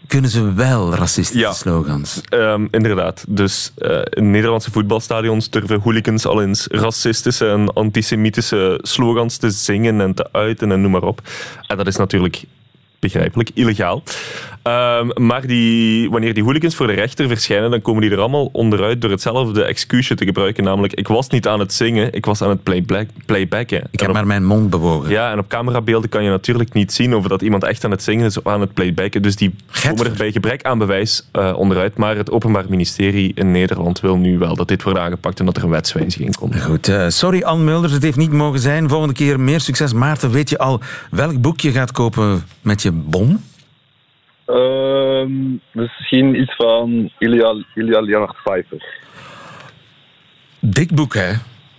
kunnen 0.06 0.30
ze 0.30 0.52
wel 0.52 0.94
racistische 0.94 1.46
Ja. 1.46 1.52
slogans. 1.52 2.20
Ehm, 2.28 2.66
inderdaad. 2.70 3.24
Dus 3.28 3.72
eh, 3.76 3.98
in 4.10 4.30
Nederlandse 4.30 4.70
voetbalstadions 4.70 5.50
durven 5.50 5.80
hooligans 5.80 6.26
al 6.26 6.42
eens 6.42 6.66
racistische 6.70 7.48
en 7.48 7.72
antisemitische 7.72 8.78
slogans 8.82 9.36
te 9.36 9.50
zingen 9.50 10.00
en 10.00 10.14
te 10.14 10.28
uiten 10.32 10.72
en 10.72 10.80
noem 10.80 10.90
maar 10.90 11.02
op. 11.02 11.20
En 11.66 11.76
dat 11.76 11.86
is 11.86 11.96
natuurlijk 11.96 12.44
begrijpelijk, 12.98 13.50
illegaal. 13.54 14.02
Ehm, 14.62 15.08
maar 15.14 15.46
die, 15.46 16.10
wanneer 16.10 16.34
die 16.34 16.42
hooligans 16.42 16.74
voor 16.74 16.86
de 16.86 16.92
rechter 16.92 17.28
verschijnen, 17.28 17.70
dan 17.70 17.82
komen 17.82 18.02
die 18.02 18.10
er 18.10 18.18
allemaal 18.18 18.48
onderuit 18.52 19.00
door 19.00 19.10
hetzelfde 19.10 19.64
excuusje 19.64 20.14
te 20.14 20.24
gebruiken. 20.24 20.64
Namelijk, 20.64 20.92
ik 20.92 21.08
was 21.08 21.28
niet 21.28 21.46
aan 21.46 21.60
het 21.60 21.72
zingen, 21.72 22.12
ik 22.12 22.26
was 22.26 22.42
aan 22.42 22.48
het 22.48 22.62
playback, 22.62 23.08
playbacken. 23.26 23.88
Ik 23.90 24.00
heb 24.00 24.12
maar 24.12 24.26
mijn 24.26 24.44
mond 24.44 24.70
bewogen. 24.70 25.10
Ja, 25.10 25.32
en 25.32 25.38
op 25.38 25.48
camerabeelden 25.48 26.08
kan 26.08 26.24
je 26.24 26.30
natuurlijk 26.30 26.72
niet 26.72 26.92
zien 26.92 27.14
of 27.14 27.26
dat 27.26 27.42
iemand 27.42 27.64
echt 27.64 27.84
aan 27.84 27.90
het 27.90 28.02
zingen 28.02 28.26
is 28.26 28.38
of 28.38 28.46
aan 28.46 28.60
het 28.60 28.74
playbacken. 28.74 29.22
Dus 29.22 29.36
die 29.36 29.54
komen 29.82 30.06
er 30.06 30.16
bij 30.16 30.32
gebrek 30.32 30.62
aan 30.62 30.78
bewijs 30.78 31.28
eh, 31.32 31.52
onderuit. 31.56 31.96
Maar 31.96 32.16
het 32.16 32.30
Openbaar 32.30 32.64
Ministerie 32.68 33.32
in 33.34 33.50
Nederland 33.50 34.00
wil 34.00 34.16
nu 34.16 34.38
wel 34.38 34.56
dat 34.56 34.68
dit 34.68 34.82
wordt 34.82 34.98
aangepakt 34.98 35.38
en 35.38 35.46
dat 35.46 35.56
er 35.56 35.62
een 35.62 35.70
wetswijziging 35.70 36.36
komt. 36.36 36.60
Goed, 36.60 36.88
eh, 36.88 37.04
sorry 37.08 37.42
Anne 37.42 37.64
Mulders, 37.64 37.92
het 37.92 38.02
heeft 38.02 38.16
niet 38.16 38.32
mogen 38.32 38.60
zijn. 38.60 38.88
Volgende 38.88 39.14
keer 39.14 39.40
meer 39.40 39.60
succes. 39.60 39.92
Maarten, 39.92 40.30
weet 40.30 40.50
je 40.50 40.58
al 40.58 40.80
welk 41.10 41.40
boek 41.40 41.60
je 41.60 41.72
gaat 41.72 41.92
kopen 41.92 42.44
met 42.60 42.82
je 42.82 42.87
bon? 42.92 43.44
Ehm, 44.46 45.30
misschien 45.72 46.40
iets 46.40 46.54
van 46.56 47.10
Ilya, 47.18 47.64
Ilya 47.74 48.00
Leonard 48.00 48.36
Pfeiffer. 48.42 48.96
Dik 50.60 50.94
boek, 50.94 51.14
hè? 51.14 51.32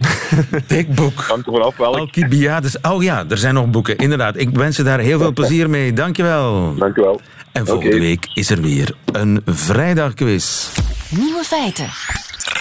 Dik 0.68 0.96
boek. 0.96 1.22
Hangt 1.22 1.48
er 1.48 1.54
vanaf 1.54 1.78
welk. 1.78 1.96
Alcibiades. 1.96 2.82
Oh 2.82 3.04
ja, 3.04 3.26
er 3.30 3.38
zijn 3.38 3.54
nog 3.54 3.70
boeken. 3.70 3.98
Inderdaad, 3.98 4.38
ik 4.38 4.50
wens 4.50 4.78
je 4.78 4.84
daar 4.84 5.00
heel 5.00 5.20
veel 5.20 5.34
plezier 5.34 5.70
mee. 5.70 5.94
Dankjewel. 5.94 6.76
Dankjewel. 6.76 7.22
En 7.52 7.66
volgende 7.66 8.00
week 8.00 8.28
is 8.34 8.50
er 8.50 8.62
weer 8.62 8.94
een 9.12 9.42
vrijdagquiz. 9.46 10.70
Nieuwe 11.10 11.44
feiten. 11.44 11.90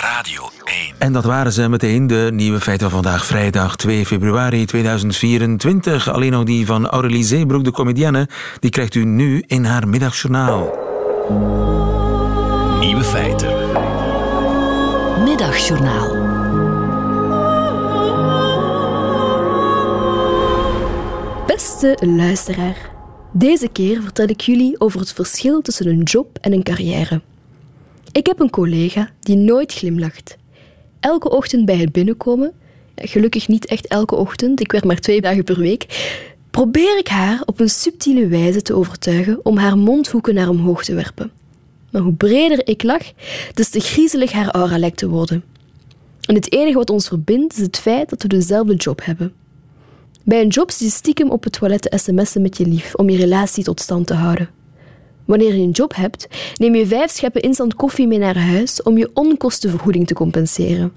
Radio 0.01 0.49
1. 0.65 0.95
En 0.99 1.13
dat 1.13 1.25
waren 1.25 1.53
ze 1.53 1.69
meteen, 1.69 2.07
de 2.07 2.29
nieuwe 2.33 2.61
feiten 2.61 2.91
van 2.91 3.03
vandaag, 3.03 3.27
vrijdag 3.27 3.77
2 3.77 4.07
februari 4.07 4.65
2024. 4.65 6.11
Alleen 6.13 6.33
nog 6.33 6.45
die 6.45 6.67
van 6.67 6.89
Aurélie 6.89 7.25
Zeebroek, 7.25 7.65
de 7.65 7.71
comedienne, 7.71 8.29
die 8.61 8.71
krijgt 8.71 8.95
u 8.95 9.05
nu 9.05 9.45
in 9.47 9.65
haar 9.65 9.89
middagjournaal. 9.89 10.61
Nieuwe 12.81 13.05
feiten. 13.05 13.53
Middagjournaal. 15.25 16.17
Beste 21.47 21.99
luisteraar, 22.01 22.91
deze 23.33 23.69
keer 23.69 24.03
vertel 24.03 24.29
ik 24.29 24.41
jullie 24.41 24.81
over 24.81 25.01
het 25.01 25.13
verschil 25.13 25.61
tussen 25.61 25.87
een 25.87 26.03
job 26.03 26.39
en 26.41 26.53
een 26.53 26.63
carrière. 26.63 27.21
Ik 28.13 28.27
heb 28.27 28.41
een 28.41 28.51
collega 28.51 29.11
die 29.21 29.37
nooit 29.37 29.73
glimlacht. 29.73 30.37
Elke 31.01 31.31
ochtend 31.31 31.65
bij 31.65 31.77
het 31.77 31.93
binnenkomen, 31.93 32.53
gelukkig 32.95 33.49
niet 33.49 33.67
echt 33.67 33.87
elke 33.87 34.15
ochtend, 34.15 34.61
ik 34.61 34.73
werk 34.73 34.85
maar 34.85 35.01
twee 35.01 35.21
dagen 35.21 35.45
per 35.45 35.59
week, 35.59 35.87
probeer 36.51 36.99
ik 36.99 37.09
haar 37.09 37.43
op 37.45 37.61
een 37.61 37.69
subtiele 37.69 38.27
wijze 38.27 38.63
te 38.63 38.75
overtuigen 38.75 39.45
om 39.45 39.57
haar 39.57 39.79
mondhoeken 39.79 40.35
naar 40.35 40.49
omhoog 40.49 40.85
te 40.85 40.95
werpen. 40.95 41.31
Maar 41.91 42.03
hoe 42.03 42.15
breder 42.15 42.69
ik 42.69 42.83
lach, 42.83 43.13
des 43.55 43.69
te 43.69 43.81
griezelig 43.81 44.33
haar 44.33 44.51
aura 44.51 44.79
lijkt 44.79 44.99
te 44.99 45.09
worden. 45.09 45.45
En 46.21 46.35
het 46.35 46.53
enige 46.53 46.77
wat 46.77 46.91
ons 46.91 47.09
verbindt 47.09 47.57
is 47.57 47.63
het 47.63 47.79
feit 47.79 48.11
dat 48.11 48.23
we 48.23 48.29
dezelfde 48.29 48.75
job 48.75 49.05
hebben. 49.05 49.33
Bij 50.25 50.41
een 50.41 50.49
job 50.49 50.71
zit 50.71 50.91
stiekem 50.91 51.31
op 51.31 51.45
het 51.45 51.53
toilet 51.53 51.83
te 51.83 51.99
sms'en 51.99 52.43
met 52.43 52.57
je 52.57 52.67
lief 52.67 52.95
om 52.95 53.11
je 53.11 53.17
relatie 53.17 53.65
tot 53.65 53.81
stand 53.81 54.07
te 54.07 54.15
houden. 54.15 54.58
Wanneer 55.29 55.55
je 55.55 55.63
een 55.63 55.71
job 55.71 55.95
hebt, 55.95 56.29
neem 56.57 56.75
je 56.75 56.87
vijf 56.87 57.11
scheppen 57.11 57.43
instant 57.43 57.75
koffie 57.75 58.07
mee 58.07 58.19
naar 58.19 58.39
huis 58.39 58.83
om 58.83 58.99
je 58.99 59.11
onkostenvergoeding 59.15 60.07
te 60.07 60.15
compenseren. 60.15 60.93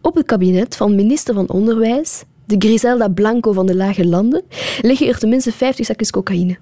Op 0.00 0.14
het 0.14 0.26
kabinet 0.26 0.76
van 0.76 0.94
minister 0.94 1.34
van 1.34 1.48
Onderwijs, 1.48 2.22
de 2.44 2.56
Griselda 2.58 3.08
Blanco 3.08 3.52
van 3.52 3.66
de 3.66 3.74
Lage 3.74 4.06
Landen, 4.06 4.42
liggen 4.80 5.06
er 5.06 5.18
tenminste 5.18 5.52
50 5.52 5.86
zakjes 5.86 6.10
cocaïne. 6.10 6.56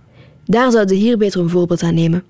Daar 0.44 0.70
zouden 0.70 0.96
ze 0.96 1.02
hier 1.02 1.18
beter 1.18 1.40
een 1.40 1.48
voorbeeld 1.48 1.82
aan 1.82 1.94
nemen. 1.94 2.24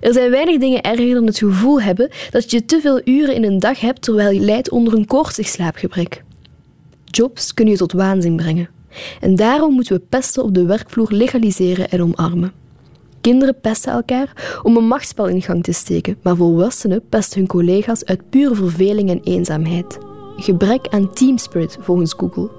Er 0.00 0.12
zijn 0.12 0.30
weinig 0.30 0.58
dingen 0.58 0.82
erger 0.82 1.14
dan 1.14 1.26
het 1.26 1.38
gevoel 1.38 1.80
hebben 1.80 2.10
dat 2.30 2.50
je 2.50 2.64
te 2.64 2.80
veel 2.80 3.00
uren 3.04 3.34
in 3.34 3.44
een 3.44 3.58
dag 3.58 3.80
hebt 3.80 4.02
terwijl 4.02 4.30
je 4.30 4.40
lijdt 4.40 4.70
onder 4.70 4.94
een 4.94 5.06
koortsig 5.06 5.46
slaapgebrek. 5.46 6.22
Jobs 7.04 7.54
kunnen 7.54 7.74
je 7.74 7.78
tot 7.78 7.92
waanzin 7.92 8.36
brengen. 8.36 8.68
En 9.20 9.36
daarom 9.36 9.74
moeten 9.74 9.96
we 9.96 10.02
pesten 10.08 10.42
op 10.42 10.54
de 10.54 10.64
werkvloer 10.64 11.12
legaliseren 11.12 11.90
en 11.90 12.02
omarmen. 12.02 12.63
Kinderen 13.24 13.60
pesten 13.60 13.92
elkaar 13.92 14.60
om 14.62 14.76
een 14.76 14.86
machtsspel 14.86 15.26
in 15.26 15.42
gang 15.42 15.62
te 15.62 15.72
steken, 15.72 16.16
maar 16.22 16.36
volwassenen 16.36 17.02
pesten 17.08 17.38
hun 17.38 17.48
collega's 17.48 18.04
uit 18.04 18.30
pure 18.30 18.54
verveling 18.54 19.10
en 19.10 19.20
eenzaamheid. 19.22 19.98
Gebrek 20.36 20.88
aan 20.88 21.12
teamspirit 21.12 21.78
volgens 21.80 22.14
Google. 22.16 22.50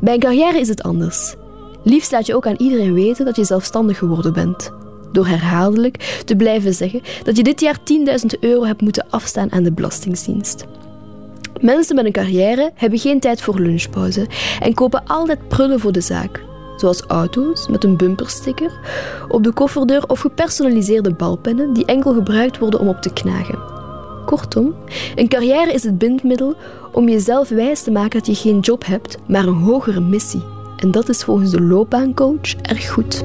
Bij 0.00 0.14
een 0.14 0.20
carrière 0.20 0.58
is 0.58 0.68
het 0.68 0.82
anders. 0.82 1.34
Liefst 1.82 2.12
laat 2.12 2.26
je 2.26 2.34
ook 2.34 2.46
aan 2.46 2.56
iedereen 2.58 2.94
weten 2.94 3.24
dat 3.24 3.36
je 3.36 3.44
zelfstandig 3.44 3.98
geworden 3.98 4.32
bent. 4.32 4.72
Door 5.12 5.26
herhaaldelijk 5.26 6.22
te 6.24 6.36
blijven 6.36 6.74
zeggen 6.74 7.02
dat 7.22 7.36
je 7.36 7.42
dit 7.42 7.60
jaar 7.60 7.78
10.000 7.78 8.38
euro 8.40 8.64
hebt 8.64 8.80
moeten 8.80 9.06
afstaan 9.10 9.52
aan 9.52 9.62
de 9.62 9.72
Belastingdienst. 9.72 10.64
Mensen 11.60 11.94
met 11.94 12.04
een 12.04 12.12
carrière 12.12 12.70
hebben 12.74 12.98
geen 12.98 13.20
tijd 13.20 13.42
voor 13.42 13.60
lunchpauze 13.60 14.26
en 14.60 14.74
kopen 14.74 15.06
altijd 15.06 15.48
prullen 15.48 15.80
voor 15.80 15.92
de 15.92 16.00
zaak. 16.00 16.50
Zoals 16.76 17.02
auto's 17.02 17.68
met 17.68 17.84
een 17.84 17.96
bumpersticker 17.96 18.70
op 19.28 19.44
de 19.44 19.52
kofferdeur 19.52 20.04
of 20.06 20.20
gepersonaliseerde 20.20 21.14
balpennen 21.14 21.72
die 21.72 21.84
enkel 21.84 22.14
gebruikt 22.14 22.58
worden 22.58 22.80
om 22.80 22.88
op 22.88 23.02
te 23.02 23.12
knagen. 23.12 23.58
Kortom, 24.24 24.74
een 25.14 25.28
carrière 25.28 25.72
is 25.72 25.82
het 25.82 25.98
bindmiddel 25.98 26.54
om 26.92 27.08
jezelf 27.08 27.48
wijs 27.48 27.82
te 27.82 27.90
maken 27.90 28.18
dat 28.18 28.26
je 28.26 28.34
geen 28.34 28.60
job 28.60 28.86
hebt, 28.86 29.18
maar 29.26 29.46
een 29.46 29.62
hogere 29.62 30.00
missie. 30.00 30.42
En 30.76 30.90
dat 30.90 31.08
is 31.08 31.24
volgens 31.24 31.50
de 31.50 31.60
loopbaancoach 31.60 32.54
erg 32.62 32.90
goed. 32.90 33.24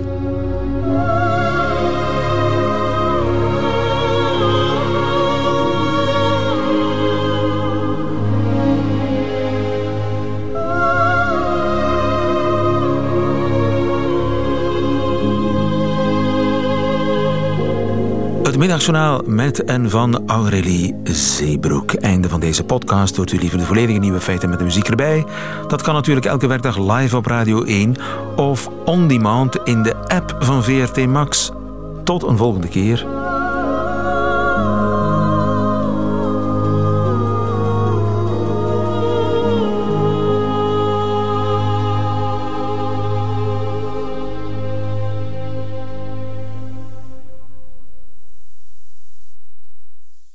Het 18.57 18.65
middagjournaal 18.65 19.21
met 19.25 19.63
en 19.63 19.89
van 19.89 20.23
Aurélie 20.27 20.95
Zeebroek. 21.03 21.93
Einde 21.93 22.29
van 22.29 22.39
deze 22.39 22.63
podcast. 22.63 23.15
Hoort 23.15 23.31
u 23.31 23.37
liever 23.37 23.57
de 23.57 23.65
volledige 23.65 23.99
nieuwe 23.99 24.21
feiten 24.21 24.49
met 24.49 24.59
de 24.59 24.65
muziek 24.65 24.87
erbij? 24.87 25.25
Dat 25.67 25.81
kan 25.81 25.93
natuurlijk 25.93 26.25
elke 26.25 26.47
werkdag 26.47 26.77
live 26.77 27.17
op 27.17 27.25
Radio 27.25 27.63
1 27.63 27.95
of 28.35 28.69
on 28.85 29.07
demand 29.07 29.55
in 29.63 29.83
de 29.83 29.95
app 29.95 30.35
van 30.39 30.63
VRT 30.63 31.07
Max. 31.07 31.51
Tot 32.03 32.23
een 32.23 32.37
volgende 32.37 32.67
keer. 32.67 33.26